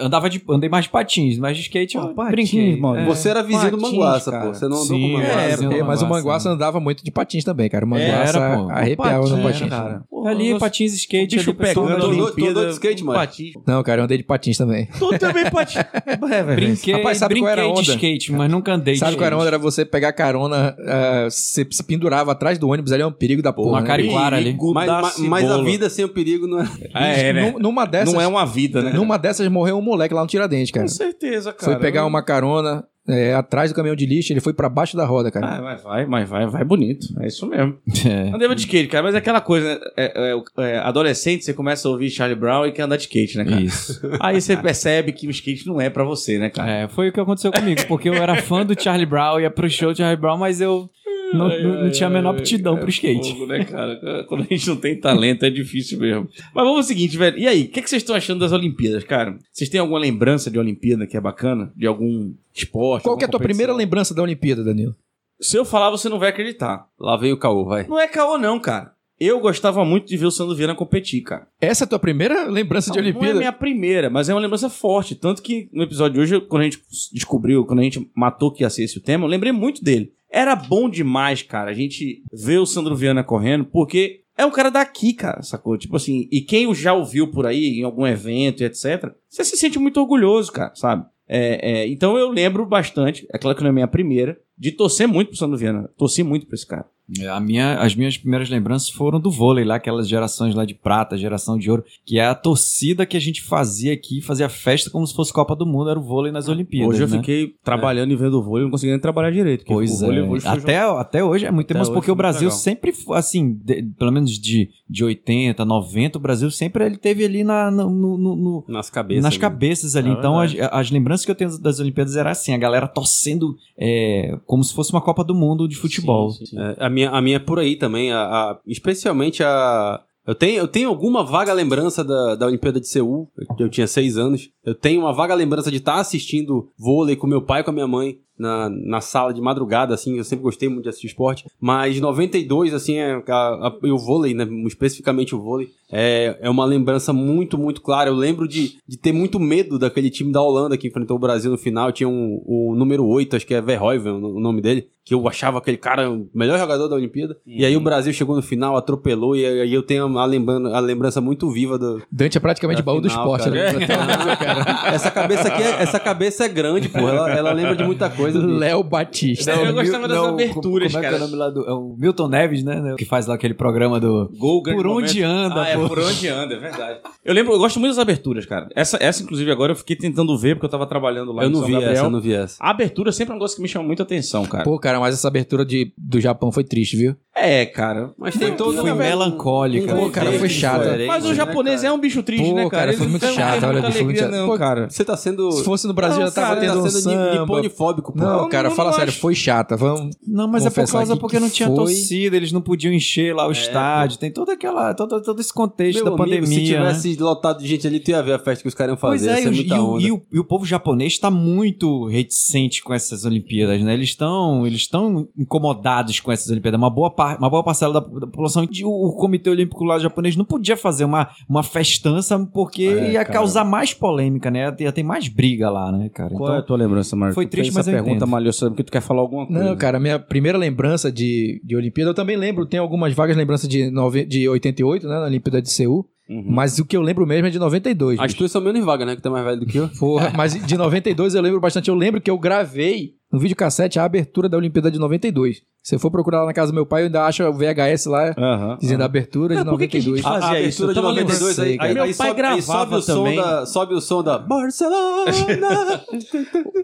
andava 0.00 0.28
de, 0.28 0.42
andei 0.50 0.68
mais 0.68 0.84
de 0.86 0.90
patins, 0.90 1.38
mas 1.38 1.56
de 1.56 1.62
skate 1.62 1.96
eu 1.96 2.08
patins, 2.14 2.30
brinquei. 2.32 2.76
mano. 2.76 3.00
É. 3.00 3.04
Você 3.06 3.28
era 3.28 3.42
vizinho 3.42 3.70
do 3.70 3.78
Patins, 3.78 3.92
Manguaça, 3.92 4.30
cara. 4.30 4.46
pô. 4.46 4.54
Você 4.54 4.64
não 4.68 4.76
andou 4.82 4.86
Sim, 4.96 5.00
com 5.02 5.08
o 5.08 5.12
Manguaça. 5.12 5.40
é, 5.40 5.52
É, 5.52 5.56
do 5.56 5.62
mas 5.62 5.70
o 5.70 6.04
Manguaça, 6.04 6.06
Manguaça 6.08 6.50
andava 6.50 6.80
muito 6.80 7.04
de 7.04 7.10
patins 7.10 7.44
também, 7.44 7.68
cara. 7.68 7.84
O 7.84 7.88
Manguaça 7.88 8.38
Era, 8.38 8.56
pô. 8.56 8.70
Arrepiava 8.88 9.28
no 9.28 9.42
patins, 9.42 9.42
patins. 9.60 9.68
cara. 9.70 10.02
Porra, 10.10 10.30
ali, 10.30 10.52
você- 10.52 10.58
patins, 10.58 10.94
skate, 10.94 11.36
bicho 11.36 11.50
ali, 11.50 11.58
pessoal 11.58 11.86
pegando 11.86 12.06
Olimpíada, 12.08 12.66
de 12.66 12.72
skate, 12.72 13.04
mano. 13.04 13.18
patins. 13.18 13.52
Não, 13.66 13.82
cara, 13.82 14.00
eu 14.00 14.04
andei 14.04 14.18
de 14.18 14.24
patins 14.24 14.56
também. 14.58 14.86
Tu 14.98 15.18
também 15.18 15.50
patins. 15.50 15.82
É, 16.30 16.42
velho. 16.42 16.56
Brinquei, 16.56 16.94
Rapaz, 16.94 17.18
sabe 17.18 17.34
qual 17.40 17.44
brinquei 17.44 17.52
era 17.52 17.62
a 17.62 17.74
de 17.74 17.80
onda? 17.90 17.94
skate, 17.96 18.32
mas 18.32 18.50
nunca 18.50 18.72
andei 18.74 18.96
Sabe 18.96 19.12
de 19.12 19.16
qual 19.16 19.26
era 19.26 19.36
a 19.36 19.38
onda? 19.38 19.48
Era 19.48 19.58
você 19.58 19.84
pegar 19.84 20.12
carona, 20.12 20.76
ah, 20.86 21.24
você 21.30 21.66
se 21.70 21.82
pendurava 21.82 22.32
atrás 22.32 22.58
do 22.58 22.68
ônibus, 22.68 22.92
ali 22.92 23.02
é 23.02 23.06
um 23.06 23.12
perigo 23.12 23.40
da 23.42 23.52
porra. 23.52 23.70
uma 23.70 23.80
né? 23.80 23.86
cariquara 23.86 24.36
ali. 24.36 24.56
Mas, 24.74 24.88
mas- 24.88 25.18
mas 25.18 25.50
a 25.50 25.62
vida 25.62 25.88
sem 25.88 26.04
o 26.04 26.08
perigo 26.08 26.46
não 26.46 26.60
é. 26.60 26.68
É, 26.94 27.28
é, 27.28 27.32
né? 27.32 27.50
Num- 27.52 27.58
Numa 27.58 27.84
dessas, 27.86 28.12
Não 28.12 28.20
é 28.20 28.26
uma 28.26 28.44
vida, 28.44 28.82
né? 28.82 28.92
numa 28.92 29.16
dessas 29.18 29.48
morreu 29.48 29.78
um 29.78 29.82
moleque 29.82 30.12
lá 30.14 30.20
no 30.22 30.26
Tiradentes, 30.26 30.70
cara. 30.70 30.86
Com 30.86 30.92
certeza, 30.92 31.52
cara. 31.52 31.72
Foi 31.72 31.80
pegar 31.80 32.04
uma 32.06 32.22
carona 32.22 32.84
é, 33.08 33.34
atrás 33.34 33.70
do 33.70 33.74
caminhão 33.74 33.96
de 33.96 34.04
lixo, 34.04 34.32
ele 34.32 34.40
foi 34.40 34.52
pra 34.52 34.68
baixo 34.68 34.96
da 34.96 35.06
roda, 35.06 35.30
cara. 35.30 35.46
Ah, 35.46 35.62
mas 35.62 35.82
vai, 35.82 36.06
mas 36.06 36.28
vai, 36.28 36.46
vai 36.46 36.64
bonito. 36.64 37.06
É 37.20 37.26
isso 37.26 37.46
mesmo. 37.46 37.78
É. 38.06 38.34
Andava 38.34 38.54
de 38.54 38.60
skate, 38.60 38.88
cara, 38.88 39.02
mas 39.02 39.14
é 39.14 39.18
aquela 39.18 39.40
coisa, 39.40 39.74
né? 39.74 39.80
É, 39.96 40.32
é, 40.32 40.64
é, 40.64 40.78
adolescente, 40.78 41.44
você 41.44 41.54
começa 41.54 41.88
a 41.88 41.90
ouvir 41.90 42.10
Charlie 42.10 42.38
Brown 42.38 42.66
e 42.66 42.72
quer 42.72 42.82
andar 42.82 42.96
de 42.96 43.02
skate, 43.02 43.38
né, 43.38 43.44
cara? 43.44 43.60
Isso. 43.60 44.00
Aí 44.20 44.40
você 44.40 44.56
percebe 44.56 45.12
que 45.12 45.26
o 45.26 45.30
skate 45.30 45.66
não 45.66 45.80
é 45.80 45.88
pra 45.88 46.04
você, 46.04 46.38
né, 46.38 46.50
cara? 46.50 46.70
É, 46.70 46.88
foi 46.88 47.08
o 47.08 47.12
que 47.12 47.20
aconteceu 47.20 47.50
comigo, 47.50 47.86
porque 47.88 48.08
eu 48.08 48.14
era 48.14 48.36
fã 48.42 48.64
do 48.64 48.80
Charlie 48.80 49.06
Brown, 49.06 49.40
ia 49.40 49.50
pro 49.50 49.68
show 49.70 49.92
do 49.92 49.96
Charlie 49.96 50.20
Brown, 50.20 50.36
mas 50.36 50.60
eu 50.60 50.90
não, 51.32 51.48
não- 51.62 51.82
não 51.84 51.90
tinha 51.90 52.06
a 52.06 52.10
menor 52.10 52.30
aptidão 52.36 52.76
pro 52.76 52.88
skate. 52.88 53.32
Fogo, 53.32 53.46
né, 53.46 53.64
cara? 53.64 54.24
Quando 54.28 54.42
a 54.42 54.46
gente 54.46 54.68
não 54.68 54.76
tem 54.76 54.98
talento 54.98 55.44
é 55.44 55.50
difícil 55.50 55.98
mesmo. 55.98 56.28
Mas 56.54 56.64
vamos 56.64 56.76
ao 56.78 56.82
seguinte, 56.82 57.16
velho. 57.16 57.38
E 57.38 57.46
aí, 57.46 57.62
o 57.64 57.68
que, 57.68 57.82
que 57.82 57.88
vocês 57.90 58.02
estão 58.02 58.14
achando 58.16 58.40
das 58.40 58.52
Olimpíadas, 58.52 59.04
cara? 59.04 59.38
Vocês 59.52 59.68
têm 59.70 59.80
alguma 59.80 59.98
lembrança 59.98 60.50
de 60.50 60.58
Olimpíada 60.58 61.06
que 61.06 61.16
é 61.16 61.20
bacana? 61.20 61.72
De 61.76 61.86
algum 61.86 62.32
esporte? 62.54 63.04
Qual 63.04 63.16
que 63.16 63.24
é 63.24 63.26
a 63.28 63.30
tua 63.30 63.40
primeira 63.40 63.72
lembrança 63.72 64.14
da 64.14 64.22
Olimpíada, 64.22 64.62
Danilo? 64.64 64.94
Se 65.40 65.56
eu 65.56 65.64
falar, 65.64 65.90
você 65.90 66.08
não 66.08 66.18
vai 66.18 66.30
acreditar. 66.30 66.86
Lá 66.98 67.16
veio 67.16 67.34
o 67.36 67.38
caô, 67.38 67.64
vai. 67.64 67.86
Não 67.86 67.98
é 67.98 68.08
caô, 68.08 68.36
não, 68.38 68.58
cara. 68.58 68.92
Eu 69.20 69.40
gostava 69.40 69.84
muito 69.84 70.06
de 70.06 70.16
ver 70.16 70.26
o 70.26 70.30
Sandro 70.30 70.54
Viana 70.54 70.74
competir, 70.74 71.22
cara. 71.22 71.48
Essa 71.60 71.84
é 71.84 71.86
a 71.86 71.88
tua 71.88 71.98
primeira 71.98 72.44
lembrança 72.44 72.90
de 72.90 72.98
Não, 72.98 73.02
não 73.02 73.08
é 73.08 73.12
Olimpíada? 73.12 73.36
a 73.36 73.40
minha 73.40 73.52
primeira, 73.52 74.10
mas 74.10 74.28
é 74.28 74.34
uma 74.34 74.40
lembrança 74.40 74.70
forte. 74.70 75.14
Tanto 75.14 75.42
que 75.42 75.68
no 75.72 75.82
episódio 75.82 76.14
de 76.14 76.20
hoje, 76.20 76.46
quando 76.46 76.62
a 76.62 76.64
gente 76.64 76.80
descobriu, 77.12 77.64
quando 77.64 77.80
a 77.80 77.82
gente 77.82 78.08
matou 78.14 78.52
que 78.52 78.62
ia 78.62 78.70
ser 78.70 78.84
esse 78.84 78.98
o 78.98 79.02
tema, 79.02 79.24
eu 79.24 79.28
lembrei 79.28 79.52
muito 79.52 79.82
dele. 79.82 80.12
Era 80.30 80.54
bom 80.54 80.88
demais, 80.88 81.42
cara, 81.42 81.70
a 81.70 81.74
gente 81.74 82.22
ver 82.32 82.58
o 82.58 82.66
Sandro 82.66 82.94
Viana 82.94 83.24
correndo, 83.24 83.64
porque 83.64 84.20
é 84.36 84.46
um 84.46 84.50
cara 84.50 84.70
daqui, 84.70 85.12
cara, 85.14 85.42
sacou? 85.42 85.76
Tipo 85.76 85.96
assim, 85.96 86.28
e 86.30 86.40
quem 86.40 86.66
o 86.66 86.74
já 86.74 86.92
ouviu 86.92 87.28
por 87.28 87.46
aí, 87.46 87.80
em 87.80 87.82
algum 87.82 88.06
evento 88.06 88.62
e 88.62 88.66
etc., 88.66 89.12
você 89.28 89.42
se 89.42 89.56
sente 89.56 89.78
muito 89.78 89.98
orgulhoso, 89.98 90.52
cara, 90.52 90.72
sabe? 90.74 91.04
É, 91.26 91.72
é, 91.72 91.88
então 91.88 92.16
eu 92.16 92.30
lembro 92.30 92.64
bastante, 92.64 93.26
é 93.32 93.38
claro 93.38 93.56
que 93.56 93.62
não 93.62 93.70
é 93.70 93.72
minha 93.72 93.88
primeira, 93.88 94.38
de 94.58 94.72
torcer 94.72 95.06
muito 95.06 95.28
pro 95.28 95.36
Sandro 95.36 95.56
Viana. 95.56 95.88
Torci 95.96 96.22
muito 96.22 96.46
pra 96.46 96.54
esse 96.54 96.66
cara. 96.66 96.86
É, 97.20 97.26
A 97.26 97.40
minha, 97.40 97.78
as 97.78 97.94
minhas 97.94 98.18
primeiras 98.18 98.50
lembranças 98.50 98.90
foram 98.90 99.18
do 99.18 99.30
vôlei 99.30 99.64
lá, 99.64 99.76
aquelas 99.76 100.06
gerações 100.06 100.54
lá 100.54 100.66
de 100.66 100.74
prata, 100.74 101.16
geração 101.16 101.56
de 101.56 101.70
ouro, 101.70 101.82
que 102.04 102.18
é 102.18 102.26
a 102.26 102.34
torcida 102.34 103.06
que 103.06 103.16
a 103.16 103.20
gente 103.20 103.40
fazia 103.40 103.94
aqui, 103.94 104.20
fazia 104.20 104.46
festa 104.50 104.90
como 104.90 105.06
se 105.06 105.14
fosse 105.14 105.32
Copa 105.32 105.56
do 105.56 105.64
Mundo, 105.64 105.88
era 105.88 105.98
o 105.98 106.02
vôlei 106.02 106.30
nas 106.30 106.48
Olimpíadas. 106.48 106.90
hoje 106.94 107.04
eu 107.04 107.08
né? 107.08 107.16
fiquei 107.16 107.54
trabalhando 107.64 108.12
e 108.12 108.16
vendo 108.16 108.42
vôlei, 108.42 108.64
não 108.64 108.70
conseguia 108.70 108.92
nem 108.92 109.00
trabalhar 109.00 109.30
direito. 109.30 109.64
Pois 109.66 110.00
vôlei 110.02 110.18
é. 110.22 110.22
hoje 110.22 110.46
Até, 110.46 110.76
até 110.80 111.24
hoje 111.24 111.46
é 111.46 111.50
muito 111.50 111.72
hoje 111.74 111.90
porque 111.90 112.04
foi 112.06 112.12
o 112.12 112.16
Brasil 112.16 112.48
legal. 112.48 112.58
sempre, 112.58 112.92
foi, 112.92 113.16
assim, 113.16 113.54
de- 113.54 113.84
pelo 113.98 114.12
menos 114.12 114.32
de, 114.32 114.68
de 114.86 115.02
80, 115.02 115.64
90, 115.64 116.18
o 116.18 116.20
Brasil 116.20 116.50
sempre 116.50 116.84
ele 116.84 116.98
teve 116.98 117.24
ali 117.24 117.42
na, 117.42 117.70
no- 117.70 117.88
no- 117.88 118.18
no- 118.18 118.64
Nas 118.68 118.90
cabeças. 118.90 119.24
nas 119.24 119.32
né? 119.34 119.40
cabeças 119.40 119.96
ali. 119.96 120.10
É 120.10 120.12
então, 120.12 120.38
as, 120.38 120.54
as 120.72 120.90
lembranças 120.90 121.24
que 121.24 121.30
eu 121.30 121.34
tenho 121.34 121.58
das 121.58 121.80
Olimpíadas 121.80 122.16
era 122.16 122.32
assim, 122.32 122.52
a 122.52 122.58
galera 122.58 122.86
torcendo 122.86 123.56
é, 123.78 124.38
como 124.48 124.64
se 124.64 124.72
fosse 124.74 124.90
uma 124.92 125.02
Copa 125.02 125.22
do 125.22 125.34
Mundo 125.34 125.68
de 125.68 125.76
futebol. 125.76 126.30
Sim, 126.30 126.38
sim, 126.46 126.46
sim. 126.46 126.58
É, 126.58 126.76
a, 126.86 126.88
minha, 126.88 127.10
a 127.10 127.20
minha 127.20 127.36
é 127.36 127.38
por 127.38 127.58
aí 127.58 127.76
também, 127.76 128.10
a, 128.10 128.18
a- 128.22 128.58
especialmente 128.66 129.42
a. 129.44 130.00
Eu 130.26 130.34
tenho, 130.34 130.58
eu 130.58 130.68
tenho 130.68 130.88
alguma 130.88 131.22
vaga 131.22 131.52
lembrança 131.52 132.02
da, 132.02 132.34
da 132.34 132.46
Olimpíada 132.46 132.80
de 132.80 132.88
Seul, 132.88 133.30
eu, 133.36 133.66
eu 133.66 133.68
tinha 133.70 133.86
seis 133.86 134.16
anos. 134.16 134.48
Eu 134.64 134.74
tenho 134.74 135.00
uma 135.02 135.12
vaga 135.12 135.34
lembrança 135.34 135.70
de 135.70 135.76
estar 135.76 135.96
assistindo 136.00 136.68
vôlei 136.78 137.14
com 137.16 137.26
meu 137.26 137.42
pai 137.42 137.60
e 137.60 137.64
com 137.64 137.70
a 137.70 137.74
minha 137.74 137.86
mãe 137.86 138.18
na, 138.38 138.68
na 138.70 139.00
sala 139.00 139.32
de 139.32 139.40
madrugada, 139.40 139.94
assim. 139.94 140.16
Eu 140.16 140.24
sempre 140.24 140.42
gostei 140.42 140.68
muito 140.68 140.84
de 140.84 140.88
assistir 140.88 141.08
esporte. 141.08 141.44
Mas 141.60 142.00
92, 142.00 142.74
assim, 142.74 142.96
é, 142.96 143.22
a, 143.28 143.32
a, 143.32 143.76
e 143.82 143.90
o 143.90 143.98
vôlei, 143.98 144.34
né? 144.34 144.46
Especificamente 144.66 145.34
o 145.34 145.40
vôlei, 145.40 145.70
é, 145.90 146.36
é 146.40 146.50
uma 146.50 146.64
lembrança 146.64 147.12
muito, 147.12 147.56
muito 147.56 147.80
clara. 147.80 148.10
Eu 148.10 148.14
lembro 148.14 148.46
de, 148.46 148.78
de 148.86 148.96
ter 148.98 149.12
muito 149.12 149.40
medo 149.40 149.78
daquele 149.78 150.10
time 150.10 150.32
da 150.32 150.42
Holanda 150.42 150.76
que 150.76 150.86
enfrentou 150.86 151.16
o 151.16 151.20
Brasil 151.20 151.50
no 151.50 151.58
final. 151.58 151.90
Tinha 151.90 152.08
um, 152.08 152.42
o 152.46 152.74
número 152.74 153.06
8, 153.06 153.36
acho 153.36 153.46
que 153.46 153.54
é 153.54 153.60
Verhoeven 153.60 154.12
o 154.12 154.40
nome 154.40 154.60
dele, 154.60 154.88
que 155.08 155.14
eu 155.14 155.26
achava 155.26 155.56
aquele 155.56 155.78
cara 155.78 156.10
o 156.10 156.28
melhor 156.34 156.58
jogador 156.58 156.86
da 156.86 156.94
Olimpíada. 156.94 157.34
E 157.46 157.64
aí 157.64 157.74
o 157.74 157.80
Brasil 157.80 158.12
chegou 158.12 158.36
no 158.36 158.42
final, 158.42 158.76
atropelou, 158.76 159.34
e 159.34 159.46
aí 159.46 159.72
eu 159.72 159.82
tenho 159.82 160.18
a, 160.18 160.26
lembrança, 160.26 160.76
a 160.76 160.80
lembrança 160.80 161.20
muito 161.20 161.50
viva 161.50 161.78
do. 161.78 162.02
Dante 162.12 162.36
é 162.36 162.40
praticamente 162.40 162.82
baú 162.82 163.00
do 163.00 163.08
esporte, 163.08 163.50
cara. 163.50 163.72
né? 163.72 163.86
essa, 164.92 165.10
cabeça 165.10 165.48
aqui 165.48 165.62
é, 165.62 165.82
essa 165.82 165.98
cabeça 165.98 166.44
é 166.44 166.48
grande, 166.48 166.90
pô. 166.90 166.98
Ela, 166.98 167.30
ela 167.30 167.52
lembra 167.52 167.74
de 167.74 167.84
muita 167.84 168.10
coisa. 168.10 168.27
Bicho. 168.34 168.46
Léo 168.46 168.82
Batista. 168.82 169.50
Eu 169.52 169.74
gostava 169.74 170.08
das 170.08 170.16
Não, 170.16 170.28
aberturas, 170.28 170.92
como 170.92 171.04
é 171.04 171.08
que 171.08 171.14
é 171.14 171.18
cara. 171.18 171.22
o 171.24 171.26
nome 171.26 171.36
lá 171.38 171.50
do. 171.50 171.66
É 171.68 171.72
o 171.72 171.94
Milton 171.98 172.28
Neves, 172.28 172.62
né? 172.64 172.94
Que 172.98 173.04
faz 173.04 173.26
lá 173.26 173.34
aquele 173.34 173.54
programa 173.54 173.98
do. 174.00 174.30
Gol, 174.38 174.62
grande 174.62 174.82
Por 174.82 174.90
onde 174.90 175.22
anda, 175.22 175.62
ah, 175.62 175.68
é, 175.68 175.76
pô. 175.76 175.88
por 175.88 175.98
onde 175.98 176.28
anda, 176.28 176.54
é 176.54 176.58
verdade. 176.58 176.98
Eu 177.24 177.34
lembro, 177.34 177.52
eu 177.52 177.58
gosto 177.58 177.78
muito 177.80 177.90
das 177.92 177.98
aberturas, 177.98 178.46
cara. 178.46 178.68
Essa, 178.74 178.96
essa 179.00 179.22
inclusive, 179.22 179.50
agora 179.50 179.72
eu 179.72 179.76
fiquei 179.76 179.96
tentando 179.96 180.36
ver, 180.38 180.54
porque 180.56 180.66
eu 180.66 180.70
tava 180.70 180.86
trabalhando 180.86 181.32
lá 181.32 181.42
Eu 181.42 181.48
em 181.48 181.52
não 181.52 181.58
São 181.60 181.66
vi 181.66 181.72
Gabriel. 181.72 181.92
essa, 181.92 182.04
eu 182.04 182.10
não 182.10 182.20
vi 182.20 182.34
essa. 182.34 182.56
A 182.60 182.70
abertura 182.70 183.12
sempre 183.12 183.32
é 183.32 183.34
um 183.34 183.38
negócio 183.38 183.56
que 183.56 183.62
me 183.62 183.68
chama 183.68 183.84
muita 183.86 184.02
atenção, 184.02 184.44
cara. 184.46 184.64
Pô, 184.64 184.78
cara, 184.78 184.98
mas 185.00 185.14
essa 185.14 185.28
abertura 185.28 185.64
de, 185.64 185.92
do 185.96 186.20
Japão 186.20 186.50
foi 186.52 186.64
triste, 186.64 186.96
viu? 186.96 187.16
É, 187.34 187.64
cara. 187.66 188.10
Mas 188.18 188.36
tem 188.36 188.52
todo 188.56 188.80
Foi 188.80 188.92
melancólica. 188.92 189.94
Pô, 189.94 190.10
cara, 190.10 190.32
foi 190.32 190.48
chata. 190.48 190.96
Mas 191.06 191.24
o 191.24 191.34
japonês 191.34 191.84
é 191.84 191.92
um 191.92 191.98
bicho 191.98 192.22
triste, 192.22 192.48
Pô, 192.48 192.54
né, 192.54 192.68
cara? 192.68 192.92
foi 192.92 193.04
não 193.06 193.10
muito 193.10 193.26
chato, 193.26 193.64
olha, 193.64 193.92
foi 193.92 194.02
muito 194.02 194.18
chato. 194.18 194.30
não, 194.32 194.48
Pô, 194.48 194.58
cara. 194.58 194.90
Você 194.90 195.04
tá 195.04 195.16
sendo. 195.16 195.50
Se 195.52 195.64
fosse 195.64 195.86
no 195.86 195.94
Brasil 195.94 196.18
Não, 196.20 196.26
já 196.26 196.32
tava 196.32 196.48
cara, 196.56 196.60
tendo 196.60 196.72
tá 196.72 196.78
um 196.80 196.90
sendo 196.90 197.40
niponifóbico. 197.40 198.12
Não, 198.18 198.42
Não, 198.42 198.48
cara, 198.48 198.68
não 198.68 198.76
fala 198.76 198.90
acho. 198.90 198.98
sério, 198.98 199.12
foi 199.12 199.34
chata. 199.34 199.76
Vamos. 199.76 200.16
Não, 200.26 200.46
mas 200.48 200.66
é 200.66 200.70
por 200.70 200.86
causa 200.90 201.16
porque 201.16 201.36
que 201.36 201.42
não 201.42 201.50
tinha 201.50 201.68
foi- 201.68 201.76
torcida, 201.76 202.36
eles 202.36 202.52
não 202.52 202.60
podiam 202.60 202.92
encher 202.92 203.34
lá 203.34 203.46
o 203.46 203.52
estádio. 203.52 204.18
Tem 204.18 204.30
toda 204.30 204.52
aquela, 204.52 204.92
todo, 204.94 205.20
todo 205.22 205.40
esse 205.40 205.52
contexto 205.52 206.02
Meu 206.04 206.16
da 206.16 206.22
amigo, 206.22 206.24
pandemia. 206.40 206.48
se 206.48 206.72
né? 206.72 206.78
tivesse 206.88 207.16
lotado 207.22 207.58
de 207.60 207.66
gente 207.68 207.86
ali, 207.86 208.00
tu 208.00 208.10
ia 208.10 208.22
ver 208.22 208.34
a 208.34 208.38
festa 208.38 208.62
que 208.62 208.68
os 208.68 208.74
caras 208.74 208.92
iam 208.92 209.00
Pois 209.00 209.20
fazer. 209.24 209.32
é, 209.40 209.44
ia 209.44 209.50
e, 209.50 209.66
e 209.66 209.72
o, 209.72 210.00
e 210.00 210.12
o- 210.12 210.22
e 210.32 210.38
o 210.38 210.44
povo 210.44 210.64
japonês 210.66 211.12
está 211.12 211.30
muito 211.30 212.06
reticente 212.06 212.82
com 212.82 212.92
essas 212.94 213.24
Olimpíadas, 213.24 213.82
né? 213.82 213.94
Eles 213.94 214.08
estão 214.10 214.66
eles 214.66 214.80
estão 214.80 215.28
incomodados 215.36 216.20
com 216.20 216.30
essas 216.32 216.48
Olimpíadas. 216.50 216.78
Uma 216.78 216.90
boa, 216.90 217.10
par, 217.10 217.38
uma 217.38 217.50
boa 217.50 217.62
parcela 217.62 217.94
da, 217.94 218.00
da 218.00 218.26
população. 218.26 218.66
O, 218.84 219.08
o 219.08 219.12
Comitê 219.16 219.50
Olímpico 219.50 219.84
lá 219.84 219.98
japonês 219.98 220.36
não 220.36 220.44
podia 220.44 220.76
fazer 220.76 221.04
uma, 221.04 221.28
uma 221.48 221.62
festança 221.62 222.38
porque 222.52 222.84
É, 222.84 223.12
ia 223.12 223.24
cara. 223.24 223.38
causar 223.38 223.64
mais 223.64 223.92
polêmica, 223.94 224.50
né? 224.50 224.74
Ia 224.78 224.92
ter 224.92 225.02
mais 225.02 225.28
briga 225.28 225.70
lá, 225.70 225.90
né, 225.92 226.08
cara? 226.08 226.34
Qual 226.34 226.54
é 226.54 226.58
a 226.58 226.62
tua 226.62 226.76
lembrança, 226.76 227.16
Marco? 227.16 227.34
foi 227.34 227.46
triste, 227.46 227.72
mas 227.74 227.86
eu 227.88 227.94
pergunta 228.08 228.26
malhosa 228.26 228.68
porque 228.68 228.82
tu 228.84 228.92
quer 228.92 229.00
falar 229.00 229.20
alguma 229.20 229.46
coisa. 229.46 229.62
Não, 229.64 229.76
cara, 229.76 229.98
minha 230.00 230.18
primeira 230.18 230.58
lembrança 230.58 231.10
de, 231.12 231.60
de 231.64 231.76
Olimpíada, 231.76 232.10
eu 232.10 232.14
também 232.14 232.36
lembro, 232.36 232.66
tem 232.66 232.80
algumas 232.80 233.12
vagas 233.14 233.36
lembranças 233.36 233.68
de, 233.68 233.90
nove, 233.90 234.24
de 234.24 234.48
88, 234.48 235.06
né, 235.08 235.14
na 235.14 235.26
Olimpíada 235.26 235.60
de 235.62 235.70
Seul, 235.70 236.06
Uhum. 236.30 236.44
mas 236.46 236.78
o 236.78 236.84
que 236.84 236.94
eu 236.94 237.00
lembro 237.00 237.26
mesmo 237.26 237.46
é 237.46 237.50
de 237.50 237.58
92. 237.58 238.18
As 238.20 238.26
bicho. 238.26 238.36
tuas 238.36 238.52
são 238.52 238.60
menos 238.60 238.84
vagas, 238.84 239.06
né? 239.06 239.16
Que 239.16 239.22
tu 239.22 239.28
é 239.28 239.30
mais 239.30 239.44
velho 239.46 239.60
do 239.60 239.64
que 239.66 239.78
eu. 239.78 239.88
Porra, 239.98 240.30
mas 240.36 240.52
de 240.66 240.76
92 240.76 241.34
eu 241.34 241.40
lembro 241.40 241.58
bastante. 241.58 241.88
Eu 241.88 241.94
lembro 241.94 242.20
que 242.20 242.30
eu 242.30 242.36
gravei 242.38 243.12
no 243.32 243.38
videocassete 243.38 243.98
a 243.98 244.04
abertura 244.04 244.48
da 244.48 244.56
Olimpíada 244.56 244.90
de 244.90 244.98
92. 244.98 245.62
Se 245.82 245.94
eu 245.94 245.98
for 245.98 246.10
procurar 246.10 246.40
lá 246.40 246.46
na 246.46 246.52
casa 246.52 246.70
do 246.72 246.74
meu 246.74 246.84
pai, 246.84 247.02
eu 247.02 247.06
ainda 247.06 247.24
acho 247.24 247.42
o 247.44 247.52
VHS 247.52 248.06
lá 248.06 248.34
Aham. 248.36 248.76
dizendo 248.80 249.02
a 249.02 249.06
abertura 249.06 249.54
de 249.54 249.60
Cara, 249.62 249.70
por 249.70 249.78
que 249.78 249.88
que 249.88 249.96
a 249.96 250.00
gente 250.00 250.08
92. 250.20 250.22
faz- 250.22 250.34
A, 250.42 250.46
a 250.46 250.48
Fazia 250.50 250.68
isso, 250.68 250.82
abertura 250.84 250.90
eu 250.90 250.94
de 250.94 250.94
tava 250.94 251.08
92 251.08 251.40
lembrando. 251.40 251.48
aí, 251.48 251.54
Sei, 251.54 251.72
aí, 251.72 251.78
cara. 251.78 251.88
aí 251.88 251.94
Meu 251.94 252.04
pai 252.04 252.12
sobe, 252.14 252.28
aí 252.42 252.62
sobe 252.62 252.66
gravava 252.66 252.96
o 252.96 253.02
som 253.02 253.14
também. 253.14 253.36
da 253.36 253.66
sobe 253.66 253.94
o 253.94 254.00
som 254.00 254.22
da 254.22 254.38
Barcelona. 254.38 255.32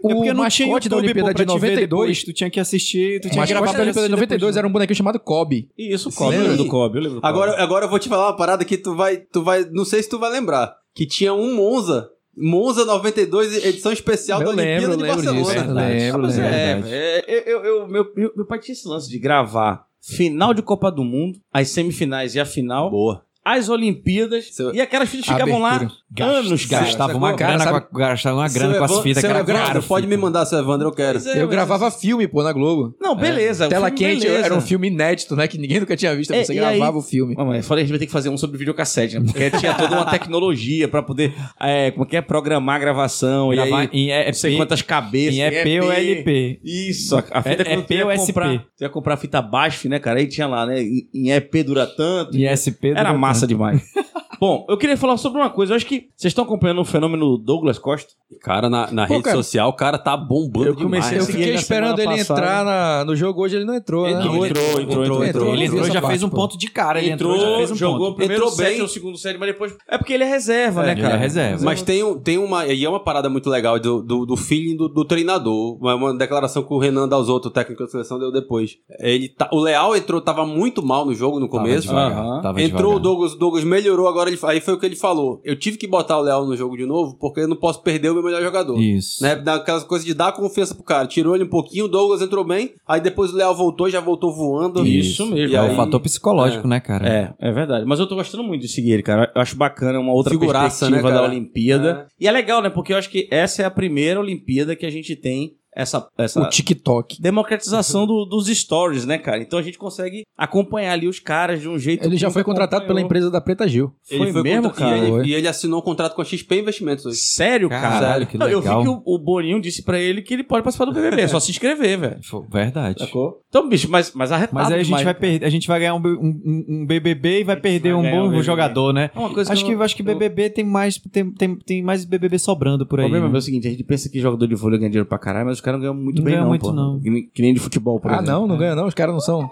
É 0.05 0.13
porque 0.13 0.29
o 0.29 0.33
não 0.33 0.47
tinha 0.49 0.67
mascote 0.67 0.89
da 0.89 0.97
Olimpíada 0.97 1.33
de 1.33 1.45
te 1.45 1.59
ver 1.59 1.71
92 1.71 1.79
depois, 1.79 2.23
tu 2.23 2.33
tinha 2.33 2.49
que 2.49 2.59
assistir, 2.59 3.19
tu 3.21 3.27
O 3.27 3.31
tinha 3.31 3.43
que 3.45 3.51
gravar 3.53 3.65
da 3.65 3.71
Olimpíada 3.71 3.91
de 3.93 3.99
assistir 3.99 4.11
92 4.11 4.39
depois. 4.39 4.57
era 4.57 4.67
um 4.67 4.71
bonequinho 4.71 4.95
chamado 4.97 5.19
Kobe. 5.19 5.69
Isso, 5.77 6.11
Sim. 6.11 6.17
Kobe. 6.17 6.35
Eu 6.35 6.41
lembro 6.41 6.57
do 6.57 6.67
Kobe, 6.67 6.97
eu 6.97 7.01
lembro 7.03 7.15
do 7.17 7.21
Kobe. 7.21 7.33
Agora, 7.33 7.61
agora 7.63 7.85
eu 7.85 7.89
vou 7.89 7.97
te 7.99 8.07
falar 8.09 8.27
uma 8.27 8.37
parada 8.37 8.63
que 8.63 8.77
tu 8.77 8.95
vai, 8.95 9.17
tu 9.17 9.43
vai, 9.43 9.65
não 9.71 9.83
sei 9.85 10.03
se 10.03 10.09
tu 10.09 10.19
vai 10.19 10.31
lembrar, 10.31 10.73
que 10.93 11.05
tinha 11.07 11.33
um 11.33 11.55
Monza, 11.55 12.07
Monza 12.37 12.83
92 12.85 13.63
edição 13.65 13.91
especial 13.91 14.41
Eu 14.41 14.47
da 14.47 14.51
Olimpíada 14.53 14.81
lembro, 14.95 14.97
de 14.97 15.03
lembro 15.03 15.23
Barcelona. 15.23 15.63
disso. 15.63 15.73
Lembro, 15.73 16.21
Mas 16.23 16.37
lembro. 16.37 16.51
é, 16.53 16.75
verdade. 16.81 16.93
é, 16.93 17.43
eu, 17.53 17.63
eu- 17.63 17.87
meu, 17.87 18.11
meu, 18.15 18.31
meu 18.35 18.45
pai 18.45 18.59
tinha 18.59 18.73
esse 18.73 18.87
lance 18.87 19.09
de 19.09 19.17
gravar 19.19 19.85
final 20.01 20.53
de 20.53 20.61
Copa 20.61 20.91
do 20.91 21.03
Mundo, 21.03 21.39
as 21.51 21.69
semifinais 21.69 22.35
e 22.35 22.39
a 22.39 22.45
final. 22.45 22.89
Boa. 22.91 23.23
As 23.45 23.69
Olimpíadas. 23.69 24.55
Seu- 24.55 24.73
E 24.73 24.81
aquelas 24.81 25.07
fitas 25.07 25.25
ficavam 25.27 25.59
lá 25.59 25.87
anos, 26.19 26.65
cara. 26.65 26.85
Gastava 26.85 27.15
uma 27.17 27.33
Cara, 27.35 27.51
grana, 27.57 27.63
sabe- 27.63 27.85
com 27.91 27.97
a, 27.97 27.99
gastava 27.99 28.35
uma 28.37 28.49
grana 28.49 28.71
Seu 28.73 28.79
com 28.79 28.85
as 28.85 28.99
fitas, 29.03 29.21
seu 29.21 29.29
que 29.29 29.35
era 29.37 29.39
Evandro, 29.39 29.63
caro. 29.67 29.83
Pode 29.83 30.07
me 30.07 30.17
mandar, 30.17 30.45
seu 30.45 30.57
Evandro, 30.59 30.87
eu 30.87 30.91
quero. 30.91 31.19
É, 31.19 31.41
Eu 31.41 31.47
gravava 31.47 31.91
filme, 31.91 32.27
pô, 32.27 32.41
na 32.41 32.51
Globo. 32.53 32.95
Não, 33.01 33.15
beleza. 33.15 33.65
o 33.67 33.69
Tela 33.69 33.87
filme, 33.89 33.99
quente 33.99 34.25
beleza. 34.25 34.45
era 34.45 34.55
um 34.55 34.61
filme 34.61 34.87
inédito, 34.87 35.35
né? 35.35 35.47
Que 35.47 35.57
ninguém 35.57 35.79
nunca 35.79 35.95
tinha 35.95 36.15
visto. 36.15 36.33
É, 36.33 36.43
Você 36.43 36.53
gravava 36.55 36.91
aí- 36.91 36.97
o 36.97 37.01
filme. 37.01 37.35
Mas 37.37 37.57
eu 37.57 37.63
falei, 37.63 37.83
a 37.83 37.85
gente 37.85 37.91
vai 37.91 37.99
ter 37.99 38.05
que 38.07 38.11
fazer 38.11 38.29
um 38.29 38.37
sobre 38.37 38.57
videocassete, 38.57 39.19
né? 39.19 39.25
Porque 39.25 39.51
tinha 39.51 39.73
toda 39.75 39.95
uma 39.95 40.05
tecnologia 40.09 40.87
pra 40.87 41.03
poder, 41.03 41.33
é, 41.61 41.91
como 41.91 42.05
que 42.05 42.15
é, 42.17 42.21
programar 42.21 42.77
a 42.77 42.79
gravação. 42.79 43.49
Gravar 43.49 43.83
e 43.83 43.87
aí, 43.87 43.89
em 43.93 44.11
EP, 44.11 44.25
não 44.27 44.33
sei 44.33 44.57
quantas 44.57 44.81
cabeças. 44.81 45.35
em 45.35 45.41
EP 45.41 45.81
ou 45.83 45.91
LP. 45.91 46.59
Isso, 46.63 47.15
a, 47.31 47.41
fita 47.43 47.63
É- 47.63 47.73
EP 47.73 48.03
ou 48.03 48.11
SP? 48.11 48.59
tu 48.77 48.83
ia 48.83 48.89
comprar 48.89 49.17
fita 49.17 49.41
BASF, 49.41 49.87
né, 49.89 49.99
cara? 49.99 50.19
Aí 50.19 50.27
tinha 50.27 50.47
lá, 50.47 50.65
né, 50.65 50.81
em, 50.81 51.29
EP 51.31 51.63
dura 51.63 51.85
tanto. 51.85 52.35
Em 52.37 52.45
SP. 52.47 52.89
Era 52.91 53.03
durante- 53.09 53.19
massa 53.35 53.47
demais. 53.47 53.81
Bom, 54.45 54.65
eu 54.69 54.77
queria 54.77 54.95
falar 54.97 55.17
sobre 55.17 55.39
uma 55.41 55.49
coisa. 55.49 55.73
Eu 55.73 55.77
acho 55.77 55.85
que 55.85 56.09
vocês 56.15 56.31
estão 56.31 56.43
acompanhando 56.43 56.81
o 56.81 56.85
fenômeno 56.85 57.37
Douglas 57.37 57.79
Costa. 57.79 58.13
Cara, 58.41 58.69
na, 58.69 58.91
na 58.91 59.07
Pô, 59.07 59.13
rede 59.13 59.23
cara, 59.25 59.37
social, 59.37 59.69
o 59.69 59.73
cara 59.73 59.97
tá 59.97 60.15
bombando 60.15 60.67
eu 60.67 60.75
comecei 60.75 61.11
demais. 61.11 61.13
Eu 61.13 61.21
segui 61.21 61.31
fiquei 61.37 61.49
ele 61.49 61.57
esperando 61.57 61.99
ele 61.99 62.17
passada. 62.17 62.39
entrar 62.41 62.65
na- 62.65 63.05
no 63.05 63.15
jogo 63.15 63.41
hoje, 63.41 63.55
ele 63.55 63.65
não 63.65 63.73
entrou, 63.75 64.03
né? 64.05 64.11
Entrou, 64.11 64.45
entrou, 64.45 64.63
entrou, 64.81 64.81
entrou, 65.03 65.25
entrou. 65.25 65.53
Ele 65.53 65.65
entrou 65.65 65.83
já 65.85 65.93
parte, 66.01 66.07
fez 66.07 66.23
um 66.23 66.29
pô. 66.29 66.35
ponto 66.35 66.57
de 66.57 66.67
cara. 66.69 66.99
Ele 66.99 67.11
entrou, 67.11 67.33
Entrou, 67.35 67.49
já 67.51 67.57
fez 67.57 67.71
um 67.71 67.75
jogou 67.75 67.95
o 67.95 67.99
ponto. 68.09 68.15
primeiro 68.17 68.43
Entrou 68.43 68.55
set 68.55 68.73
bem. 68.73 68.81
o 68.81 68.87
segundo 68.87 69.17
set, 69.17 69.37
mas 69.37 69.47
depois... 69.49 69.75
É 69.89 69.97
porque 69.97 70.13
ele 70.13 70.23
é 70.23 70.27
reserva, 70.27 70.83
né, 70.83 70.91
ele 70.91 71.01
cara? 71.01 71.15
é 71.15 71.17
reserva. 71.17 71.63
Mas 71.65 71.81
tem, 71.81 72.03
um- 72.03 72.19
tem 72.19 72.37
uma. 72.37 72.65
E 72.67 72.83
é 72.85 72.89
uma 72.89 72.99
parada 72.99 73.29
muito 73.29 73.49
legal 73.49 73.79
do, 73.79 74.01
do, 74.03 74.25
do 74.25 74.35
feeling 74.37 74.75
do, 74.75 74.89
do 74.89 75.05
treinador. 75.05 75.77
Uma, 75.79 75.95
uma 75.95 76.13
declaração 76.17 76.61
que 76.63 76.73
o 76.73 76.77
Renan 76.77 77.07
Dalzotto, 77.07 77.47
o 77.47 77.51
técnico 77.51 77.83
da 77.83 77.89
seleção, 77.89 78.19
deu 78.19 78.31
depois. 78.31 78.71
Ele 78.99 79.29
tá- 79.29 79.49
o 79.51 79.59
Leal 79.59 79.95
entrou, 79.95 80.19
tava 80.21 80.45
muito 80.45 80.85
mal 80.85 81.05
no 81.05 81.13
jogo 81.15 81.39
no 81.39 81.47
começo. 81.47 81.87
Tava 81.87 82.09
devagar, 82.09 82.41
tava 82.41 82.61
Entrou 82.61 82.95
o 82.95 82.99
Douglas, 82.99 83.33
o 83.33 83.37
Douglas 83.37 83.63
melhorou, 83.63 84.07
agora 84.07 84.34
ele, 84.35 84.51
aí 84.51 84.59
foi 84.61 84.73
o 84.73 84.79
que 84.79 84.85
ele 84.85 84.95
falou. 84.95 85.41
Eu 85.43 85.55
tive 85.57 85.77
que 85.77 85.87
botar 85.87 86.17
o 86.17 86.21
Leal 86.21 86.45
no 86.45 86.55
jogo 86.55 86.77
de 86.77 86.85
novo, 86.85 87.17
porque 87.19 87.41
eu 87.41 87.47
não 87.47 87.55
posso 87.55 87.81
perder 87.81 88.09
o 88.09 88.13
meu 88.13 88.23
melhor 88.23 88.41
jogador. 88.41 88.79
Isso. 88.79 89.23
Né? 89.23 89.35
Daquelas 89.35 89.83
coisas 89.83 90.05
de 90.05 90.13
dar 90.13 90.31
confiança 90.31 90.75
pro 90.75 90.83
cara. 90.83 91.07
Tirou 91.07 91.35
ele 91.35 91.43
um 91.45 91.49
pouquinho, 91.49 91.85
o 91.85 91.87
Douglas 91.87 92.21
entrou 92.21 92.43
bem, 92.43 92.73
aí 92.87 93.01
depois 93.01 93.33
o 93.33 93.37
Leal 93.37 93.55
voltou, 93.55 93.89
já 93.89 93.99
voltou 93.99 94.33
voando. 94.33 94.85
Isso 94.85 95.25
mesmo. 95.27 95.53
E 95.53 95.55
É 95.55 95.59
aí- 95.59 95.71
o 95.71 95.75
fator 95.75 95.99
psicológico, 95.99 96.67
né, 96.67 96.79
cara? 96.79 97.07
É, 97.07 97.33
é 97.39 97.51
verdade. 97.51 97.85
Mas 97.85 97.99
eu 97.99 98.07
tô 98.07 98.15
gostando 98.15 98.43
muito 98.43 98.61
de 98.61 98.67
seguir 98.67 98.91
ele, 98.91 99.03
cara. 99.03 99.31
Eu 99.35 99.41
acho 99.41 99.55
bacana, 99.55 99.97
é 99.97 99.99
uma 99.99 100.13
outra 100.13 100.31
Figuraça, 100.31 100.85
perspectiva 100.85 101.09
né, 101.09 101.15
da? 101.15 101.23
Olimpíada. 101.23 102.07
E 102.19 102.27
é 102.27 102.31
legal, 102.31 102.61
né? 102.61 102.69
Porque 102.69 102.93
eu 102.93 102.97
acho 102.97 103.09
que 103.09 103.27
essa 103.31 103.61
é 103.61 103.65
a 103.65 103.71
primeira 103.71 104.19
Olimpíada 104.19 104.75
que 104.75 104.85
a 104.85 104.89
gente 104.89 105.15
tem 105.15 105.53
essa, 105.75 106.07
essa 106.17 106.41
O 106.41 106.49
TikTok. 106.49 107.21
democratização 107.21 108.07
do- 108.07 108.25
dos 108.25 108.47
stories, 108.47 109.05
né, 109.05 109.17
cara? 109.17 109.39
Então 109.41 109.59
a 109.59 109.61
gente 109.61 109.77
consegue 109.77 110.23
acompanhar 110.37 110.93
ali 110.93 111.07
os 111.07 111.19
caras 111.19 111.61
de 111.61 111.67
um 111.69 111.77
jeito 111.77 112.05
Ele 112.05 112.17
já 112.17 112.27
que 112.27 112.33
foi 112.33 112.43
contratado 112.43 112.81
pela 112.85 112.99
acompanhou. 112.99 113.05
empresa 113.05 113.29
da 113.31 113.41
Preta 113.41 113.67
Gil. 113.67 113.91
Foi 114.07 114.31
mesmo, 114.43 114.69
contra- 114.69 114.85
cara? 114.85 114.97
E 114.97 115.01
ele, 115.01 115.09
Foi. 115.11 115.25
e 115.27 115.33
ele 115.33 115.47
assinou 115.47 115.79
um 115.79 115.83
contrato 115.83 116.15
com 116.15 116.21
a 116.21 116.25
XP 116.25 116.59
Investimentos 116.59 117.05
hoje. 117.05 117.17
Sério, 117.17 117.69
cara? 117.69 117.81
Caralho, 117.99 118.27
que 118.27 118.37
Não, 118.37 118.47
Eu 118.47 118.61
vi 118.61 118.67
legal. 118.67 118.81
que 118.83 118.89
o, 118.89 119.01
o 119.05 119.19
Boninho 119.19 119.59
disse 119.61 119.83
pra 119.83 119.99
ele 119.99 120.21
que 120.21 120.33
ele 120.33 120.43
pode 120.43 120.63
participar 120.63 120.85
do 120.85 120.93
BBB, 120.93 121.21
é 121.21 121.27
só 121.27 121.39
se 121.39 121.51
inscrever, 121.51 121.97
velho. 121.99 122.17
Foi- 122.23 122.45
Verdade. 122.49 122.99
Sacou? 122.99 123.41
Então, 123.49 123.67
bicho, 123.69 123.89
mas, 123.89 124.11
mas 124.13 124.31
arretado 124.31 124.55
Mas 124.55 124.67
aí 124.67 124.73
a 124.73 124.77
gente 124.77 124.85
demais, 124.87 125.03
vai 125.03 125.13
perder, 125.13 125.45
a 125.45 125.49
gente 125.49 125.67
vai 125.67 125.79
ganhar 125.79 125.95
um, 125.95 125.99
um- 125.99 126.65
um- 126.81 126.85
BBB 126.85 127.41
e 127.41 127.43
vai 127.43 127.55
perder 127.55 127.93
vai 127.93 128.01
um 128.01 128.11
bom 128.11 128.37
um 128.37 128.43
jogador, 128.43 128.93
né? 128.93 129.09
É 129.15 129.19
uma 129.19 129.29
coisa 129.33 129.51
acho 129.51 129.63
eu 129.69 129.77
que, 129.77 129.83
acho 129.83 129.95
que 129.95 130.01
eu- 130.01 130.05
BBB 130.05 130.49
tem 130.49 130.63
mais 130.65 130.97
tem, 130.97 131.31
tem, 131.31 131.55
tem 131.57 131.83
mais 131.83 132.05
BBB 132.05 132.37
sobrando 132.39 132.85
por 132.85 132.99
O 132.99 133.01
aí. 133.01 133.07
problema 133.07 133.29
né? 133.29 133.35
é 133.35 133.37
o 133.37 133.41
seguinte, 133.41 133.67
a 133.67 133.71
gente 133.71 133.83
pensa 133.83 134.09
que 134.09 134.19
jogador 134.19 134.45
de 134.47 134.55
vôlei 134.55 134.79
ganha 134.79 134.89
dinheiro 134.89 135.07
pra 135.07 135.17
caralho, 135.17 135.45
mas 135.45 135.57
os 135.57 135.61
caras 135.65 135.79
não 135.79 135.87
ganham 135.91 136.03
muito 136.03 136.17
Não 136.17 136.23
bem 136.23 136.33
ganha 136.33 136.41
não, 136.43 136.49
muito, 136.49 136.61
pô. 136.61 136.71
não. 136.71 136.99
Que, 136.99 137.09
nem- 137.09 137.29
que 137.33 137.41
nem 137.41 137.53
de 137.53 137.59
futebol, 137.59 137.99
por 137.99 138.11
Ah, 138.11 138.15
exemplo. 138.15 138.31
não, 138.31 138.47
não 138.47 138.57
ganha 138.57 138.75
não. 138.75 138.85
Os 138.87 138.93
caras 138.93 139.13
não 139.13 139.19
são. 139.19 139.49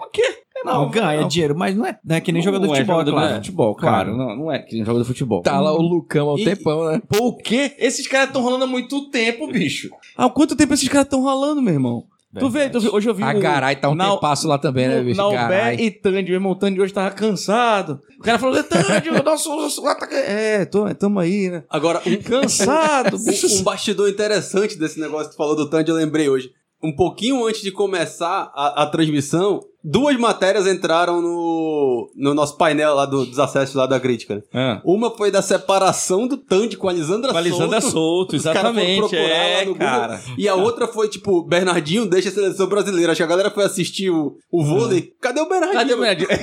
Não, 0.64 0.88
ganha 0.88 1.24
dinheiro, 1.28 1.54
mas 1.54 1.76
não 1.76 1.84
é, 1.84 1.98
não 2.02 2.16
é 2.16 2.20
que 2.22 2.32
nem 2.32 2.40
jogador 2.40 2.66
Não 2.66 2.72
de 2.72 2.78
é 2.80 2.82
futebol, 2.82 3.00
jogador 3.00 3.18
claro. 3.18 3.28
de 3.34 3.34
futebol, 3.46 3.74
cara. 3.74 3.92
Claro. 3.92 4.16
Não, 4.16 4.34
não 4.36 4.50
é 4.52 4.60
que 4.60 4.74
nem 4.76 4.82
jogador 4.82 5.02
de 5.02 5.08
futebol. 5.08 5.42
Tá 5.42 5.60
lá 5.60 5.70
o 5.74 5.82
Lucão 5.82 6.30
há 6.30 6.34
um 6.34 6.38
E- 6.38 6.44
tempão, 6.44 6.84
né? 6.90 7.02
Pô, 7.06 7.26
o 7.28 7.36
quê? 7.36 7.74
Esses 7.78 8.06
caras 8.06 8.28
estão 8.28 8.40
rolando 8.42 8.64
há 8.64 8.66
muito 8.66 9.10
tempo, 9.10 9.46
bicho. 9.46 9.90
Há 10.16 10.30
quanto 10.30 10.56
tempo 10.56 10.72
esses 10.72 10.88
caras 10.88 11.04
estão 11.04 11.20
rolando, 11.22 11.60
meu 11.60 11.74
irmão? 11.74 12.04
Tu 12.40 12.48
vê, 12.50 12.68
tu 12.68 12.80
vê, 12.80 12.88
hoje 12.88 13.08
eu 13.08 13.14
vi 13.14 13.22
A 13.22 13.34
o- 13.34 13.38
Garay 13.40 13.76
tá 13.76 13.88
um 13.88 13.94
na- 13.94 14.10
tempasso 14.12 14.48
lá 14.48 14.58
também, 14.58 14.88
né, 14.88 15.02
bicho? 15.02 15.16
Naubé 15.16 15.74
e 15.74 15.90
Tandy, 15.90 16.24
meu 16.30 16.34
irmão, 16.34 16.54
Tandy 16.54 16.80
hoje 16.80 16.92
tava 16.92 17.10
cansado. 17.14 18.00
O 18.18 18.22
cara 18.22 18.38
falou, 18.38 18.62
Tandy, 18.62 19.10
o 19.10 19.22
nosso, 19.22 19.48
nosso 19.54 19.86
ataque... 19.86 20.14
É, 20.14 20.64
tô, 20.64 20.92
tamo 20.94 21.18
aí, 21.20 21.50
né? 21.50 21.64
Agora, 21.70 22.00
um, 22.06 22.16
Cansado, 22.16 23.18
bicho. 23.22 23.46
um, 23.46 23.60
um 23.60 23.62
bastidor 23.62 24.08
interessante 24.08 24.78
desse 24.78 24.98
negócio 25.00 25.26
que 25.30 25.34
tu 25.34 25.38
falou 25.38 25.54
do 25.56 25.68
Tandy, 25.68 25.90
eu 25.90 25.96
lembrei 25.96 26.28
hoje. 26.28 26.50
Um 26.82 26.94
pouquinho 26.94 27.46
antes 27.46 27.62
de 27.62 27.70
começar 27.70 28.50
a, 28.54 28.82
a 28.82 28.86
transmissão, 28.86 29.60
duas 29.84 30.16
matérias 30.18 30.66
entraram 30.66 31.20
no, 31.20 32.10
no 32.16 32.32
nosso 32.34 32.56
painel 32.56 32.94
lá 32.94 33.04
do- 33.06 33.26
dos 33.26 33.38
acessos 33.38 33.74
lá 33.74 33.86
da 33.86 34.00
crítica. 34.00 34.36
né? 34.36 34.42
Ah. 34.54 34.80
Uma 34.84 35.10
foi 35.10 35.30
da 35.30 35.42
separação 35.42 36.26
do 36.26 36.36
Tandy 36.38 36.76
com 36.76 36.88
a 36.88 36.92
Lisandra 36.92 37.30
Com 37.32 37.38
a 37.38 37.40
Lisandra 37.40 37.80
Souto. 37.80 38.34
Exatamente. 38.34 38.98
procurar 38.98 39.22
lá 39.22 39.28
É, 39.28 39.60
no 39.64 39.72
Google. 39.72 39.86
cara. 39.86 40.20
E 40.38 40.48
a 40.48 40.54
outra 40.54 40.88
foi, 40.88 41.08
tipo, 41.08 41.42
Bernardinho 41.44 42.06
deixa 42.06 42.30
a 42.30 42.32
seleção 42.32 42.66
brasileira. 42.66 43.12
Acho 43.12 43.18
que 43.18 43.22
a 43.22 43.26
galera 43.26 43.50
foi 43.50 43.64
assistir 43.64 44.10
o, 44.10 44.36
o 44.50 44.64
vôlei. 44.64 45.12
Cadê 45.20 45.40
o 45.40 45.48
Bernardinho? 45.48 45.78
Cadê 45.80 45.94
o 45.94 45.98
Bernardinho? 45.98 46.28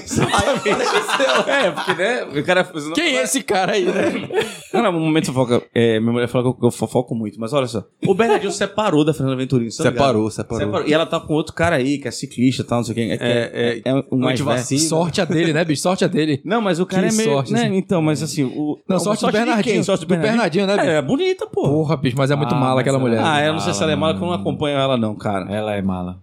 É, 1.48 1.72
porque, 1.72 1.94
né? 1.94 2.24
O 2.24 2.44
cara... 2.46 2.64
Quem 2.94 3.18
é 3.18 3.24
esse 3.24 3.42
cara 3.44 3.74
aí, 3.74 3.86
né? 3.86 4.30
Não, 4.74 4.82
não, 4.84 4.92
no 4.94 5.00
momento 5.02 5.26
fofoca. 5.26 5.62
É, 5.76 6.00
minha 6.00 6.14
mulher 6.14 6.28
fala 6.30 6.54
que 6.56 6.66
eu, 6.66 6.72
fofoco 6.72 7.14
muito, 7.14 7.38
mas 7.38 7.52
olha 7.52 7.68
só. 7.68 7.84
O 8.08 8.14
Bernardinho 8.16 8.54
separou 8.54 9.04
da 9.04 9.14
Fernanda 9.14 9.36
Venturini. 9.36 9.70
tá? 9.70 9.84
Separou, 9.84 10.32
separou. 10.32 10.66
Separou. 10.66 10.88
E 10.88 10.94
ela 10.94 11.06
tá 11.06 11.20
com 11.20 11.34
outro 11.34 11.54
cara 11.54 11.76
aí, 11.76 11.98
que 11.98 12.08
é 12.08 12.12
ciclista 12.12 12.62
e 12.62 12.66
tal, 12.66 12.78
não 12.78 12.86
sei 12.86 12.96
quem. 12.96 13.12
É, 13.12 13.16
é, 13.32 13.82
é, 13.86 13.94
um 14.12 14.18
mais 14.18 14.40
antivacina. 14.40 14.78
velho. 14.80 14.90
Sorte 14.90 15.22
a 15.22 15.26
dele, 15.26 15.54
né, 15.54 15.64
bicho? 15.66 15.82
Sorte 15.82 16.04
a 16.06 16.08
dele. 16.08 16.42
Não, 16.46 16.62
mas 16.62 16.80
o 16.80 16.86
cara 16.86 17.08
Que 17.08 17.14
é 17.14 17.18
meio. 17.18 17.30
sorte, 17.32 17.54
né? 17.54 17.66
assim. 17.66 17.76
Então, 17.78 18.02
mas 18.02 18.22
assim. 18.24 18.44
O, 18.44 18.80
Não, 18.88 18.98
o- 18.98 19.00
sorte 19.00 19.22
do 19.22 19.28
de 19.28 19.32
Bernardinho. 19.34 19.64
quem? 19.76 19.84
Sorte 19.84 20.06
do 20.06 20.08
Bernardinho, 20.08 20.68
né, 20.68 20.76
bicho? 20.78 20.88
É, 20.90 20.96
é 20.98 21.02
bonita, 21.02 21.48
pô. 21.48 21.64
Porra, 21.64 21.98
bicho, 21.98 22.16
mas 22.18 22.32
é 22.32 22.36
muito 22.36 22.54
Ah, 22.56 22.60
mala 22.60 22.82
aquela 22.82 22.98
ela- 22.98 23.04
mulher. 23.08 23.22
Ah, 23.24 23.44
eu 23.46 23.54
não 23.54 23.60
sei 23.60 23.74
se 23.74 23.82
ela 23.84 23.92
é 23.92 23.96
mala, 23.96 24.14
que 24.16 24.22
eu 24.22 24.28
não 24.28 24.34
acompanho 24.34 24.78
ela, 24.78 24.98
não, 24.98 25.16
cara. 25.16 25.52
Ela 25.54 25.76
é 25.76 25.82
mala. 25.82 26.20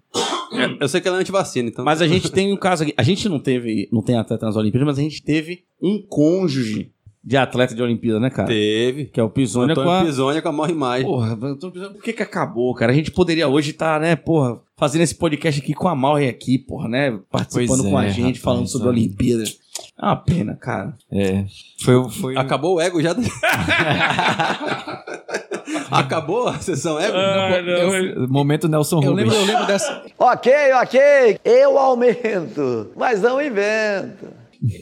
Eu 0.80 0.88
sei 0.88 1.00
que 1.00 1.06
ela 1.08 1.18
é 1.18 1.20
antivacina, 1.20 1.68
então. 1.68 1.84
Mas 1.84 2.00
a 2.00 2.06
gente 2.08 2.30
tem 2.32 2.52
um 2.52 2.56
caso 2.56 2.82
aqui. 2.82 2.94
A 2.96 3.02
gente 3.02 3.28
não 3.28 3.38
teve. 3.38 3.88
Não 3.92 4.00
tem 4.02 4.16
atleta 4.16 4.46
nas 4.46 4.56
Olimpíadas, 4.56 4.86
mas 4.86 4.98
a 4.98 5.02
gente 5.02 5.22
teve 5.22 5.64
um 5.82 6.02
cônjuge 6.08 6.90
de 7.22 7.36
atleta 7.36 7.74
de 7.74 7.82
Olimpíada, 7.82 8.18
né, 8.18 8.30
cara? 8.30 8.48
Teve. 8.48 9.04
Que 9.06 9.20
é 9.20 9.22
o 9.22 9.28
Pisônia 9.28 9.74
com 9.74 9.82
a. 9.90 10.02
Pisônia 10.04 10.40
com 10.40 10.48
a 10.48 10.52
maior 10.52 10.70
imagem. 10.70 11.06
Porra, 11.06 11.32
Antônio 11.34 11.70
Pisoni, 11.72 11.94
por 11.94 12.02
que 12.02 12.12
que 12.14 12.22
acabou, 12.22 12.74
cara? 12.74 12.92
A 12.92 12.94
gente 12.94 13.10
poderia 13.10 13.46
hoje 13.46 13.72
estar, 13.72 14.00
né, 14.00 14.16
porra, 14.16 14.58
fazendo 14.78 15.02
esse 15.02 15.14
podcast 15.14 15.60
aqui 15.60 15.74
com 15.74 15.88
a 15.88 15.94
Mauri 15.94 16.28
aqui, 16.28 16.56
porra, 16.58 16.88
né? 16.88 17.18
Participando 17.30 17.80
Pois 17.80 17.90
com 17.90 17.98
a 17.98 18.06
é, 18.06 18.10
gente, 18.10 18.20
rapaz, 18.20 18.38
falando 18.38 18.66
sobre 18.68 18.88
a 18.88 18.90
olha. 18.90 18.98
Olimpíada. 19.00 19.44
É 20.00 20.04
uma 20.06 20.16
pena, 20.16 20.54
cara. 20.56 20.96
É. 21.12 21.44
Foi, 21.82 22.10
foi 22.10 22.36
Acabou 22.36 22.76
o 22.76 22.80
ego 22.80 23.02
já? 23.02 23.14
Acabou 25.90 26.48
a 26.48 26.58
sessão 26.58 26.98
ego? 26.98 27.16
o 28.24 28.28
momento 28.28 28.68
Nelson 28.68 29.00
Eu 29.02 29.10
Rubens. 29.10 29.28
lembro, 29.28 29.36
eu 29.40 29.46
lembro 29.46 29.66
dessa. 29.66 30.02
Ok, 30.18 30.52
ok, 30.82 31.38
eu 31.44 31.78
aumento, 31.78 32.90
mas 32.96 33.20
não 33.22 33.40
invento. 33.40 34.26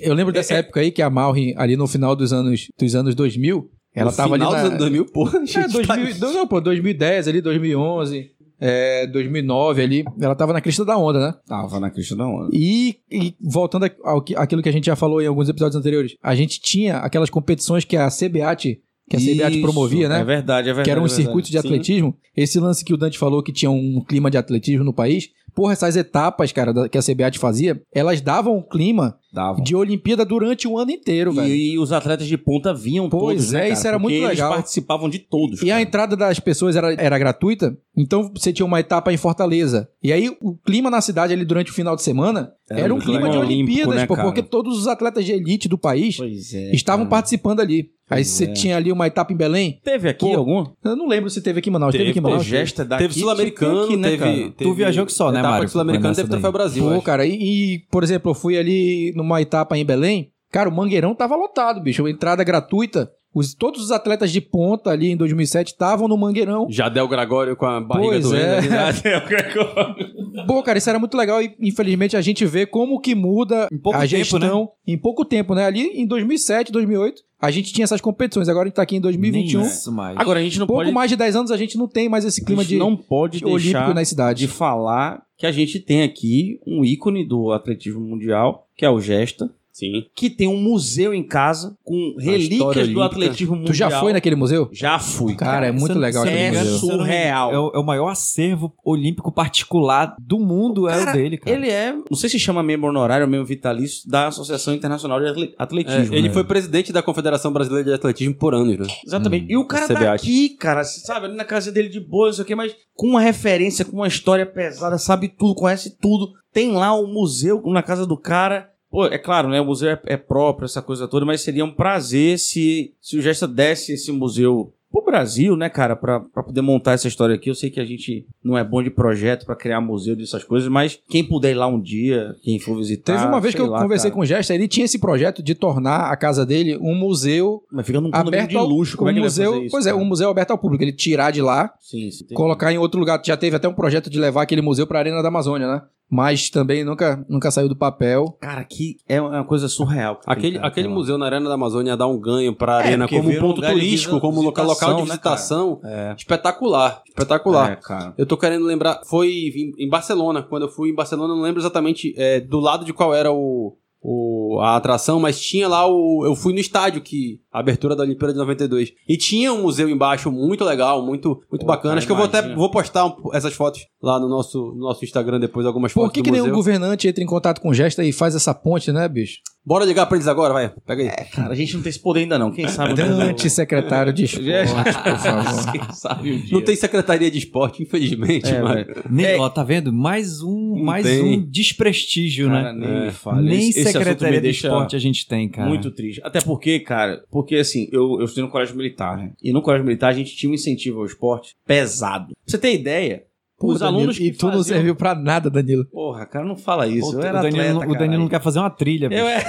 Eu 0.01 0.15
lembro 0.15 0.33
dessa 0.33 0.55
época 0.55 0.81
aí 0.81 0.91
que 0.91 1.03
a 1.03 1.11
Malrin, 1.11 1.55
ali 1.57 1.77
no 1.77 1.87
final 1.87 2.17
dos 2.17 2.33
anos, 2.33 2.69
dos 2.79 2.95
anos 2.95 3.15
2000, 3.15 3.71
ela 3.95 4.11
No 4.11 4.17
tava 4.17 4.35
ali 4.35 4.45
final 4.45 4.53
na... 4.53 4.59
dos 4.59 4.67
anos 4.69 4.79
2000, 4.79 5.07
porra. 5.07 5.39
É, 5.43 5.47
gente, 5.47 5.73
2000, 5.73 6.19
tá- 6.19 6.27
não, 6.33 6.47
pô, 6.47 6.61
2010 6.61 7.29
ali, 7.29 7.41
2011, 7.41 8.31
é, 8.61 9.07
2009 9.07 9.83
ali, 9.83 10.05
ela 10.21 10.35
tava 10.35 10.53
na 10.53 10.61
crista 10.61 10.85
da 10.85 10.97
onda, 10.97 11.19
né? 11.21 11.35
Tava 11.47 11.79
na 11.81 11.91
crista 11.91 12.17
da 12.17 12.27
onda. 12.27 12.49
E, 12.53 12.97
e 13.11 13.35
voltando 13.41 13.91
ao 14.05 14.23
que- 14.23 14.35
àquilo 14.37 14.63
que 14.63 14.69
a 14.69 14.73
gente 14.73 14.87
já 14.87 14.97
falou 14.97 15.21
em 15.21 15.27
alguns 15.27 15.49
episódios 15.49 15.77
anteriores, 15.77 16.17
a 16.23 16.35
gente 16.35 16.61
tinha 16.61 16.99
aquelas 16.99 17.31
competições 17.31 17.85
que 17.85 17.97
a 17.97 18.09
CBAT, 18.09 18.81
que 19.09 19.17
a 19.17 19.21
CBAT 19.21 19.61
promovia, 19.61 20.09
né? 20.09 20.21
É 20.21 20.25
verdade, 20.25 20.69
é 20.69 20.73
verdade. 20.73 20.85
que 20.85 20.91
eram 20.91 21.03
é 21.03 21.05
os 21.05 21.13
verdade. 21.13 21.27
circuitos 21.27 21.51
de 21.51 21.61
Sim. 21.61 21.67
atletismo. 21.69 22.17
Esse 22.37 22.59
lance 22.59 22.85
que 22.85 22.93
o 22.95 22.97
Dante 22.97 23.19
falou 23.19 23.43
que 23.43 23.53
tinha 23.53 23.71
um 23.71 24.03
clima 24.07 24.31
de 24.31 24.37
atletismo 24.39 24.85
no 24.85 24.93
país. 24.93 25.29
Porra, 25.55 25.73
essas 25.73 25.97
etapas, 25.97 26.53
cara, 26.53 26.89
que 26.89 26.99
a 26.99 27.03
CBAT 27.03 27.39
fazia, 27.39 27.81
elas 27.95 28.21
davam 28.21 28.57
um 28.59 28.63
clima 28.63 29.17
Davam. 29.33 29.63
de 29.63 29.77
Olimpíada 29.77 30.25
durante 30.25 30.67
o 30.67 30.79
ano 30.79 30.91
inteiro, 30.91 31.33
velho. 31.33 31.49
E, 31.49 31.73
e 31.73 31.79
os 31.79 31.93
atletas 31.93 32.27
de 32.27 32.39
ponta 32.39 32.73
vinham 32.73 33.09
Pois 33.09 33.37
todos, 33.37 33.53
né, 33.53 33.59
é, 33.59 33.63
cara? 33.63 33.73
isso 33.75 33.87
era 33.87 34.01
Porque 34.01 34.15
muito 34.15 34.29
legal. 34.29 34.49
Eles 34.49 34.57
participavam 34.57 35.09
de 35.09 35.19
todos. 35.19 35.63
E 35.63 35.71
a 35.71 35.75
cara. 35.75 35.83
entrada 35.83 36.17
das 36.17 36.41
pessoas 36.41 36.77
era, 36.77 36.93
era 36.95 37.19
gratuita, 37.19 37.77
então 37.97 38.31
você 38.35 38.53
tinha 38.53 38.67
uma 38.67 38.81
etapa 38.81 39.13
em 39.13 39.17
Fortaleza. 39.17 39.89
E 40.03 40.13
aí 40.13 40.37
o 40.41 40.57
clima 40.57 40.91
na 40.91 41.01
cidade 41.01 41.33
ali 41.33 41.45
durante 41.45 41.71
o 41.71 41.75
final 41.75 41.97
de 41.97 42.03
semana 42.03 42.53
Era 42.69 42.83
era, 42.83 42.95
um 42.95 42.99
clima 42.99 43.31
de. 43.31 43.37
Olimpíadas, 43.37 43.87
Olímpico, 43.87 43.95
né, 43.95 44.07
pô, 44.07 44.15
cara? 44.15 44.29
porque 44.29 44.43
todos 44.43 44.79
os 44.79 44.87
atletas 44.87 45.25
de 45.25 45.33
elite 45.33 45.69
do 45.69 45.79
país 45.79 46.19
é. 46.55 46.75
estavam 46.75 47.07
cara. 47.07 47.17
participando 47.17 47.61
ali. 47.61 47.91
aí 48.09 48.25
você 48.25 48.45
é. 48.45 48.53
tinha 48.53 48.77
ali 48.77 48.93
uma 48.93 49.07
etapa 49.07 49.33
em 49.33 49.37
Belém. 49.37 49.81
Teve 49.83 50.09
aqui 50.09 50.27
Pô, 50.27 50.37
algum? 50.37 50.65
Eu 50.85 50.97
não 50.97 51.09
lembro 51.09 51.31
se 51.31 51.41
teve 51.41 51.59
aqui 51.59 51.71
em 51.71 51.73
Manaus. 51.73 51.93
Teve, 51.93 52.11
aqui 52.11 52.19
em 52.19 52.23
Manaus? 52.23 52.45
Gesta 52.45 52.85
daqui. 52.85 53.05
Teve 53.05 53.21
Sul-Americano, 53.21 53.85
aqui, 53.85 53.97
né, 53.97 54.11
teve, 54.11 54.19
cara? 54.19 54.33
teve. 54.33 54.53
Tu 54.53 54.75
viajou 54.75 55.07
que 55.07 55.13
só, 55.13 55.33
né, 55.33 55.43
Mário? 55.43 55.67
de 55.67 55.73
Sul-Americano 55.73 56.15
teve 56.15 56.29
Troféu. 56.29 56.53
Brasil. 56.53 56.85
Pô, 56.85 57.03
cara, 57.03 57.27
e, 57.27 57.35
e, 57.35 57.79
por 57.91 58.03
exemplo, 58.03 58.31
eu 58.31 58.35
fui 58.35 58.59
ali 58.59 59.13
numa 59.17 59.41
etapa 59.41 59.77
em 59.77 59.85
Belém. 59.85 60.31
Cara, 60.53 60.69
o 60.69 60.73
Mangueirão 60.73 61.15
tava 61.15 61.35
lotado, 61.37 61.81
bicho. 61.81 62.07
Entrada 62.07 62.45
gratuita. 62.45 63.11
Os, 63.35 63.53
todos 63.55 63.83
os 63.83 63.91
atletas 63.91 64.33
de 64.33 64.41
ponta 64.41 64.89
ali 64.91 65.11
em 65.11 65.17
2007 65.17 65.73
estavam 65.73 66.09
no 66.09 66.17
Mangueirão. 66.17 66.67
Jadel 66.71 67.07
Gregório 67.07 67.55
com 67.55 67.67
a 67.67 67.81
barriga 67.81 68.09
Pois 68.13 68.25
doendo. 68.25 68.43
é. 68.43 68.59
ali, 68.59 68.69
né? 68.69 70.45
Pô, 70.47 70.63
cara, 70.63 70.79
isso 70.79 70.89
era 70.89 70.99
muito 70.99 71.17
legal 71.17 71.43
e 71.43 71.55
infelizmente 71.61 72.17
a 72.17 72.23
gente 72.23 72.47
vê 72.47 72.65
como 72.65 72.99
que 73.01 73.15
muda 73.15 73.69
pouco 73.83 73.99
a 73.99 74.03
tempo, 74.03 74.09
gestão 74.09 74.71
em 74.87 74.97
pouco 74.97 75.25
tempo, 75.25 75.55
né? 75.55 75.67
Ali 75.67 75.83
em 76.01 76.07
2007, 76.07 76.73
2008, 76.73 77.23
a 77.41 77.51
gente 77.51 77.73
tinha 77.73 77.85
essas 77.85 78.01
competições. 78.01 78.49
Agora 78.49 78.65
a 78.65 78.69
gente 78.69 78.77
tá 78.77 78.83
aqui 78.83 78.97
em 78.97 79.01
2021. 79.01 79.61
Nem 79.61 79.69
isso 79.69 79.93
mais. 79.93 80.17
Agora 80.17 80.41
a 80.41 80.43
gente 80.43 80.59
não 80.59 80.67
Pouco 80.67 80.83
pode 80.83 80.93
mais 80.93 81.11
de 81.11 81.17
10 81.17 81.37
anos 81.37 81.51
a 81.51 81.57
gente 81.57 81.77
não 81.77 81.87
tem 81.87 82.09
mais 82.09 82.25
esse 82.25 82.45
clima 82.45 82.63
a 82.63 82.65
gente 82.65 82.75
de 82.75 82.79
não 82.79 82.97
pode 82.97 83.45
olímpico 83.45 83.63
deixar 83.63 83.95
na 83.95 84.05
cidade. 84.05 84.41
de 84.41 84.49
falar 84.49 85.23
que 85.37 85.47
a 85.47 85.53
gente 85.53 85.79
tem 85.81 86.03
aqui 86.03 86.59
um 86.67 86.85
ícone 86.85 87.27
do 87.27 87.53
atletismo 87.53 88.01
mundial, 88.01 88.67
que 88.75 88.85
é 88.85 88.91
o 88.91 89.01
Gesta, 89.01 89.51
Sim. 89.79 90.07
que 90.15 90.31
tem 90.31 90.49
um 90.49 90.57
museu 90.59 91.13
em 91.13 91.23
casa 91.23 91.77
com 91.85 92.15
história 92.19 92.33
relíquias 92.39 92.89
do 92.89 93.03
atletismo 93.03 93.57
mundial. 93.57 93.73
Tu 93.75 93.77
já 93.77 94.01
foi 94.01 94.13
naquele 94.15 94.35
museu? 94.37 94.71
Já 94.73 94.99
fui. 94.99 95.35
Cara, 95.35 95.67
é 95.67 95.71
muito 95.71 95.87
Se 95.87 95.91
eu 95.93 95.95
não- 95.97 96.01
legal 96.01 96.23
aquele 96.23 96.49
engano, 96.49 96.71
museu. 96.71 96.79
Surreal. 96.91 97.53
É 97.53 97.59
o, 97.59 97.73
é 97.75 97.79
o 97.79 97.85
maior 97.85 98.09
acervo 98.09 98.73
olímpico 98.83 99.31
particular 99.31 100.17
do 100.19 100.39
mundo, 100.39 100.89
é 100.89 101.03
o 101.03 101.13
dele, 101.13 101.37
cara. 101.37 101.55
Ele 101.55 101.69
é, 101.69 101.93
não 101.93 102.17
sei 102.17 102.31
se 102.31 102.39
chama 102.39 102.63
membro 102.63 102.89
honorário 102.89 103.27
ou 103.27 103.31
membro 103.31 103.47
vitalício 103.47 104.09
da 104.09 104.29
Associação 104.29 104.73
Internacional 104.73 105.21
de 105.21 105.27
Atle- 105.29 105.55
É, 105.59 105.63
Atletismo. 105.63 106.15
ele 106.15 106.29
né? 106.29 106.33
foi 106.35 106.45
presidente 106.45 106.91
da 106.93 107.03
Confederação 107.03 107.53
Brasileira 107.53 107.85
de 107.91 107.95
Atletismo 107.95 108.35
por 108.35 108.55
anos, 108.55 108.79
né? 108.79 108.87
Exatamente. 109.07 109.47
e 109.53 109.57
o 109.59 109.67
cara 109.67 109.87
CBAT. 109.87 110.05
daqui, 110.05 110.49
cara, 110.57 110.85
sabe, 110.85 111.27
ali 111.27 111.37
na 111.37 111.45
casa 111.45 111.71
dele 111.71 111.91
de 111.91 112.01
boa, 112.01 112.29
não 112.29 112.33
sei 112.33 112.45
o 112.45 112.47
quê, 112.47 112.55
mas 112.55 112.75
com 112.95 113.09
uma 113.09 113.21
referência, 113.21 113.85
com 113.85 113.97
uma 113.97 114.09
história 114.09 114.47
pesada, 114.47 114.97
sabe 114.97 115.29
tudo, 115.29 115.55
conhece 115.55 115.99
tudo. 116.01 116.31
Tem 116.51 116.73
lá 116.73 116.95
o 116.95 117.07
museu 117.07 117.61
na 117.67 117.83
casa 117.83 118.07
do 118.07 118.17
cara. 118.17 118.71
Pô, 118.91 119.07
é 119.07 119.19
claro, 119.19 119.49
né? 119.49 119.61
O 119.61 119.65
museu 119.65 119.91
é, 119.91 120.01
é 120.07 120.17
próprio, 120.17 120.65
essa 120.65 120.81
coisa 120.81 121.09
toda, 121.09 121.27
mas 121.27 121.41
seria 121.41 121.65
um 121.65 121.75
prazer 121.75 122.39
se, 122.39 122.95
se 123.01 123.19
o 123.19 123.23
Gesta 123.23 123.47
desse 123.49 123.93
esse 123.93 124.13
museu 124.13 124.73
pro 124.97 125.13
Brasil, 125.13 125.57
né, 125.57 125.69
cara, 125.69 125.95
pra, 125.95 126.21
pra 126.21 126.43
poder 126.43 126.61
montar 126.63 126.93
essa 126.93 127.09
história 127.09 127.35
aqui. 127.35 127.51
Eu 127.51 127.55
sei 127.55 127.71
que 127.71 127.81
a 127.81 127.85
gente 127.85 128.27
não 128.43 128.57
é 128.57 128.65
bom 128.65 128.83
de 128.83 128.91
projeto 128.91 129.45
pra 129.45 129.57
criar 129.57 129.81
museu 129.81 130.17
dessas 130.17 130.45
coisas, 130.45 130.69
mas 130.69 130.99
quem 131.09 131.25
puder 131.25 131.53
ir 131.53 131.55
lá 131.55 131.67
um 131.67 131.81
dia, 131.81 132.35
quem 132.43 132.59
for 132.59 132.77
visitar. 132.77 133.15
Teve 133.15 133.27
uma 133.27 133.41
vez 133.41 133.55
que 133.55 133.61
eu 133.61 133.67
lá, 133.67 133.83
conversei 133.83 134.11
cara. 134.11 134.15
com 134.15 134.23
o 134.23 134.27
Gesta, 134.27 134.55
ele 134.55 134.69
tinha 134.69 134.85
esse 134.85 134.99
projeto 134.99 135.43
de 135.43 135.55
tornar 135.55 136.11
a 136.11 136.17
casa 136.17 136.45
dele 136.47 136.77
um 136.79 136.95
museu 136.95 137.63
Mas 137.71 137.87
fica 137.87 138.01
num 138.01 138.11
aberto 138.13 138.51
de 138.51 138.57
ao 138.57 138.67
luxo. 138.67 138.97
Como 138.97 139.09
um 139.09 139.11
é 139.11 139.15
que 139.15 139.19
ele 139.19 139.29
vai 139.29 139.31
museu, 139.31 139.53
fazer 139.53 139.65
isso? 139.65 139.73
Pois 139.73 139.87
é, 139.87 139.95
um 139.95 140.05
museu 140.05 140.31
aberto 140.31 140.51
ao 140.51 140.59
público. 140.59 140.83
Ele 140.83 140.93
tirar 140.93 141.31
de 141.31 141.43
lá, 141.43 141.73
Sim, 141.81 142.11
sim, 142.11 142.27
colocar 142.35 142.73
em 142.73 142.79
outro 142.79 142.99
lugar. 142.99 143.21
Já 143.25 143.37
teve 143.37 143.57
até 143.57 143.69
um 143.69 143.75
projeto 143.75 144.09
de 144.09 144.19
levar 144.19 144.43
aquele 144.43 144.63
museu 144.63 144.87
pra 144.87 144.99
Arena 144.99 145.23
da 145.23 145.29
Amazônia, 145.29 145.67
né? 145.67 145.83
Mas 146.09 146.49
também 146.51 146.85
nunca, 146.85 147.25
nunca 147.29 147.51
saiu 147.51 147.69
do 147.69 147.75
papel. 147.75 148.37
Cara, 148.41 148.61
aqui 148.61 148.97
é 149.09 149.21
uma 149.21 149.45
coisa 149.45 149.69
surreal. 149.69 150.17
que 150.17 150.31
Aquele, 150.31 150.57
cara, 150.57 150.69
aquele 150.69 150.87
museu 150.89 151.19
na 151.19 151.27
Arena 151.27 151.49
da 151.49 151.55
Amazônia 151.57 151.91
ia 151.91 151.97
dar 151.97 152.07
um 152.07 152.19
ganho 152.19 152.55
pra 152.55 152.77
Arena 152.77 153.07
porque 153.07 153.17
como 153.17 153.29
vira 153.29 153.45
um 153.45 153.49
ponto 153.49 153.61
turístico, 153.61 154.21
como 154.21 154.41
local, 154.41 154.67
local 154.67 154.86
de 154.95 155.03
visitação, 155.03 155.81
né, 155.83 155.89
visitação. 155.89 156.11
É. 156.11 156.15
Espetacular, 156.17 157.03
espetacular. 157.09 157.73
É, 157.73 157.77
cara. 157.77 158.15
Eu 158.17 158.27
tô 158.27 158.37
querendo 158.37 158.65
lembrar, 158.65 159.01
foi 159.07 159.51
em, 159.79 159.89
Barcelona, 159.89 160.43
quando 160.43 160.63
eu 160.63 160.69
fui 160.69 160.91
em 160.91 160.95
Barcelona, 160.95 161.33
eu 161.33 161.37
não 161.37 161.43
lembro 161.43 161.61
exatamente 161.61 162.15
é, 162.17 162.41
do 162.41 162.61
lado 162.61 162.85
de 162.85 162.93
qual 162.93 163.15
era 163.15 163.33
o, 163.33 163.77
o- 164.03 164.59
a 164.61 164.77
atração, 164.77 165.19
mas 165.19 165.41
tinha 165.41 165.67
lá 165.69 165.87
o. 165.87 166.23
Eu 166.25 166.35
fui 166.37 166.53
no 166.53 166.59
estádio, 166.61 167.01
que 167.01 167.41
a 167.53 167.59
abertura 167.59 167.97
da 167.97 168.03
Olimpíada 168.05 168.33
de 168.33 168.39
92. 168.39 168.93
E 169.09 169.17
tinha 169.17 169.53
um 169.53 169.63
museu 169.63 169.89
embaixo 169.89 170.31
muito 170.31 170.65
legal, 170.65 171.05
muito, 171.05 171.41
muito 171.51 171.61
Pô, 171.63 171.67
bacana. 171.67 171.91
cara, 171.91 171.99
Acho 171.99 172.07
que 172.07 172.13
eu 172.13 172.17
vou 172.17 172.27
até 172.27 172.39
imagina. 172.39 172.57
vou 172.57 172.71
postar 172.71 173.05
um- 173.07 173.17
essas 173.33 173.53
fotos 173.55 173.81
lá 174.03 174.21
no 174.21 174.29
nosso, 174.29 174.59
no 174.75 174.81
nosso 174.81 175.05
Instagram 175.05 175.41
depois, 175.41 175.67
algumas 175.67 175.93
Por 175.93 176.01
fotos 176.03 176.13
que, 176.15 176.21
do 176.21 176.25
que 176.25 176.31
nenhum 176.31 176.53
governante 176.53 177.09
entra 177.09 177.23
em 177.23 177.27
contato 177.27 177.61
com 177.61 177.71
o 177.71 177.75
Gesta 177.75 178.05
e 178.05 178.13
faz 178.13 178.35
essa 178.35 178.55
ponte, 178.55 178.93
né, 178.93 179.09
bicho? 179.09 179.41
Bora 179.67 179.85
ligar 179.85 180.07
pra 180.07 180.17
eles 180.17 180.29
agora, 180.29 180.55
vai. 180.55 180.73
Pega 180.87 181.03
aí. 181.03 181.11
Cara, 181.33 181.53
a 181.53 181.57
gente 181.57 181.75
não 181.75 181.83
tem 181.83 181.91
esse 181.91 181.99
poder 181.99 182.21
ainda 182.21 182.39
não. 182.39 182.53
Quem 182.53 182.69
sabe? 182.69 182.95
Dante, 182.95 183.51
secretário 183.51 184.13
de 184.13 184.25
esporte, 184.25 184.93
por 185.03 185.19
favor. 185.19 185.73
Quem 185.73 185.93
sabe 185.93 186.33
um 186.33 186.39
dia. 186.39 186.53
Não 186.53 186.63
tem 186.63 186.77
secretaria 186.77 187.31
de 187.31 187.39
esporte, 187.39 187.83
infelizmente, 187.83 188.47
É, 188.49 188.63
mas... 188.63 188.87
velho. 188.87 189.03
Nem, 189.11 189.27
É. 189.27 189.37
ó, 189.39 189.49
tá 189.49 189.65
vendo? 189.65 189.93
Mais 189.93 190.41
um, 190.41 190.77
mais 190.85 191.05
tem. 191.05 191.21
um 191.41 191.51
desprestígio, 191.51 192.47
Cara, 192.49 192.73
né? 192.73 192.87
nem 192.87 193.05
me 193.07 193.11
fala. 193.11 193.43
Nem 193.43 193.69
Esse- 193.71 193.81
esse 193.81 193.93
secretaria 193.93 194.41
me 194.41 194.43
de 194.47 194.51
esporte 194.51 194.95
a 194.95 194.99
gente 195.01 195.27
tem, 195.27 195.49
cara. 195.49 195.69
Muito 195.69 195.91
triste. 195.91 196.21
Até 196.25 196.41
porque, 196.41 196.79
cara, 196.81 197.25
porque 197.31 197.57
assim, 197.57 197.89
eu, 197.91 198.19
eu 198.21 198.25
estudei 198.25 198.45
no 198.45 198.51
colégio 198.51 198.77
militar, 198.77 199.17
né? 199.17 199.33
E 199.43 199.53
no 199.53 199.61
colégio 199.63 199.85
militar 199.85 200.11
a 200.11 200.13
gente 200.15 200.37
tinha 200.37 200.49
um 200.51 200.55
incentivo 200.55 201.01
ao 201.01 201.07
esporte 201.07 201.55
pesado. 201.67 202.27
Pra 202.29 202.35
você 202.47 202.59
ter 202.59 202.73
ideia, 202.75 203.25
Pô, 203.59 203.73
os 203.73 203.79
Danilo, 203.81 203.99
alunos 203.99 204.17
e 204.19 204.31
que 204.31 204.37
tu 204.37 204.47
não 204.47 204.53
faziam- 204.55 204.77
serviu 204.77 204.95
pra 204.95 205.15
nada, 205.15 205.49
Danilo. 205.49 205.85
Porra, 205.87 206.27
cara, 206.27 206.45
não 206.45 206.57
fala 206.57 206.87
isso. 206.87 207.13
Pô, 207.13 207.19
eu 207.19 207.23
era 207.23 207.39
o 207.39 207.43
Danilo, 207.43 207.63
atleta, 207.81 207.93
o 207.93 207.99
Danilo 207.99 208.23
não 208.23 208.29
quer 208.29 208.43
fazer 208.43 208.59
uma 208.59 208.71
trilha, 208.71 209.09
bicho. 209.09 209.21
Eu 209.23 209.29
é... 209.29 209.45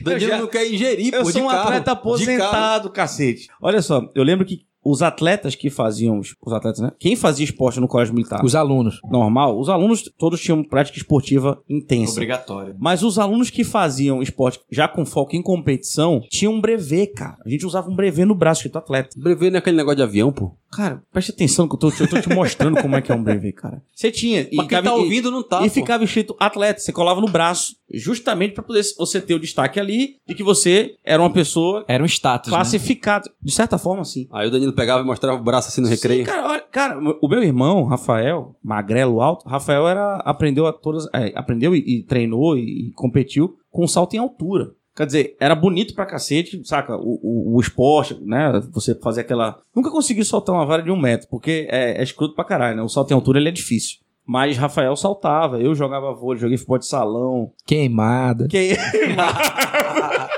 Danilo 0.00 0.30
já- 0.30 0.38
não 0.38 0.46
quer 0.46 0.66
ingerir, 0.72 1.12
Eu 1.12 1.20
pô, 1.22 1.26
de 1.26 1.32
sou 1.32 1.42
um 1.42 1.48
carro. 1.48 1.62
atleta 1.68 1.92
aposentado, 1.92 2.90
cacete. 2.90 3.48
Olha 3.60 3.82
só, 3.82 4.10
eu 4.14 4.22
lembro 4.22 4.46
que 4.46 4.60
os 4.84 5.02
atletas 5.02 5.54
que 5.54 5.70
faziam, 5.70 6.18
os 6.20 6.52
atletas, 6.52 6.80
né? 6.80 6.92
Quem 6.98 7.16
fazia 7.16 7.44
esporte 7.44 7.80
no 7.80 7.88
colégio 7.88 8.14
militar 8.14 8.44
Os 8.44 8.54
alunos. 8.54 9.00
normal, 9.10 9.58
os 9.58 9.68
alunos 9.68 10.02
todos 10.18 10.40
tinham 10.40 10.62
prática 10.62 10.98
esportiva 10.98 11.62
intensa. 11.68 12.12
Obrigatório. 12.12 12.74
Mas 12.78 13.02
os 13.02 13.18
alunos 13.18 13.50
que 13.50 13.64
faziam 13.64 14.22
esporte 14.22 14.60
já 14.70 14.86
com 14.88 15.04
foco 15.06 15.34
em 15.36 15.42
competição 15.42 16.20
tinham 16.30 16.52
um 16.54 16.60
brevet, 16.60 17.12
cara. 17.14 17.36
A 17.44 17.48
gente 17.48 17.64
usava 17.66 17.90
um 17.90 17.96
brevet 17.96 18.24
no 18.26 18.34
braço 18.34 18.60
escrito 18.60 18.76
atleta. 18.78 19.10
Brevê 19.16 19.50
naquele 19.50 19.76
negócio 19.76 19.96
de 19.96 20.02
avião, 20.02 20.32
pô. 20.32 20.52
Cara, 20.72 21.02
preste 21.12 21.30
atenção 21.30 21.68
que 21.68 21.74
eu 21.76 21.78
tô, 21.78 21.88
eu 21.88 22.08
tô 22.08 22.20
te 22.20 22.28
mostrando 22.34 22.82
como 22.82 22.96
é 22.96 23.00
que 23.00 23.12
é 23.12 23.14
um 23.14 23.22
brevet, 23.22 23.52
cara. 23.54 23.80
Você 23.94 24.10
tinha. 24.10 24.40
e 24.40 24.56
Mas 24.56 24.66
quem 24.66 24.78
ficava- 24.78 24.88
tá 24.88 24.94
ouvindo 24.94 25.30
não 25.30 25.42
tá, 25.42 25.60
E 25.62 25.68
pô. 25.68 25.70
ficava 25.74 26.02
escrito 26.02 26.34
atleta. 26.38 26.80
Você 26.80 26.92
colava 26.92 27.20
no 27.20 27.28
braço. 27.28 27.76
Justamente 27.92 28.54
pra 28.54 28.62
poder 28.64 28.82
você 28.98 29.20
ter 29.20 29.34
o 29.34 29.38
destaque 29.38 29.78
ali 29.78 30.16
de 30.26 30.34
que 30.34 30.42
você 30.42 30.96
era 31.04 31.22
uma 31.22 31.30
pessoa 31.32 31.84
Era 31.86 32.02
um 32.02 32.06
status, 32.06 32.50
né? 32.50 32.56
classificada. 32.56 33.30
De 33.40 33.52
certa 33.52 33.78
forma, 33.78 34.04
sim. 34.04 34.26
Aí 34.32 34.48
o 34.48 34.50
Danilo 34.50 34.72
pegava 34.74 35.02
e 35.02 35.06
mostrava 35.06 35.38
o 35.38 35.44
braço 35.44 35.68
assim 35.68 35.80
no 35.80 35.88
recreio. 35.88 36.24
Sim, 36.24 36.30
cara, 36.30 36.48
olha, 36.48 36.60
cara, 36.70 36.98
o 36.98 37.28
meu 37.28 37.42
irmão, 37.42 37.84
Rafael, 37.84 38.54
magrelo 38.62 39.20
alto, 39.20 39.48
Rafael 39.48 39.88
era, 39.88 40.16
aprendeu 40.16 40.66
a 40.66 40.72
todas, 40.72 41.06
é, 41.12 41.32
aprendeu 41.34 41.74
e, 41.74 41.78
e 41.78 42.02
treinou 42.02 42.56
e, 42.56 42.88
e 42.88 42.92
competiu 42.92 43.56
com 43.70 43.86
salto 43.86 44.14
em 44.14 44.18
altura. 44.18 44.72
Quer 44.96 45.06
dizer, 45.06 45.36
era 45.40 45.56
bonito 45.56 45.92
pra 45.92 46.06
cacete, 46.06 46.60
saca? 46.64 46.96
O, 46.96 47.18
o, 47.20 47.56
o 47.56 47.60
esporte, 47.60 48.16
né? 48.22 48.62
Você 48.72 48.94
fazer 48.94 49.22
aquela. 49.22 49.58
Nunca 49.74 49.90
consegui 49.90 50.24
soltar 50.24 50.54
uma 50.54 50.64
vara 50.64 50.82
de 50.82 50.90
um 50.90 50.96
metro, 50.96 51.26
porque 51.28 51.66
é, 51.68 51.98
é 51.98 52.02
escroto 52.02 52.34
pra 52.34 52.44
caralho, 52.44 52.76
né? 52.76 52.82
O 52.82 52.88
salto 52.88 53.10
em 53.10 53.14
altura 53.14 53.40
ele 53.40 53.48
é 53.48 53.52
difícil. 53.52 53.98
Mas 54.26 54.56
Rafael 54.56 54.96
saltava, 54.96 55.60
eu 55.60 55.74
jogava 55.74 56.14
vôlei, 56.14 56.40
joguei 56.40 56.56
futebol 56.56 56.78
de 56.78 56.86
salão. 56.86 57.50
Queimada. 57.66 58.48
Que... 58.48 58.76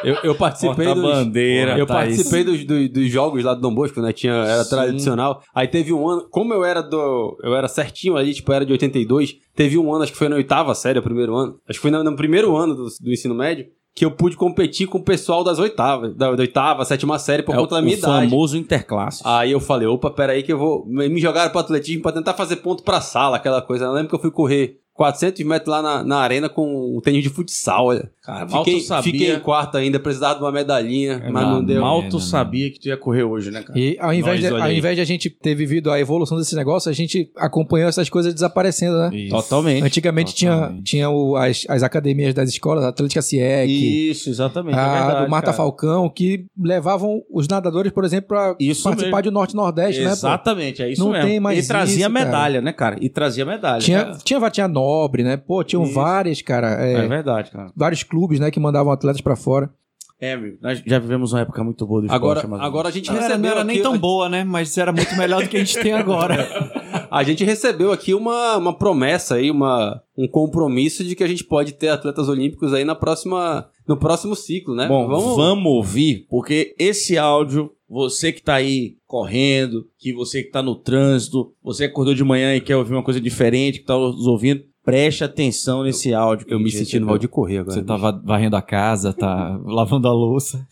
Eu, 0.05 0.14
eu 0.22 0.34
participei 0.37 0.87
dos... 0.87 1.03
bandeira. 1.03 1.76
Eu 1.76 1.84
tá 1.84 1.95
participei 1.95 2.45
dos, 2.45 2.64
dos, 2.64 2.89
dos 2.91 3.11
jogos 3.11 3.43
lá 3.43 3.55
do 3.55 3.61
Dom 3.61 3.74
Bosco, 3.74 4.01
né? 4.01 4.12
Tinha, 4.12 4.34
era 4.34 4.62
Sim. 4.62 4.70
tradicional. 4.70 5.43
Aí 5.53 5.66
teve 5.66 5.93
um 5.93 6.09
ano, 6.09 6.28
como 6.30 6.55
eu 6.55 6.64
era 6.64 6.80
do. 6.80 7.37
Eu 7.43 7.57
era 7.57 7.66
certinho 7.66 8.16
ali, 8.16 8.32
tipo, 8.32 8.53
era 8.53 8.64
de 8.64 8.70
82. 8.70 9.34
Teve 9.57 9.76
um 9.76 9.93
ano, 9.93 10.05
acho 10.05 10.12
que 10.12 10.18
foi 10.18 10.28
na 10.28 10.37
oitava 10.37 10.74
série, 10.76 11.01
o 11.01 11.03
primeiro 11.03 11.34
ano. 11.34 11.59
Acho 11.68 11.78
que 11.78 11.82
foi 11.82 11.91
no, 11.91 12.05
no 12.05 12.14
primeiro 12.14 12.55
ano 12.55 12.76
do, 12.76 12.87
do 13.01 13.12
ensino 13.12 13.34
médio. 13.34 13.66
Que 13.97 14.05
eu 14.05 14.11
pude 14.11 14.36
competir 14.36 14.86
com 14.86 14.99
o 14.99 15.03
pessoal 15.03 15.42
das 15.42 15.59
oitavas, 15.59 16.14
da, 16.14 16.30
da 16.30 16.42
oitava, 16.42 16.84
sétima 16.84 17.18
série, 17.18 17.42
por 17.42 17.55
é 17.55 17.59
conta 17.59 17.76
da 17.76 17.82
minha 17.82 17.97
o 17.97 17.99
idade. 17.99 18.28
famoso 18.28 18.57
interclasse. 18.57 19.22
Aí 19.24 19.51
eu 19.51 19.59
falei, 19.59 19.88
opa, 19.88 20.11
peraí 20.11 20.42
que 20.42 20.53
eu 20.53 20.59
vou... 20.59 20.84
Me 20.86 21.18
jogaram 21.18 21.51
pro 21.51 21.61
atletismo 21.61 22.03
pra 22.03 22.12
tentar 22.12 22.34
fazer 22.34 22.57
ponto 22.57 22.82
pra 22.82 23.01
sala, 23.01 23.38
aquela 23.38 23.62
coisa. 23.62 23.86
Eu 23.86 23.92
lembro 23.92 24.11
que 24.11 24.14
eu 24.14 24.20
fui 24.20 24.30
correr 24.30 24.80
400 24.97 25.44
metros 25.47 25.68
lá 25.68 25.82
na, 25.82 26.03
na 26.03 26.16
arena 26.18 26.49
com 26.49 26.97
um 26.97 27.01
tênis 27.01 27.22
de 27.22 27.28
futsal, 27.28 27.86
olha. 27.86 28.11
Cara, 28.22 28.44
mal 28.47 28.64
Fiquei, 28.64 28.80
tu 28.80 28.86
sabia- 28.86 29.03
fiquei 29.12 29.32
em 29.34 29.38
quarto 29.40 29.76
ainda, 29.76 30.01
precisava 30.01 30.34
de 30.36 30.40
uma 30.44 30.51
medalhinha, 30.51 31.22
mas 31.30 31.47
não 31.47 31.62
deu. 31.64 31.80
Mal 31.80 32.01
É, 32.03 32.09
tu 32.09 32.14
não, 32.14 32.20
sabia 32.20 32.70
que 32.72 32.80
tu 32.80 32.88
ia 32.88 32.97
correr 32.97 33.22
hoje, 33.22 33.51
né, 33.53 33.62
cara? 33.62 33.78
E 33.78 33.97
ao 34.01 34.12
invés, 34.12 34.40
Nós, 34.42 34.53
de, 34.55 34.61
ao 34.62 34.72
invés 34.72 34.97
de 34.97 35.01
a 35.03 35.05
gente 35.05 35.30
ter 35.30 35.55
vivido 35.55 35.90
a 35.92 36.01
evolução 36.01 36.36
desse 36.36 36.57
negócio, 36.57 36.90
a 36.90 36.92
gente 36.94 37.30
acompanhou 37.36 37.88
essas 37.88 38.09
coisas 38.11 38.34
desaparecendo, 38.34 38.97
né? 38.99 39.11
Isso. 39.14 39.30
Totalmente. 39.30 39.84
Antigamente 39.84 40.34
tinha, 40.34 40.53
Totalmente. 40.55 40.82
tinha 40.84 41.09
o- 41.09 41.36
as, 41.36 41.64
as 41.68 41.82
academias 41.84 42.34
das 42.34 42.49
escolas, 42.49 42.84
a 42.84 42.88
Atlética 42.88 43.22
CIEC, 43.22 44.11
Isso, 44.11 44.28
exatamente. 44.30 44.76
é 44.76 44.80
a 44.80 44.99
verdade, 45.07 45.24
do 45.26 45.30
Marta 45.30 45.47
cara. 45.47 45.57
Falcão, 45.57 46.09
que 46.09 46.47
levavam 46.61 47.22
os 47.30 47.47
nadadores, 47.47 47.92
por 47.92 48.05
exemplo, 48.05 48.28
para 48.28 48.55
participar 48.55 48.97
mesmo. 48.97 49.22
do 49.22 49.30
Norte-Nordeste, 49.30 50.01
né? 50.01 50.09
pô? 50.09 50.12
Exatamente, 50.14 50.82
é 50.82 50.90
isso 50.90 51.05
Não 51.05 51.12
mesmo. 51.12 51.28
tem 51.28 51.38
mais 51.38 51.64
e 51.64 51.68
trazia 51.68 52.07
isso, 52.07 52.12
cara. 52.12 52.24
medalha, 52.26 52.61
né, 52.61 52.72
cara? 52.72 52.97
E 53.01 53.09
trazia 53.09 53.44
medalha. 53.44 53.80
Tinha, 53.80 54.05
cara. 54.05 54.18
tinha 54.24 54.40
Vatinha 54.40 54.66
Nobre, 54.87 55.22
né? 55.24 55.37
Pô, 55.37 55.62
tinham 55.64 55.82
Isso. 55.84 55.93
várias, 55.95 56.41
cara. 56.43 56.84
é, 56.87 56.93
É 57.05 57.09
verdade, 57.09 57.51
cara. 57.51 57.70
vários 57.76 58.03
clubes, 58.03 58.39
né, 58.39 58.51
que 58.51 58.61
mandavam 58.61 58.93
atletas 58.93 59.20
pra 59.20 59.34
fora. 59.37 59.70
É, 60.18 60.34
nós 60.62 60.82
já 60.87 60.99
vivemos 60.99 61.32
uma 61.34 61.41
época 61.43 61.62
muito 61.62 61.87
boa 61.87 62.01
do 62.01 62.07
esporte. 62.07 62.22
Agora, 62.22 62.49
mas- 62.49 62.61
agora 62.62 62.89
a 62.89 62.91
gente 62.91 63.09
Não 63.11 63.16
recebeu 63.20 63.39
não 63.39 63.49
era 63.51 63.64
nem 63.64 63.76
aqui- 63.76 63.82
tão 63.82 63.99
boa, 63.99 64.28
né? 64.30 64.45
Mas 64.45 64.76
era 64.78 64.91
muito 64.91 65.14
melhor 65.16 65.43
do 65.43 65.49
que 65.49 65.57
a 65.57 65.61
gente 65.61 65.78
tem 65.78 65.93
agora. 65.93 66.37
A 67.09 67.22
gente 67.22 67.45
recebeu 67.45 67.93
aqui 67.93 68.12
uma, 68.12 68.57
uma 68.57 68.76
promessa 68.76 69.37
aí, 69.37 69.51
uma, 69.51 70.03
um 70.18 70.26
compromisso 70.26 71.05
de 71.05 71.14
que 71.14 71.22
a 71.22 71.26
gente 71.26 71.45
pode 71.45 71.72
ter 71.72 71.89
atletas 71.89 72.28
olímpicos 72.28 72.74
aí 72.74 72.84
na 72.84 72.95
próxima, 72.97 73.68
no 73.87 73.97
próximo 73.97 74.34
ciclo, 74.34 74.74
né? 74.74 74.87
Bom, 74.89 75.07
vamos... 75.07 75.64
ouvir, 75.72 76.26
porque 76.28 76.74
esse 76.78 77.16
áudio, 77.16 77.70
você 77.89 78.32
que 78.32 78.43
tá 78.43 78.55
aí 78.57 78.97
correndo, 79.07 79.87
que 79.99 80.12
você 80.12 80.43
que 80.43 80.51
tá 80.51 80.61
no 80.62 80.74
trânsito, 80.74 81.53
você 81.62 81.84
que 81.87 81.93
acordou 81.93 82.12
de 82.14 82.24
manhã 82.24 82.55
e 82.57 82.61
quer 82.61 82.76
ouvir 82.76 82.93
uma 82.93 83.05
coisa 83.05 83.20
diferente, 83.20 83.78
que 83.78 83.87
tá 83.87 83.95
nos 83.97 84.26
ouvindo, 84.26 84.62
preste 84.87 85.22
atenção 85.24 85.82
nesse 85.82 86.14
áudio. 86.14 86.47
que 86.47 86.55
Eu 86.55 86.59
me 86.61 86.70
senti 86.70 86.78
no 86.78 86.84
recebeu. 86.84 87.07
Valdir 87.09 87.28
Correr 87.28 87.59
agora. 87.59 87.74
Você 87.74 87.82
tá 87.84 87.97
va- 87.97 88.22
varrendo 88.24 88.57
a 88.57 88.62
casa, 88.62 89.12
tá 89.12 89.61
lavando 89.66 90.09
a 90.09 90.12
louça. 90.12 90.66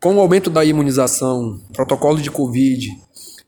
Com 0.00 0.16
o 0.16 0.20
aumento 0.20 0.48
da 0.48 0.64
imunização, 0.64 1.60
protocolo 1.72 2.20
de 2.20 2.30
Covid 2.30 2.88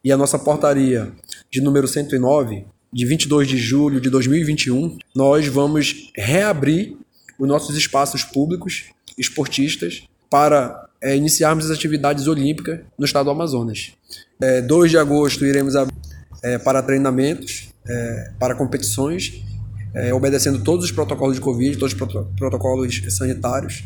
e 0.04 0.12
a 0.12 0.16
nossa 0.16 0.38
portaria 0.38 1.10
de 1.50 1.60
número 1.60 1.88
109, 1.88 2.64
de 2.92 3.06
22 3.06 3.48
de 3.48 3.56
julho 3.56 4.00
de 4.00 4.10
2021, 4.10 4.98
nós 5.14 5.46
vamos 5.46 6.10
reabrir 6.16 6.96
os 7.38 7.48
nossos 7.48 7.76
espaços 7.76 8.22
públicos 8.24 8.86
esportistas 9.16 10.02
para 10.28 10.88
é, 11.02 11.16
iniciarmos 11.16 11.64
as 11.66 11.70
atividades 11.76 12.26
olímpicas 12.26 12.80
no 12.98 13.04
estado 13.06 13.26
do 13.26 13.30
Amazonas. 13.30 13.92
É, 14.42 14.60
2 14.60 14.90
de 14.90 14.98
agosto 14.98 15.44
iremos 15.46 15.76
abrir 15.76 15.94
é, 16.42 16.58
para 16.58 16.82
treinamentos, 16.82 17.68
é, 17.88 18.32
para 18.38 18.54
competições, 18.54 19.42
é, 19.94 20.12
obedecendo 20.14 20.62
todos 20.62 20.84
os 20.84 20.92
protocolos 20.92 21.36
de 21.36 21.40
Covid, 21.40 21.76
todos 21.76 21.92
os 21.92 21.98
proto- 21.98 22.28
protocolos 22.36 23.02
sanitários. 23.08 23.84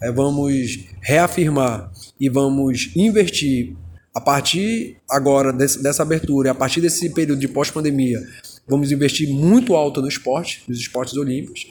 É, 0.00 0.10
vamos 0.10 0.80
reafirmar 1.00 1.92
e 2.18 2.28
vamos 2.28 2.90
investir 2.96 3.74
a 4.14 4.20
partir 4.20 4.96
agora 5.08 5.52
desse- 5.52 5.82
dessa 5.82 6.02
abertura, 6.02 6.50
a 6.50 6.54
partir 6.54 6.80
desse 6.80 7.08
período 7.10 7.38
de 7.40 7.48
pós-pandemia, 7.48 8.20
vamos 8.68 8.92
investir 8.92 9.28
muito 9.28 9.74
alto 9.74 10.02
no 10.02 10.08
esporte, 10.08 10.62
nos 10.68 10.78
esportes 10.78 11.16
olímpicos, 11.16 11.66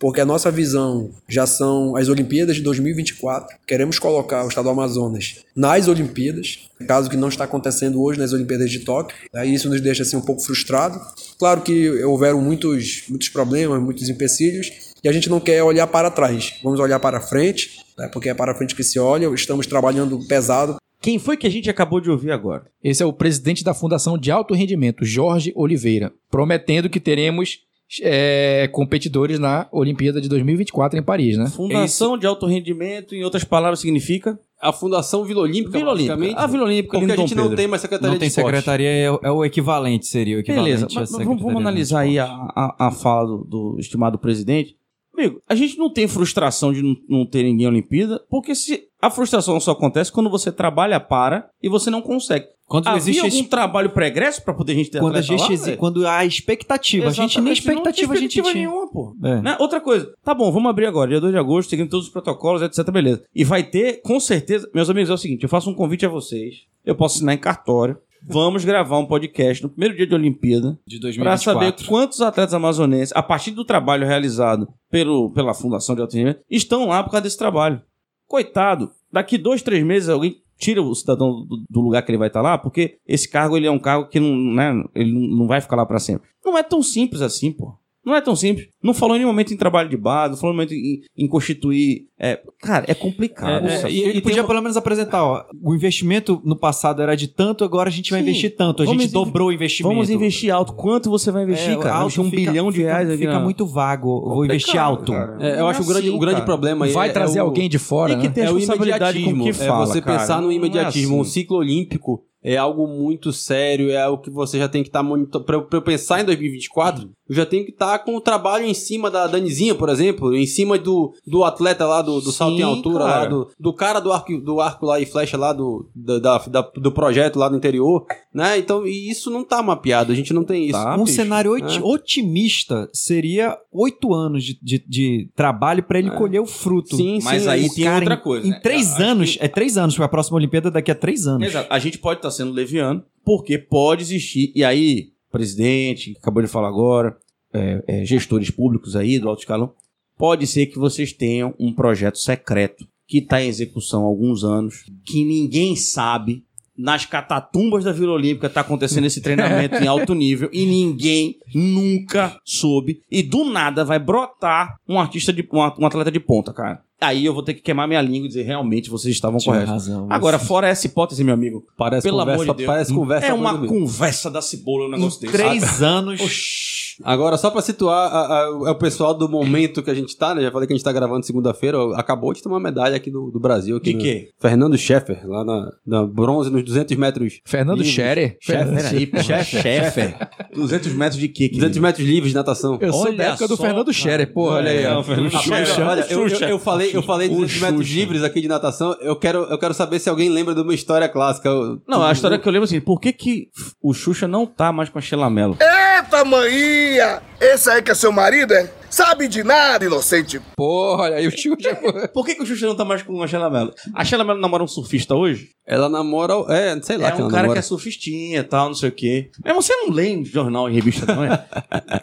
porque 0.00 0.20
a 0.20 0.24
nossa 0.24 0.50
visão 0.50 1.10
já 1.28 1.46
são 1.46 1.94
as 1.94 2.08
Olimpíadas 2.08 2.56
de 2.56 2.62
2024. 2.62 3.54
Queremos 3.66 3.98
colocar 3.98 4.44
o 4.46 4.48
estado 4.48 4.64
do 4.64 4.70
Amazonas 4.70 5.44
nas 5.54 5.86
Olimpíadas, 5.88 6.70
caso 6.88 7.10
que 7.10 7.18
não 7.18 7.28
está 7.28 7.44
acontecendo 7.44 8.02
hoje 8.02 8.18
nas 8.18 8.32
Olimpíadas 8.32 8.70
de 8.70 8.80
Tóquio. 8.80 9.14
né? 9.32 9.46
Isso 9.46 9.68
nos 9.68 9.80
deixa 9.82 10.02
assim 10.02 10.16
um 10.16 10.22
pouco 10.22 10.42
frustrado. 10.42 10.98
Claro 11.38 11.60
que 11.60 12.02
houveram 12.02 12.40
muitos, 12.40 13.04
muitos 13.10 13.28
problemas, 13.28 13.80
muitos 13.80 14.08
empecilhos, 14.08 14.70
e 15.04 15.08
a 15.08 15.12
gente 15.12 15.28
não 15.28 15.38
quer 15.38 15.62
olhar 15.62 15.86
para 15.86 16.10
trás. 16.10 16.54
Vamos 16.64 16.80
olhar 16.80 16.98
para 16.98 17.20
frente, 17.20 17.78
né? 17.98 18.08
porque 18.08 18.30
é 18.30 18.34
para 18.34 18.54
frente 18.54 18.74
que 18.74 18.82
se 18.82 18.98
olha. 18.98 19.28
Estamos 19.34 19.66
trabalhando 19.66 20.18
pesado 20.26 20.76
Quem 20.98 21.18
foi 21.18 21.36
que 21.36 21.46
a 21.46 21.50
gente 21.50 21.68
acabou 21.68 22.00
de 22.00 22.10
ouvir 22.10 22.30
agora? 22.30 22.64
Esse 22.82 23.02
é 23.02 23.06
o 23.06 23.12
presidente 23.12 23.62
da 23.62 23.74
Fundação 23.74 24.16
de 24.16 24.30
Alto 24.30 24.54
Rendimento, 24.54 25.04
Jorge 25.04 25.52
Oliveira, 25.54 26.10
prometendo 26.30 26.88
que 26.88 27.00
teremos 27.00 27.58
é, 28.02 28.68
competidores 28.72 29.38
na 29.38 29.66
Olimpíada 29.72 30.20
de 30.20 30.28
2024 30.28 30.98
em 30.98 31.02
Paris, 31.02 31.36
né? 31.36 31.46
Fundação 31.46 32.16
de 32.16 32.26
Alto 32.26 32.46
Rendimento, 32.46 33.14
em 33.14 33.24
outras 33.24 33.44
palavras, 33.44 33.80
significa? 33.80 34.38
A 34.60 34.72
Fundação 34.72 35.24
Vila 35.24 35.40
Olímpica, 35.42 35.78
Vila 35.78 35.92
Olímpica. 35.92 36.38
A 36.38 36.46
Vila 36.46 36.64
Olímpica 36.64 36.98
Porque 36.98 37.12
a 37.12 37.16
gente 37.16 37.30
Dom 37.34 37.36
não 37.36 37.42
Pedro. 37.48 37.56
tem 37.56 37.66
mais 37.66 37.80
Secretaria 37.82 38.12
Não 38.12 38.18
tem 38.18 38.28
Esporte. 38.28 38.46
secretaria, 38.56 38.88
é, 38.90 39.10
o- 39.10 39.20
é 39.24 39.30
o 39.30 39.44
equivalente, 39.44 40.06
seria 40.06 40.36
o 40.36 40.40
equivalente 40.40 40.64
Beleza, 40.66 40.88
mas, 40.94 41.10
mas 41.10 41.24
vamos, 41.26 41.42
vamos 41.42 41.60
analisar 41.60 42.00
aí 42.00 42.18
a, 42.18 42.26
a, 42.26 42.86
a 42.88 42.90
fala 42.90 43.26
do, 43.26 43.44
do 43.44 43.76
estimado 43.80 44.18
presidente. 44.18 44.76
Amigo, 45.16 45.42
a 45.48 45.54
gente 45.54 45.76
não 45.78 45.90
tem 45.92 46.06
frustração 46.06 46.72
de 46.72 46.82
não, 46.82 46.94
não 47.08 47.26
ter 47.26 47.42
ninguém 47.42 47.66
na 47.66 47.72
Olimpíada, 47.72 48.22
porque 48.30 48.54
se 48.54 48.84
a 49.02 49.10
frustração 49.10 49.58
só 49.58 49.72
acontece 49.72 50.12
quando 50.12 50.30
você 50.30 50.52
trabalha 50.52 51.00
para 51.00 51.48
e 51.62 51.68
você 51.68 51.90
não 51.90 52.00
consegue. 52.02 52.46
Quando 52.70 52.86
Havia 52.86 52.98
existe 52.98 53.20
algum 53.20 53.48
trabalho 53.48 53.90
pregresso 53.90 54.42
para 54.44 54.54
poder 54.54 54.74
a 54.74 54.76
gente 54.76 54.90
ter 54.92 55.00
Quando, 55.00 55.16
a 55.16 55.20
gente, 55.20 55.40
lá, 55.40 55.52
exi- 55.52 55.76
quando 55.76 56.06
há 56.06 56.24
expectativa, 56.24 57.08
a 57.08 57.10
gente 57.10 57.40
nem 57.40 57.50
Exatamente, 57.52 57.58
expectativa, 57.58 58.14
tinha 58.14 58.18
a 58.18 58.20
gente 58.20 58.38
expectativa 58.38 58.52
tinha. 58.52 58.68
nenhuma, 58.70 58.92
pô. 58.92 59.16
É. 59.24 59.42
Né? 59.42 59.56
Outra 59.58 59.80
coisa, 59.80 60.14
tá 60.24 60.32
bom, 60.32 60.52
vamos 60.52 60.70
abrir 60.70 60.86
agora, 60.86 61.10
dia 61.10 61.20
2 61.20 61.32
de 61.32 61.38
agosto, 61.38 61.68
seguindo 61.70 61.90
todos 61.90 62.06
os 62.06 62.12
protocolos, 62.12 62.62
etc, 62.62 62.88
beleza. 62.92 63.24
E 63.34 63.42
vai 63.42 63.64
ter, 63.64 64.00
com 64.02 64.20
certeza, 64.20 64.70
meus 64.72 64.88
amigos, 64.88 65.10
é 65.10 65.14
o 65.14 65.18
seguinte, 65.18 65.42
eu 65.42 65.48
faço 65.48 65.68
um 65.68 65.74
convite 65.74 66.06
a 66.06 66.08
vocês, 66.08 66.60
eu 66.86 66.94
posso 66.94 67.16
assinar 67.16 67.34
em 67.34 67.38
cartório, 67.38 67.98
vamos 68.22 68.64
gravar 68.64 68.98
um 68.98 69.06
podcast 69.06 69.64
no 69.64 69.68
primeiro 69.68 69.96
dia 69.96 70.06
de 70.06 70.14
Olimpíada, 70.14 70.78
De 70.86 71.00
Pra 71.00 71.08
2024. 71.08 71.42
saber 71.42 71.88
quantos 71.88 72.20
atletas 72.20 72.54
amazonenses, 72.54 73.12
a 73.16 73.22
partir 73.24 73.50
do 73.50 73.64
trabalho 73.64 74.06
realizado 74.06 74.68
pelo, 74.88 75.32
pela 75.32 75.54
Fundação 75.54 75.96
de 75.96 76.02
Alto 76.02 76.12
Rendimento, 76.14 76.40
estão 76.48 76.86
lá 76.86 77.02
por 77.02 77.10
causa 77.10 77.22
desse 77.24 77.36
trabalho. 77.36 77.82
Coitado, 78.28 78.92
daqui 79.12 79.36
dois, 79.36 79.60
três 79.60 79.84
meses 79.84 80.08
alguém 80.08 80.36
tira 80.60 80.82
o 80.82 80.94
cidadão 80.94 81.44
do, 81.44 81.64
do 81.68 81.80
lugar 81.80 82.02
que 82.02 82.10
ele 82.10 82.18
vai 82.18 82.28
estar 82.28 82.42
lá, 82.42 82.58
porque 82.58 82.98
esse 83.08 83.28
cargo 83.28 83.56
ele 83.56 83.66
é 83.66 83.70
um 83.70 83.78
cargo 83.78 84.08
que 84.08 84.20
não, 84.20 84.36
né, 84.36 84.84
ele 84.94 85.10
não 85.10 85.46
vai 85.46 85.60
ficar 85.60 85.74
lá 85.74 85.86
pra 85.86 85.98
sempre. 85.98 86.28
Não 86.44 86.56
é 86.56 86.62
tão 86.62 86.82
simples 86.82 87.22
assim, 87.22 87.50
pô. 87.50 87.79
Não 88.04 88.14
é 88.14 88.20
tão 88.20 88.34
simples. 88.34 88.68
Não 88.82 88.94
falou 88.94 89.14
em 89.14 89.18
nenhum 89.18 89.30
momento 89.30 89.52
em 89.52 89.56
trabalho 89.56 89.88
de 89.88 89.96
base, 89.96 90.30
não 90.32 90.38
falou 90.40 90.54
em 90.54 90.58
nenhum 90.66 90.70
momento 90.70 91.04
em, 91.18 91.24
em 91.24 91.28
constituir. 91.28 92.06
é, 92.18 92.40
cara, 92.60 92.84
é 92.88 92.94
complicado. 92.94 93.66
É, 93.66 93.82
é, 93.82 93.90
e 93.90 94.00
ele 94.02 94.20
podia 94.22 94.42
pelo 94.44 94.60
menos 94.62 94.76
apresentar, 94.76 95.22
ó, 95.24 95.44
o 95.62 95.74
investimento 95.74 96.40
no 96.44 96.56
passado 96.56 97.02
era 97.02 97.14
de 97.14 97.28
tanto, 97.28 97.62
agora 97.64 97.88
a 97.88 97.92
gente 97.92 98.10
vai 98.10 98.20
Sim. 98.22 98.28
investir 98.28 98.56
tanto, 98.56 98.82
a 98.82 98.86
gente 98.86 99.04
in- 99.04 99.10
dobrou 99.10 99.48
o 99.48 99.52
investimento. 99.52 99.92
Vamos 99.94 100.08
investir 100.10 100.50
alto. 100.50 100.72
Quanto 100.72 101.10
você 101.10 101.30
vai 101.30 101.42
investir, 101.44 101.72
É, 101.72 101.76
cara? 101.76 101.94
alto 101.96 102.20
um 102.20 102.30
fica- 102.30 102.36
bilhão 102.50 102.70
de 102.70 102.78
fica- 102.78 102.88
reais 102.88 103.08
aqui 103.10 103.18
Fica 103.18 103.38
muito 103.40 103.66
vago, 103.66 104.20
vou 104.28 104.44
investir 104.44 104.78
alto. 104.80 105.12
É, 105.38 105.60
eu 105.60 105.66
acho 105.68 105.82
o 105.82 105.86
grande, 105.86 106.10
o 106.10 106.18
grande 106.18 106.42
problema 106.42 106.86
aí 106.86 106.92
Vai 106.92 107.08
é- 107.10 107.12
trazer 107.12 107.38
é 107.38 107.42
o- 107.42 107.46
alguém 107.46 107.68
de 107.68 107.78
fora, 107.78 108.12
E 108.12 108.16
que 108.16 108.28
né? 108.28 108.34
tem 108.34 108.44
é 108.44 108.50
o 108.50 108.54
responsabilidade 108.56 109.18
com 109.22 109.26
o 109.26 109.30
imediatismo. 109.32 109.62
que 109.62 109.68
fala, 109.68 109.84
é 109.84 109.86
você 109.86 110.00
cara. 110.00 110.18
pensar 110.18 110.40
no 110.42 110.50
é 110.50 110.54
imediatismo. 110.54 111.14
assim. 111.14 111.20
Um 111.20 111.24
ciclo 111.24 111.56
olímpico 111.58 112.22
é 112.42 112.56
algo 112.56 112.86
muito 112.86 113.32
sério, 113.32 113.90
é 113.90 114.00
algo 114.00 114.22
que 114.22 114.30
você 114.30 114.58
já 114.58 114.68
tem 114.68 114.82
que 114.82 114.88
estar 114.88 115.02
monitorando. 115.02 115.44
Pra, 115.46 115.56
eu- 115.56 115.62
pra 115.64 115.78
eu 115.78 115.82
pensar 115.82 116.20
em 116.20 116.24
2024, 116.24 117.10
eu 117.30 117.34
já 117.36 117.46
tenho 117.46 117.64
que 117.64 117.70
estar 117.70 118.00
com 118.00 118.16
o 118.16 118.20
trabalho 118.20 118.66
em 118.66 118.74
cima 118.74 119.10
da 119.10 119.26
Danizinha, 119.28 119.74
por 119.74 119.88
exemplo, 119.88 120.34
em 120.36 120.46
cima 120.46 120.76
do, 120.76 121.14
do 121.26 121.44
atleta 121.44 121.86
lá 121.86 122.02
do, 122.02 122.20
do 122.20 122.32
salto 122.32 122.54
em 122.54 122.56
Sim, 122.56 122.62
altura, 122.64 123.04
lá, 123.04 123.12
cara. 123.12 123.30
do, 123.30 123.48
do 123.58 123.72
cara 123.72 124.00
do 124.00 124.12
arco, 124.12 124.36
do 124.38 124.60
arco 124.60 124.84
lá 124.84 124.98
e 125.00 125.06
flecha 125.06 125.36
lá 125.38 125.52
do, 125.52 125.88
da, 125.94 126.18
da- 126.18 126.38
da- 126.38 126.70
do 126.76 126.90
projeto 126.92 127.38
lá 127.38 127.48
no 127.48 127.56
interior, 127.56 128.04
né? 128.34 128.58
Então, 128.58 128.84
e 128.86 129.08
isso 129.08 129.30
não 129.30 129.44
tá 129.44 129.62
mapeado, 129.62 130.10
a 130.12 130.14
gente 130.14 130.32
não 130.34 130.42
tem 130.44 130.64
isso. 130.64 130.72
Tá, 130.72 130.96
um 130.96 131.04
bicho. 131.04 131.14
cenário 131.16 131.52
oti- 131.52 131.78
É. 131.78 131.82
otimista 131.82 132.88
seria 132.92 133.56
oito 133.72 134.12
anos 134.12 134.42
de, 134.44 134.58
de, 134.62 134.84
de 134.86 135.30
trabalho 135.34 135.82
pra 135.82 135.98
ele 135.98 136.10
colher 136.10 136.40
o 136.40 136.46
fruto. 136.46 136.96
Sim, 136.96 137.20
Mas 137.22 137.42
sim, 137.44 137.48
aí 137.48 137.66
O 137.66 137.74
tem 137.74 137.84
cara, 137.84 137.98
outra 138.00 138.14
em- 138.14 138.20
coisa. 138.20 138.46
Em 138.46 138.50
né? 138.50 138.60
três 138.60 138.98
Eu 138.98 139.06
anos, 139.06 139.36
que- 139.36 139.44
é 139.44 139.48
três 139.48 139.76
anos, 139.78 139.94
foi 139.94 140.04
a 140.04 140.08
próxima 140.08 140.36
Olimpíada 140.36 140.70
daqui 140.70 140.90
a 140.90 140.94
três 140.94 141.26
anos. 141.26 141.46
Exato. 141.46 141.68
A 141.72 141.78
gente 141.78 141.98
pode 141.98 142.18
estar 142.18 142.30
sendo 142.30 142.52
leviano, 142.52 143.04
porque 143.24 143.56
pode 143.58 144.02
existir. 144.02 144.52
E 144.54 144.64
aí, 144.64 145.10
presidente, 145.30 146.12
que 146.12 146.18
acabou 146.18 146.42
de 146.42 146.48
falar 146.48 146.68
agora, 146.68 147.16
é, 147.52 147.82
é, 147.86 148.04
gestores 148.04 148.50
públicos 148.50 148.96
aí 148.96 149.18
do 149.18 149.28
alto 149.28 149.40
escalão, 149.40 149.72
pode 150.16 150.46
ser 150.46 150.66
que 150.66 150.78
vocês 150.78 151.12
tenham 151.12 151.54
um 151.58 151.72
projeto 151.72 152.18
secreto 152.18 152.86
que 153.06 153.18
está 153.18 153.42
em 153.42 153.48
execução 153.48 154.02
há 154.02 154.06
alguns 154.06 154.44
anos, 154.44 154.84
que 155.04 155.24
ninguém 155.24 155.74
sabe. 155.74 156.44
Nas 156.78 157.04
catatumbas 157.04 157.84
da 157.84 157.92
Vila 157.92 158.12
Olímpica 158.12 158.46
está 158.46 158.62
acontecendo 158.62 159.04
esse 159.04 159.20
treinamento 159.20 159.74
em 159.76 159.86
alto 159.86 160.14
nível 160.14 160.48
e 160.50 160.64
ninguém 160.64 161.36
nunca 161.54 162.38
soube. 162.42 163.02
E 163.10 163.22
do 163.22 163.44
nada 163.44 163.84
vai 163.84 163.98
brotar 163.98 164.76
um 164.88 164.98
artista 164.98 165.30
de 165.30 165.46
um 165.52 165.84
atleta 165.86 166.10
de 166.10 166.20
ponta, 166.20 166.54
cara. 166.54 166.82
Aí 167.00 167.24
eu 167.24 167.32
vou 167.32 167.42
ter 167.42 167.54
que 167.54 167.62
queimar 167.62 167.88
minha 167.88 168.02
língua 168.02 168.26
e 168.26 168.28
dizer 168.28 168.42
realmente 168.42 168.90
vocês 168.90 169.14
estavam 169.14 169.38
Tinha 169.38 169.54
corretos. 169.54 169.70
razão. 169.72 170.06
Agora, 170.10 170.38
fora 170.38 170.68
essa 170.68 170.86
hipótese, 170.86 171.24
meu 171.24 171.32
amigo, 171.32 171.66
Parece 171.76 172.02
pelo 172.06 172.18
conversa, 172.18 172.42
amor 172.42 172.54
de 172.54 172.58
Deus. 172.58 172.66
parece 172.66 172.94
conversa 172.94 173.26
é 173.26 173.32
uma 173.32 173.66
conversa 173.66 174.30
da 174.30 174.42
cebola 174.42 174.84
um 174.84 174.88
em 174.88 174.90
negócio 174.92 175.20
desse. 175.20 175.32
três 175.32 175.82
anos. 175.82 176.20
Oxi. 176.20 176.79
Agora, 177.04 177.36
só 177.36 177.50
pra 177.50 177.62
situar 177.62 178.12
a- 178.12 178.26
a- 178.26 178.68
é 178.68 178.70
o 178.70 178.74
pessoal 178.74 179.14
do 179.14 179.28
momento 179.28 179.82
que 179.82 179.90
a 179.90 179.94
gente 179.94 180.16
tá, 180.16 180.34
né? 180.34 180.42
Já 180.42 180.50
falei 180.50 180.66
que 180.66 180.72
a 180.72 180.76
gente 180.76 180.84
tá 180.84 180.92
gravando 180.92 181.24
segunda-feira, 181.24 181.78
acabou 181.96 182.32
de 182.32 182.42
tomar 182.42 182.60
medalha 182.60 182.96
aqui 182.96 183.10
do, 183.10 183.30
do 183.30 183.40
Brasil. 183.40 183.76
Aqui 183.76 183.90
De 183.90 183.96
no- 183.96 184.02
quê? 184.02 184.28
Fernando 184.38 184.76
Scheffer, 184.76 185.26
lá 185.26 185.44
na, 185.44 185.70
na 185.86 186.06
bronze, 186.06 186.50
nos 186.50 186.62
200 186.64 186.96
metros. 186.96 187.40
Fernando. 187.44 187.84
Scherer. 187.84 188.36
Scheffer. 188.40 188.74
Peraí, 188.74 189.06
pô. 189.06 189.22
Scheffer. 189.22 189.62
Chefe. 189.62 190.14
200 190.54 190.92
metros 190.92 191.20
de 191.20 191.28
quê? 191.28 191.48
200 191.52 191.78
metros 191.78 192.06
livres 192.06 192.30
de 192.32 192.36
natação. 192.36 192.78
Eu 192.80 192.92
sou 192.92 193.02
Olha 193.06 193.16
da 193.16 193.24
época 193.24 193.48
do 193.48 193.56
Fernando. 193.56 193.92
Scherer, 193.92 194.32
porra, 194.32 194.56
olha 194.56 194.70
aí. 194.70 194.84
É, 194.84 195.02
Fernando 195.02 195.30
Xuxa. 195.30 195.84
olha, 195.84 196.00
eu, 196.10 196.22
eu, 196.22 196.28
Xuxa. 196.28 196.48
eu 196.48 196.58
falei, 196.58 196.90
eu 196.94 197.02
falei 197.02 197.28
O 197.28 197.34
200 197.36 197.60
metros 197.60 197.88
livres 197.88 198.22
aqui 198.22 198.40
de 198.40 198.48
natação. 198.48 198.96
Eu 199.00 199.16
quero, 199.16 199.44
eu 199.44 199.58
quero 199.58 199.74
saber 199.74 199.98
se 199.98 200.08
alguém 200.08 200.28
lembra 200.28 200.54
de 200.54 200.60
uma 200.60 200.74
história 200.74 201.08
clássica. 201.08 201.48
Eu- 201.48 201.80
Não, 201.88 202.02
a 202.02 202.12
história 202.12 202.38
que 202.38 202.46
eu 202.48 202.52
lembro 202.52 202.64
é 202.64 202.68
assim, 202.68 202.80
por 202.80 203.00
que, 203.00 203.12
que 203.12 203.48
o 203.82 203.92
Xuxa 203.94 204.26
não 204.28 204.46
tá 204.46 204.72
mais 204.72 204.88
com 204.88 204.98
a 204.98 205.02
Sheila 205.02 205.28
Mello? 205.30 205.56
Eita, 206.00 206.24
maninha! 206.24 207.20
Esse 207.38 207.68
aí 207.70 207.82
que 207.82 207.90
é 207.90 207.94
seu 207.94 208.10
marido, 208.10 208.54
é? 208.54 208.66
Sabe 208.90 209.28
de 209.28 209.42
nada, 209.44 209.84
inocente. 209.84 210.40
Porra, 210.56 211.04
olha 211.04 211.16
aí 211.16 211.28
o 211.28 211.30
já... 211.30 211.74
Por 212.12 212.26
que, 212.26 212.34
que 212.34 212.42
o 212.42 212.46
Xuxa 212.46 212.66
não 212.66 212.74
tá 212.74 212.84
mais 212.84 213.02
com 213.02 213.22
a 213.22 213.26
Sheila 213.26 213.48
Mello? 213.48 213.72
A 213.94 214.04
Sheila 214.04 214.24
Mello 214.24 214.40
namora 214.40 214.64
um 214.64 214.68
surfista 214.68 215.14
hoje? 215.14 215.48
Ela 215.66 215.88
namora. 215.88 216.34
É, 216.48 216.80
sei 216.82 216.96
lá 216.98 217.08
é 217.08 217.12
que 217.12 217.18
um 217.18 217.20
ela 217.22 217.30
cara 217.30 217.42
namora. 217.42 217.52
que 217.52 217.58
é 217.60 217.62
surfistinha 217.62 218.40
e 218.40 218.42
tal, 218.42 218.66
não 218.68 218.74
sei 218.74 218.88
o 218.88 218.92
quê. 218.92 219.30
Mas 219.44 219.54
você 219.54 219.72
não 219.76 219.90
lê 219.90 220.08
em 220.08 220.24
jornal 220.24 220.68
e 220.68 220.72
revista, 220.74 221.06
não 221.14 221.22
é? 221.24 221.44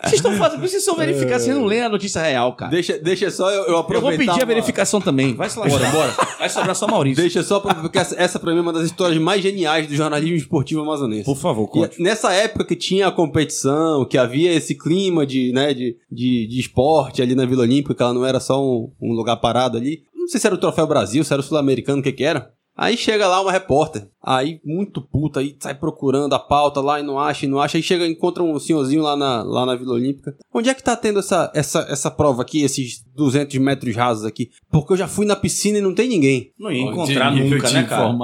Vocês 0.03 0.13
estão 0.13 0.31
fazendo, 0.37 0.61
vocês 0.61 0.85
são 0.85 0.95
verificar, 0.95 1.37
você 1.39 1.53
não 1.53 1.65
lê 1.65 1.81
a 1.81 1.89
notícia 1.89 2.21
real, 2.21 2.55
cara. 2.55 2.71
Deixa, 2.71 2.97
deixa 2.97 3.29
só 3.29 3.49
eu, 3.49 3.55
eu 3.63 3.65
Eu 3.65 3.71
vou 3.71 3.79
aproveitar. 3.79 4.17
pedir 4.17 4.31
a 4.31 4.35
uma- 4.35 4.45
verificação 4.45 5.01
também. 5.01 5.33
Vai 5.35 5.49
se 5.49 5.59
lá, 5.59 5.67
bora, 5.67 5.89
bora. 5.89 6.15
Vai 6.39 6.49
sobrar 6.49 6.75
só 6.75 6.87
Maurício. 6.87 7.21
Deixa 7.21 7.43
só 7.43 7.59
pra, 7.59 7.75
porque 7.75 7.97
essa, 7.97 8.15
essa 8.17 8.39
pra 8.39 8.53
mim 8.53 8.59
é 8.59 8.61
uma 8.61 8.71
das 8.71 8.85
histórias 8.85 9.19
mais 9.21 9.41
geniais 9.43 9.85
do 9.87 9.95
jornalismo 9.95 10.37
esportivo 10.37 10.81
amazonense. 10.81 11.25
Por 11.25 11.35
favor, 11.37 11.65
E 11.65 11.71
conte. 11.71 12.01
nessa 12.01 12.31
época 12.31 12.63
que 12.63 12.75
tinha 12.75 13.07
a 13.07 13.11
competição, 13.11 14.05
que 14.05 14.17
havia 14.17 14.53
esse 14.53 14.75
clima 14.75 15.25
de, 15.25 15.51
né, 15.51 15.73
de, 15.73 15.97
de, 16.09 16.47
de 16.47 16.59
esporte 16.59 16.76
ali 17.21 17.33
na 17.33 17.45
Vila 17.45 17.63
Olímpica, 17.63 18.03
ela 18.03 18.13
não 18.13 18.25
era 18.25 18.39
só 18.39 18.63
um, 18.63 18.91
um 19.01 19.13
lugar 19.13 19.37
parado 19.37 19.77
ali. 19.77 20.03
Não 20.13 20.27
sei 20.27 20.39
se 20.39 20.45
era 20.45 20.55
o 20.55 20.59
Troféu 20.59 20.85
Brasil, 20.85 21.23
se 21.23 21.33
era 21.33 21.39
o 21.39 21.43
Sul-Americano, 21.43 21.99
o 21.99 22.03
que 22.03 22.11
que 22.11 22.23
era. 22.23 22.53
Aí 22.77 22.95
chega 22.95 23.27
lá 23.27 23.41
uma 23.41 23.51
repórter, 23.51 24.07
aí 24.23 24.59
muito 24.63 25.01
puta, 25.01 25.39
aí 25.39 25.55
sai 25.59 25.73
procurando 25.73 26.33
a 26.33 26.39
pauta 26.39 26.79
lá 26.79 26.99
e 26.99 27.03
não 27.03 27.19
acha, 27.19 27.45
e 27.45 27.49
não 27.49 27.59
acha, 27.59 27.77
aí 27.77 27.81
chega 27.81 28.05
e 28.05 28.11
encontra 28.11 28.43
um 28.43 28.59
senhorzinho 28.59 29.01
lá 29.01 29.15
na, 29.15 29.41
lá 29.41 29.65
na 29.65 29.75
Vila 29.75 29.93
Olímpica. 29.93 30.35
Onde 30.53 30.69
é 30.69 30.73
que 30.75 30.83
tá 30.83 30.95
tendo 30.95 31.17
essa, 31.19 31.51
essa, 31.55 31.87
essa 31.89 32.11
prova 32.11 32.43
aqui, 32.43 32.61
esses 32.61 33.03
200 33.15 33.57
metros 33.57 33.95
rasos 33.95 34.25
aqui? 34.25 34.49
Porque 34.69 34.93
eu 34.93 34.97
já 34.97 35.07
fui 35.07 35.25
na 35.25 35.35
piscina 35.35 35.79
e 35.79 35.81
não 35.81 35.95
tem 35.95 36.07
ninguém. 36.07 36.51
Não 36.59 36.71
ia 36.71 36.83
encontrar 36.83 37.31
nunca, 37.31 37.71
né, 37.71 37.83
cara? 37.83 38.15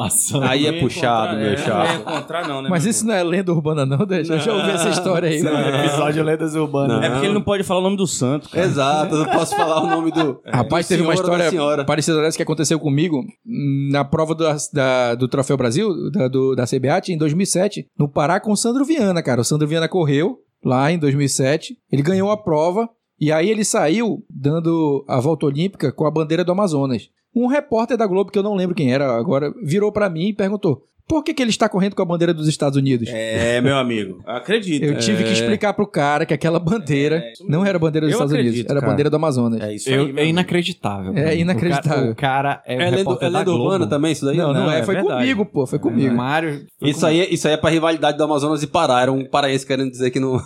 Aí 0.47 0.63
Não 0.63 0.69
é 0.69 0.79
puxado, 0.79 1.37
meu 1.37 1.53
é, 1.53 1.57
chapa. 1.57 1.83
Não 1.85 1.93
ia 1.93 1.99
encontrar, 2.01 2.47
não, 2.47 2.61
né? 2.61 2.69
Mas 2.69 2.85
isso 2.85 3.07
não 3.07 3.13
é 3.13 3.23
lenda 3.23 3.51
urbana, 3.51 3.85
não, 3.85 4.05
deixa. 4.05 4.33
Eu 4.33 4.39
já 4.39 4.53
ouvi 4.53 4.69
essa 4.69 4.89
história 4.89 5.29
aí. 5.29 5.41
Não, 5.41 5.51
né? 5.51 5.85
episódio 5.85 6.23
Lendas 6.23 6.53
Urbanas. 6.53 7.03
É 7.03 7.09
porque 7.09 7.25
ele 7.25 7.33
não 7.33 7.41
pode 7.41 7.63
falar 7.63 7.79
o 7.79 7.83
nome 7.83 7.97
do 7.97 8.05
santo. 8.05 8.49
cara. 8.49 8.65
Exato, 8.65 9.15
eu 9.15 9.19
não 9.25 9.31
posso 9.31 9.55
falar 9.55 9.81
o 9.81 9.87
nome 9.87 10.11
do. 10.11 10.41
Rapaz, 10.45 10.85
do 10.85 10.89
teve 10.89 11.01
uma 11.01 11.13
história 11.13 11.49
senhora. 11.49 11.85
parecida 11.85 12.21
dessa 12.21 12.37
que 12.37 12.43
aconteceu 12.43 12.79
comigo 12.79 13.23
na 13.89 14.03
prova 14.05 14.35
do, 14.35 14.42
da- 14.71 15.15
do 15.15 15.27
Troféu 15.27 15.57
Brasil, 15.57 16.11
da, 16.11 16.27
do, 16.27 16.55
da 16.55 16.65
CBAT, 16.65 17.09
em 17.11 17.17
2007, 17.17 17.87
no 17.97 18.07
Pará 18.07 18.39
com 18.39 18.51
o 18.51 18.57
Sandro 18.57 18.83
Viana, 18.85 19.21
cara. 19.23 19.41
O 19.41 19.43
Sandro 19.45 19.67
Viana 19.67 19.87
correu 19.87 20.39
lá 20.63 20.91
em 20.91 20.97
2007, 20.97 21.77
ele 21.91 22.01
ganhou 22.01 22.31
a 22.31 22.37
prova 22.37 22.89
e 23.19 23.31
aí 23.31 23.49
ele 23.49 23.63
saiu 23.65 24.23
dando 24.29 25.03
a 25.07 25.19
volta 25.19 25.45
olímpica 25.45 25.91
com 25.91 26.05
a 26.05 26.11
bandeira 26.11 26.43
do 26.43 26.51
Amazonas. 26.51 27.09
Um 27.35 27.47
repórter 27.47 27.97
da 27.97 28.05
Globo, 28.05 28.31
que 28.31 28.37
eu 28.37 28.43
não 28.43 28.53
lembro 28.55 28.75
quem 28.75 28.93
era 28.93 29.15
agora, 29.15 29.51
virou 29.63 29.91
pra 29.91 30.09
mim 30.09 30.27
e 30.27 30.33
perguntou: 30.33 30.83
por 31.07 31.23
que, 31.23 31.33
que 31.33 31.41
ele 31.41 31.49
está 31.51 31.67
correndo 31.69 31.95
com 31.95 32.01
a 32.01 32.05
bandeira 32.05 32.33
dos 32.33 32.47
Estados 32.47 32.77
Unidos? 32.77 33.07
É, 33.11 33.59
meu 33.61 33.77
amigo. 33.77 34.21
Acredito. 34.25 34.83
Eu 34.83 34.97
tive 34.97 35.23
que 35.23 35.31
explicar 35.31 35.73
pro 35.73 35.85
cara 35.87 36.25
que 36.25 36.33
aquela 36.33 36.59
bandeira 36.59 37.23
não 37.47 37.65
era 37.65 37.77
a 37.77 37.79
bandeira 37.79 38.07
dos 38.07 38.13
Eu 38.13 38.17
Estados 38.17 38.33
Unidos, 38.33 38.51
acredito, 38.51 38.71
era 38.71 38.79
a 38.79 38.85
bandeira 38.89 39.09
do 39.09 39.15
Amazonas. 39.15 39.61
É 39.61 39.73
isso 39.73 39.89
Eu- 39.89 40.05
aí, 40.05 40.13
é 40.17 40.25
inacreditável. 40.27 41.13
É 41.15 41.35
inacreditável. 41.37 42.11
O 42.11 42.15
cara, 42.15 42.51
o 42.51 42.55
cara 42.55 42.63
é, 42.65 42.73
É 42.75 42.77
lenda, 42.85 42.97
repórter 42.97 43.27
é 43.27 43.31
da 43.31 43.39
lenda 43.39 43.51
Globo. 43.51 43.63
urbana 43.65 43.87
também, 43.87 44.11
isso 44.11 44.25
daí? 44.25 44.37
Não, 44.37 44.53
não, 44.53 44.63
Não, 44.65 44.71
é, 44.71 44.79
é 44.79 44.83
foi 44.83 44.95
verdade. 44.95 45.19
comigo, 45.21 45.45
pô, 45.45 45.65
foi 45.67 45.79
comigo. 45.79 46.13
Mário. 46.15 46.65
foi 46.79 46.89
Isso 46.89 47.05
aí, 47.05 47.27
isso 47.31 47.47
aí 47.47 47.53
é 47.53 47.57
pra 47.57 47.69
rivalidade 47.69 48.17
do 48.17 48.23
Amazonas 48.23 48.63
e 48.63 48.67
Pará. 48.67 49.01
Era 49.01 49.11
um 49.11 49.25
paraense 49.29 49.65
querendo 49.65 49.91
dizer 49.91 50.09
que 50.11 50.19
não. 50.19 50.39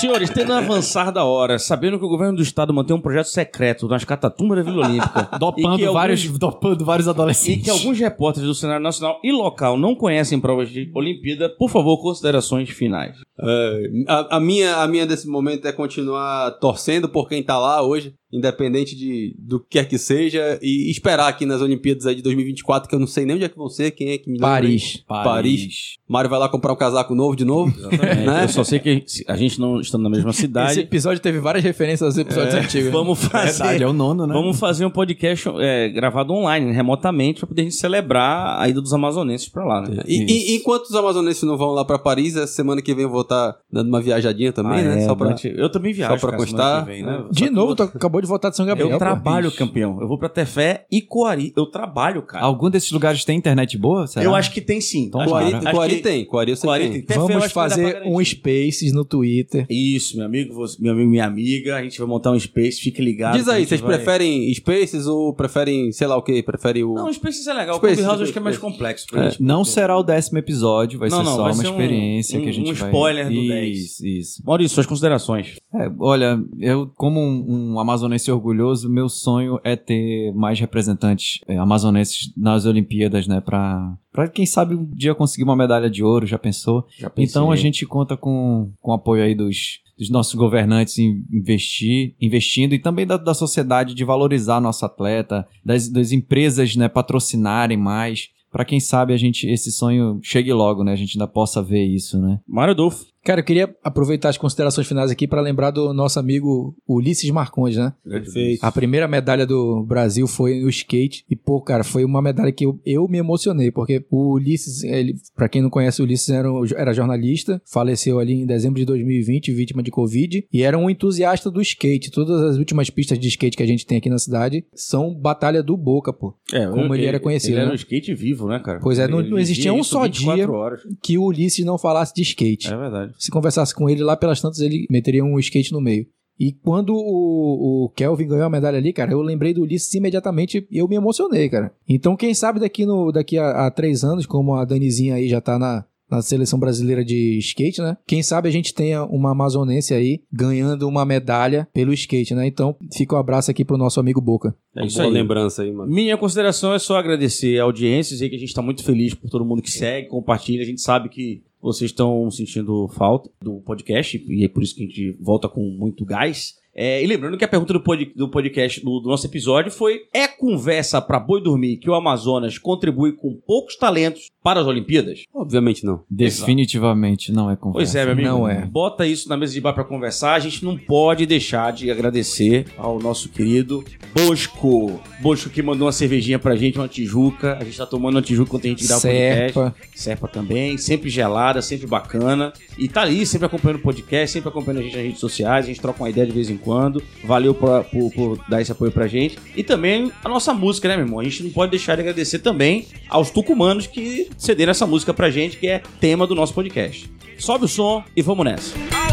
Senhores, 0.00 0.30
tendo 0.30 0.52
avançar 0.52 1.10
da 1.10 1.24
hora, 1.24 1.58
sabendo 1.58 1.98
que 1.98 2.04
o 2.04 2.08
governo 2.08 2.36
do 2.36 2.42
estado 2.42 2.72
mantém 2.72 2.96
um 2.96 3.00
projeto 3.00 3.26
secreto 3.26 3.86
nas 3.86 4.04
catatumbas 4.04 4.58
da 4.64 4.70
Vila 4.70 4.86
Olímpica, 4.86 5.28
Dopando, 5.38 5.74
e 5.74 5.84
que 5.84 5.90
vários, 5.90 6.22
alguns- 6.24 6.38
dopando 6.38 6.84
vários 6.84 7.06
E 7.06 7.10
adolescentes. 7.10 7.64
que 7.64 7.70
alguns 7.70 7.98
repórteres 7.98 8.48
do 8.48 8.54
cenário 8.54 8.82
nacional 8.82 9.20
e 9.22 9.30
local 9.30 9.76
não 9.76 9.94
conhecem 9.94 10.40
provas 10.40 10.70
de 10.70 10.90
Olimpíada, 10.94 11.48
por 11.58 11.68
favor, 11.68 11.98
considerações 12.00 12.70
finais. 12.70 13.16
É, 13.42 13.82
a, 14.08 14.36
a 14.36 14.40
minha, 14.40 14.76
a 14.76 14.86
minha 14.88 15.06
desse 15.06 15.28
momento 15.28 15.66
é 15.66 15.72
continuar 15.72 16.52
torcendo 16.58 17.08
por 17.08 17.28
quem 17.28 17.42
tá 17.42 17.58
lá 17.58 17.82
hoje, 17.82 18.14
independente 18.32 18.96
de, 18.96 19.34
do 19.38 19.58
que 19.60 19.66
quer 19.70 19.88
que 19.88 19.98
seja, 19.98 20.58
e 20.62 20.90
esperar 20.90 21.28
aqui 21.28 21.44
nas 21.46 21.60
Olimpíadas 21.60 22.06
aí 22.06 22.14
de 22.14 22.22
2024, 22.22 22.88
que 22.88 22.94
eu 22.94 22.98
não 23.00 23.06
sei 23.06 23.24
nem 23.24 23.36
onde 23.36 23.44
é 23.44 23.48
que 23.48 23.56
vão 23.56 23.68
ser, 23.68 23.90
quem 23.92 24.10
é 24.10 24.18
que 24.18 24.28
me 24.30 24.36
aí? 24.36 24.40
Paris. 24.40 25.04
Paris. 25.06 25.94
Mário 26.08 26.28
vai 26.30 26.38
lá 26.38 26.48
comprar 26.48 26.72
um 26.72 26.76
casaco 26.76 27.14
novo 27.14 27.36
de 27.36 27.44
novo. 27.44 27.72
né? 28.26 28.44
Eu 28.44 28.48
só 28.48 28.64
sei 28.64 28.78
que 28.78 29.04
a 29.28 29.36
gente 29.36 29.60
não 29.60 29.80
estando 29.80 30.02
na 30.02 30.10
mesma 30.10 30.30
Esse 30.30 30.40
cidade, 30.42 30.80
episódio 30.80 31.20
teve 31.22 31.38
várias 31.38 31.62
referências 31.64 32.02
aos 32.02 32.18
episódios 32.18 32.54
antigos. 32.54 32.90
vamos 32.90 33.22
fazer, 33.24 33.58
Verdade, 33.58 33.82
é 33.84 33.86
o 33.86 33.92
nono, 33.92 34.26
né? 34.26 34.34
vamos 34.34 34.58
fazer 34.58 34.84
um 34.84 34.90
podcast 34.90 35.48
é, 35.58 35.88
gravado 35.88 36.32
online, 36.32 36.72
remotamente, 36.72 37.40
para 37.40 37.48
poder 37.48 37.62
a 37.62 37.64
gente 37.64 37.76
celebrar 37.76 38.60
a 38.60 38.68
ida 38.68 38.80
dos 38.80 38.92
amazonenses 38.92 39.48
para 39.48 39.64
lá, 39.64 39.82
né? 39.82 40.02
E, 40.06 40.24
e- 40.54 40.56
enquanto 40.56 40.84
os 40.86 40.94
amazonenses 40.94 41.42
não 41.42 41.56
vão 41.56 41.70
lá 41.70 41.84
pra 41.84 41.98
Paris, 41.98 42.36
essa 42.36 42.52
semana 42.52 42.82
que 42.82 42.94
vem 42.94 43.04
eu 43.04 43.10
vou 43.10 43.22
estar 43.22 43.56
dando 43.72 43.88
uma 43.88 44.00
viajadinha 44.00 44.52
também, 44.52 44.80
Ah, 44.80 44.94
né? 44.96 45.02
é, 45.02 45.06
Só 45.06 45.14
pra... 45.14 45.34
Eu 45.44 45.70
também 45.70 45.92
viajo, 45.92 46.14
só 46.14 46.18
semana 46.18 46.38
constar. 46.38 46.84
vem, 46.84 47.02
né? 47.02 47.24
De 47.30 47.46
Só 47.46 47.50
novo, 47.52 47.74
tu 47.74 47.82
acabou 47.84 48.19
de 48.22 48.28
voltar 48.28 48.50
de 48.50 48.56
São 48.56 48.66
Gabriel. 48.66 48.90
Eu 48.90 48.98
trabalho, 48.98 49.48
Ixi. 49.48 49.56
campeão. 49.56 50.00
Eu 50.00 50.08
vou 50.08 50.18
pra 50.18 50.28
Tefé 50.28 50.86
e 50.90 51.00
Coari. 51.00 51.52
Eu 51.56 51.66
trabalho, 51.66 52.22
cara. 52.22 52.44
Algum 52.44 52.70
desses 52.70 52.90
lugares 52.90 53.24
tem 53.24 53.36
internet 53.38 53.76
boa? 53.78 54.06
Será? 54.06 54.24
Eu 54.24 54.34
acho 54.34 54.52
que 54.52 54.60
tem 54.60 54.80
sim. 54.80 55.04
Então, 55.04 55.24
Coari, 55.24 55.54
acho 55.54 55.70
Coari 55.70 55.96
que- 55.96 56.02
tem, 56.02 56.24
Coari 56.24 56.56
Coari 56.56 56.84
que 56.84 56.90
tem. 56.90 57.00
tem. 57.02 57.02
Tefé 57.02 57.20
Vamos 57.20 57.52
fazer 57.52 58.02
um 58.06 58.24
Spaces 58.24 58.92
no 58.92 59.04
Twitter. 59.04 59.66
Isso, 59.68 60.16
meu 60.16 60.26
amigo, 60.26 60.54
você- 60.54 60.76
meu 60.80 60.92
amigo, 60.92 61.10
minha 61.10 61.24
amiga. 61.26 61.76
A 61.76 61.82
gente 61.82 61.98
vai 61.98 62.06
montar 62.08 62.30
um 62.32 62.38
Space, 62.38 62.80
fique 62.80 63.02
ligado. 63.02 63.36
Diz 63.36 63.48
aí, 63.48 63.66
vocês 63.66 63.80
vai- 63.80 63.96
preferem 63.96 64.52
Spaces 64.54 65.06
ou 65.06 65.32
preferem, 65.34 65.92
sei 65.92 66.06
lá 66.06 66.16
o 66.16 66.22
que, 66.22 66.42
preferem 66.42 66.84
o... 66.84 66.94
Não, 66.94 67.12
Spaces 67.12 67.46
é 67.46 67.52
legal. 67.54 67.76
Spaces, 67.76 67.98
o 67.98 68.00
Clubhouse 68.02 68.20
eu 68.20 68.24
acho 68.24 68.32
que 68.32 68.38
é 68.38 68.42
mais 68.42 68.58
complexo. 68.58 69.06
pra 69.10 69.28
gente. 69.30 69.42
Não 69.42 69.64
será 69.64 69.96
o 69.98 70.02
décimo 70.02 70.38
episódio, 70.38 70.98
vai 70.98 71.08
Não, 71.08 71.18
ser 71.18 71.24
não, 71.24 71.30
só 71.36 71.42
vai 71.42 71.52
uma 71.52 71.62
ser 71.62 71.68
um- 71.68 71.70
experiência 71.72 72.38
um- 72.38 72.42
que 72.42 72.48
a 72.48 72.52
gente 72.52 72.70
um 72.70 72.74
vai... 72.74 72.88
spoiler 72.88 73.26
do 73.26 73.32
isso, 73.32 73.48
10. 73.48 74.00
Isso, 74.00 74.42
Maurício, 74.44 74.74
suas 74.74 74.86
considerações. 74.86 75.56
É, 75.74 75.90
olha, 75.98 76.38
eu, 76.58 76.90
como 76.96 77.20
um, 77.20 77.72
um 77.74 77.80
amazonense 77.80 78.09
orgulhoso, 78.30 78.88
meu 78.88 79.08
sonho 79.08 79.60
é 79.62 79.76
ter 79.76 80.32
mais 80.34 80.58
representantes 80.58 81.40
é, 81.46 81.56
amazonenses 81.58 82.32
nas 82.36 82.66
Olimpíadas, 82.66 83.26
né? 83.26 83.40
Pra, 83.40 83.96
pra 84.12 84.28
quem 84.28 84.46
sabe 84.46 84.74
um 84.74 84.84
dia 84.84 85.14
conseguir 85.14 85.44
uma 85.44 85.56
medalha 85.56 85.90
de 85.90 86.02
ouro, 86.02 86.26
já 86.26 86.38
pensou? 86.38 86.86
Já. 86.98 87.10
Então 87.16 87.50
a 87.50 87.56
gente 87.56 87.86
conta 87.86 88.16
com, 88.16 88.72
com 88.80 88.90
o 88.90 88.94
apoio 88.94 89.22
aí 89.22 89.34
dos, 89.34 89.80
dos 89.98 90.08
nossos 90.08 90.34
governantes 90.34 90.98
em 90.98 91.24
investir, 91.30 92.14
investindo 92.20 92.74
e 92.74 92.78
também 92.78 93.06
da, 93.06 93.16
da 93.18 93.34
sociedade 93.34 93.94
de 93.94 94.04
valorizar 94.04 94.60
nosso 94.60 94.84
atleta, 94.86 95.46
das, 95.64 95.88
das 95.88 96.10
empresas 96.10 96.74
né, 96.74 96.88
patrocinarem 96.88 97.76
mais. 97.76 98.28
Pra 98.50 98.64
quem 98.64 98.80
sabe 98.80 99.12
a 99.12 99.16
gente 99.16 99.46
esse 99.46 99.70
sonho 99.70 100.18
chegue 100.22 100.52
logo, 100.52 100.82
né? 100.82 100.92
A 100.92 100.96
gente 100.96 101.16
ainda 101.16 101.28
possa 101.28 101.62
ver 101.62 101.84
isso, 101.84 102.18
né? 102.18 102.40
Mário 102.48 102.72
Adolfo. 102.72 103.04
Cara, 103.22 103.40
eu 103.40 103.44
queria 103.44 103.74
aproveitar 103.84 104.30
as 104.30 104.38
considerações 104.38 104.86
finais 104.86 105.10
aqui 105.10 105.26
para 105.28 105.40
lembrar 105.42 105.70
do 105.70 105.92
nosso 105.92 106.18
amigo 106.18 106.74
Ulisses 106.88 107.30
Marcondes, 107.30 107.76
né? 107.76 107.92
Perfeito. 108.02 108.64
A 108.64 108.72
primeira 108.72 109.06
medalha 109.06 109.46
do 109.46 109.84
Brasil 109.84 110.26
foi 110.26 110.60
no 110.60 110.68
skate. 110.70 111.24
E, 111.28 111.36
pô, 111.36 111.60
cara, 111.60 111.84
foi 111.84 112.04
uma 112.04 112.22
medalha 112.22 112.50
que 112.50 112.64
eu, 112.64 112.80
eu 112.84 113.06
me 113.06 113.18
emocionei, 113.18 113.70
porque 113.70 114.04
o 114.10 114.34
Ulisses, 114.34 114.82
ele, 114.84 115.14
pra 115.36 115.48
quem 115.48 115.60
não 115.60 115.68
conhece, 115.68 116.00
o 116.00 116.04
Ulisses 116.04 116.30
era, 116.30 116.48
era 116.76 116.94
jornalista, 116.94 117.60
faleceu 117.70 118.18
ali 118.18 118.32
em 118.32 118.46
dezembro 118.46 118.78
de 118.78 118.86
2020, 118.86 119.52
vítima 119.52 119.82
de 119.82 119.90
Covid, 119.90 120.46
e 120.50 120.62
era 120.62 120.78
um 120.78 120.88
entusiasta 120.88 121.50
do 121.50 121.60
skate. 121.60 122.10
Todas 122.10 122.40
as 122.40 122.56
últimas 122.56 122.88
pistas 122.88 123.18
de 123.18 123.28
skate 123.28 123.56
que 123.56 123.62
a 123.62 123.66
gente 123.66 123.84
tem 123.86 123.98
aqui 123.98 124.08
na 124.08 124.18
cidade 124.18 124.64
são 124.74 125.14
batalha 125.14 125.62
do 125.62 125.76
Boca, 125.76 126.10
pô. 126.12 126.34
É, 126.52 126.66
Como 126.66 126.94
ele 126.94 127.04
era 127.06 127.20
conhecido, 127.20 127.52
Ele 127.52 127.60
era 127.60 127.66
né? 127.66 127.72
um 127.72 127.76
skate 127.76 128.14
vivo, 128.14 128.48
né, 128.48 128.58
cara? 128.60 128.80
Pois 128.80 128.98
é, 128.98 129.06
não, 129.06 129.20
Ele 129.20 129.30
não 129.30 129.38
existia 129.38 129.72
um 129.74 129.84
só 129.84 130.04
24 130.04 130.36
dia 130.36 130.50
horas. 130.50 130.80
que 131.02 131.18
o 131.18 131.24
Ulisses 131.24 131.64
não 131.64 131.76
falasse 131.76 132.14
de 132.14 132.22
skate. 132.22 132.72
É 132.72 132.76
verdade. 132.76 133.09
Se 133.18 133.30
conversasse 133.30 133.74
com 133.74 133.88
ele 133.88 134.02
lá 134.02 134.16
pelas 134.16 134.40
tantas, 134.40 134.60
ele 134.60 134.86
meteria 134.90 135.24
um 135.24 135.38
skate 135.38 135.72
no 135.72 135.80
meio. 135.80 136.06
E 136.38 136.52
quando 136.52 136.94
o, 136.94 137.84
o 137.84 137.88
Kelvin 137.90 138.26
ganhou 138.26 138.46
a 138.46 138.50
medalha 138.50 138.78
ali, 138.78 138.94
cara, 138.94 139.12
eu 139.12 139.20
lembrei 139.20 139.52
do 139.52 139.60
Ulisses 139.60 139.92
imediatamente 139.92 140.66
e 140.70 140.78
eu 140.78 140.88
me 140.88 140.96
emocionei, 140.96 141.50
cara. 141.50 141.70
Então, 141.86 142.16
quem 142.16 142.32
sabe 142.32 142.58
daqui, 142.58 142.86
no, 142.86 143.12
daqui 143.12 143.36
a, 143.36 143.66
a 143.66 143.70
três 143.70 144.02
anos, 144.02 144.24
como 144.24 144.54
a 144.54 144.64
Danizinha 144.64 145.16
aí 145.16 145.28
já 145.28 145.38
tá 145.38 145.58
na, 145.58 145.84
na 146.10 146.22
seleção 146.22 146.58
brasileira 146.58 147.04
de 147.04 147.38
skate, 147.38 147.82
né? 147.82 147.96
Quem 148.06 148.22
sabe 148.22 148.48
a 148.48 148.50
gente 148.50 148.72
tenha 148.72 149.04
uma 149.04 149.32
amazonense 149.32 149.92
aí 149.92 150.22
ganhando 150.32 150.88
uma 150.88 151.04
medalha 151.04 151.68
pelo 151.74 151.92
skate, 151.92 152.34
né? 152.34 152.46
Então, 152.46 152.74
fica 152.96 153.14
o 153.14 153.18
abraço 153.18 153.50
aqui 153.50 153.62
pro 153.62 153.76
nosso 153.76 154.00
amigo 154.00 154.20
Boca. 154.20 154.54
É 154.74 154.86
isso 154.86 154.96
Boa 154.96 155.08
aí. 155.08 155.12
lembrança 155.12 155.62
aí, 155.62 155.70
mano. 155.70 155.92
Minha 155.92 156.16
consideração 156.16 156.72
é 156.72 156.78
só 156.78 156.96
agradecer 156.96 157.60
a 157.60 157.64
audiência, 157.64 158.14
dizer 158.14 158.30
que 158.30 158.36
a 158.36 158.38
gente 158.38 158.48
está 158.48 158.62
muito 158.62 158.82
feliz 158.82 159.14
por 159.14 159.28
todo 159.28 159.44
mundo 159.44 159.60
que 159.60 159.70
segue, 159.70 160.08
compartilha. 160.08 160.62
A 160.62 160.66
gente 160.66 160.80
sabe 160.80 161.10
que 161.10 161.42
vocês 161.60 161.90
estão 161.90 162.30
sentindo 162.30 162.88
falta 162.88 163.30
do 163.40 163.60
podcast 163.60 164.24
e 164.28 164.44
é 164.44 164.48
por 164.48 164.62
isso 164.62 164.74
que 164.74 164.84
a 164.84 164.86
gente 164.86 165.16
volta 165.20 165.48
com 165.48 165.62
muito 165.62 166.04
gás. 166.04 166.58
É, 166.74 167.02
e 167.02 167.06
lembrando 167.06 167.36
que 167.36 167.44
a 167.44 167.48
pergunta 167.48 167.72
do, 167.72 167.80
pod- 167.82 168.12
do 168.14 168.28
podcast, 168.28 168.80
do, 168.82 169.00
do 169.00 169.08
nosso 169.08 169.26
episódio, 169.26 169.72
foi: 169.72 170.02
é 170.14 170.28
conversa 170.28 171.00
para 171.02 171.18
boi 171.18 171.42
dormir 171.42 171.76
que 171.78 171.90
o 171.90 171.94
Amazonas 171.94 172.58
contribui 172.58 173.12
com 173.12 173.34
poucos 173.46 173.76
talentos 173.76 174.30
para 174.42 174.60
as 174.60 174.66
Olimpíadas? 174.66 175.24
Obviamente 175.34 175.84
não. 175.84 176.02
Definitivamente 176.08 177.32
não 177.32 177.50
é 177.50 177.56
conversa. 177.56 177.92
Pois 177.92 177.94
é, 177.94 178.04
meu 178.04 178.12
amigo. 178.12 178.28
Não 178.28 178.48
é. 178.48 178.64
Bota 178.66 179.06
isso 179.06 179.28
na 179.28 179.36
mesa 179.36 179.52
de 179.52 179.60
bar 179.60 179.72
pra 179.72 179.84
conversar. 179.84 180.34
A 180.34 180.38
gente 180.38 180.64
não 180.64 180.76
pode 180.76 181.26
deixar 181.26 181.72
de 181.72 181.90
agradecer 181.90 182.66
ao 182.76 182.98
nosso 182.98 183.28
querido 183.28 183.84
Bosco. 184.14 185.00
Bosco 185.20 185.50
que 185.50 185.62
mandou 185.62 185.86
uma 185.86 185.92
cervejinha 185.92 186.38
pra 186.38 186.56
gente, 186.56 186.78
uma 186.78 186.88
Tijuca. 186.88 187.58
A 187.60 187.64
gente 187.64 187.76
tá 187.76 187.86
tomando 187.86 188.14
uma 188.16 188.22
Tijuca 188.22 188.50
quando 188.50 188.64
a 188.64 188.68
gente 188.68 188.86
grava 188.86 189.00
o 189.00 189.02
podcast. 189.02 189.52
Serpa. 189.52 189.74
Serpa 189.94 190.28
também, 190.28 190.78
sempre 190.78 191.10
gelada, 191.10 191.60
sempre 191.62 191.86
bacana. 191.86 192.52
E 192.78 192.88
tá 192.88 193.02
ali, 193.02 193.26
sempre 193.26 193.46
acompanhando 193.46 193.78
o 193.80 193.82
podcast, 193.82 194.32
sempre 194.32 194.48
acompanhando 194.48 194.80
a 194.80 194.82
gente 194.84 194.94
nas 194.96 195.04
redes 195.04 195.20
sociais. 195.20 195.64
A 195.64 195.68
gente 195.68 195.80
troca 195.80 196.02
uma 196.02 196.10
ideia 196.10 196.26
de 196.26 196.32
vez 196.32 196.48
em 196.50 196.56
quando. 196.60 197.02
Valeu 197.24 197.54
por, 197.54 197.84
por- 198.14 198.38
dar 198.48 198.60
esse 198.60 198.70
apoio 198.72 198.92
pra 198.92 199.06
gente. 199.06 199.38
E 199.56 199.62
também 199.62 200.12
a 200.24 200.28
nossa 200.28 200.52
música, 200.54 200.88
né, 200.88 200.96
meu 200.96 201.06
irmão? 201.06 201.20
A 201.20 201.24
gente 201.24 201.42
não 201.42 201.50
pode 201.50 201.70
deixar 201.70 201.94
de 201.96 202.02
agradecer 202.02 202.38
também 202.40 202.86
aos 203.08 203.30
tucumanos 203.30 203.86
que 203.86 204.28
cederam 204.38 204.70
essa 204.70 204.86
música 204.86 205.12
pra 205.14 205.30
gente, 205.30 205.56
que 205.56 205.66
é 205.66 205.82
tema 206.00 206.26
do 206.26 206.34
nosso 206.34 206.54
podcast. 206.54 207.10
Sobe 207.38 207.64
o 207.64 207.68
som 207.68 208.04
e 208.14 208.22
vamos 208.22 208.44
nessa. 208.44 208.74
Ao 208.94 209.09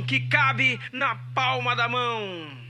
que 0.00 0.20
cabe 0.20 0.78
na 0.92 1.16
palma 1.34 1.74
da 1.74 1.88
mão. 1.88 2.61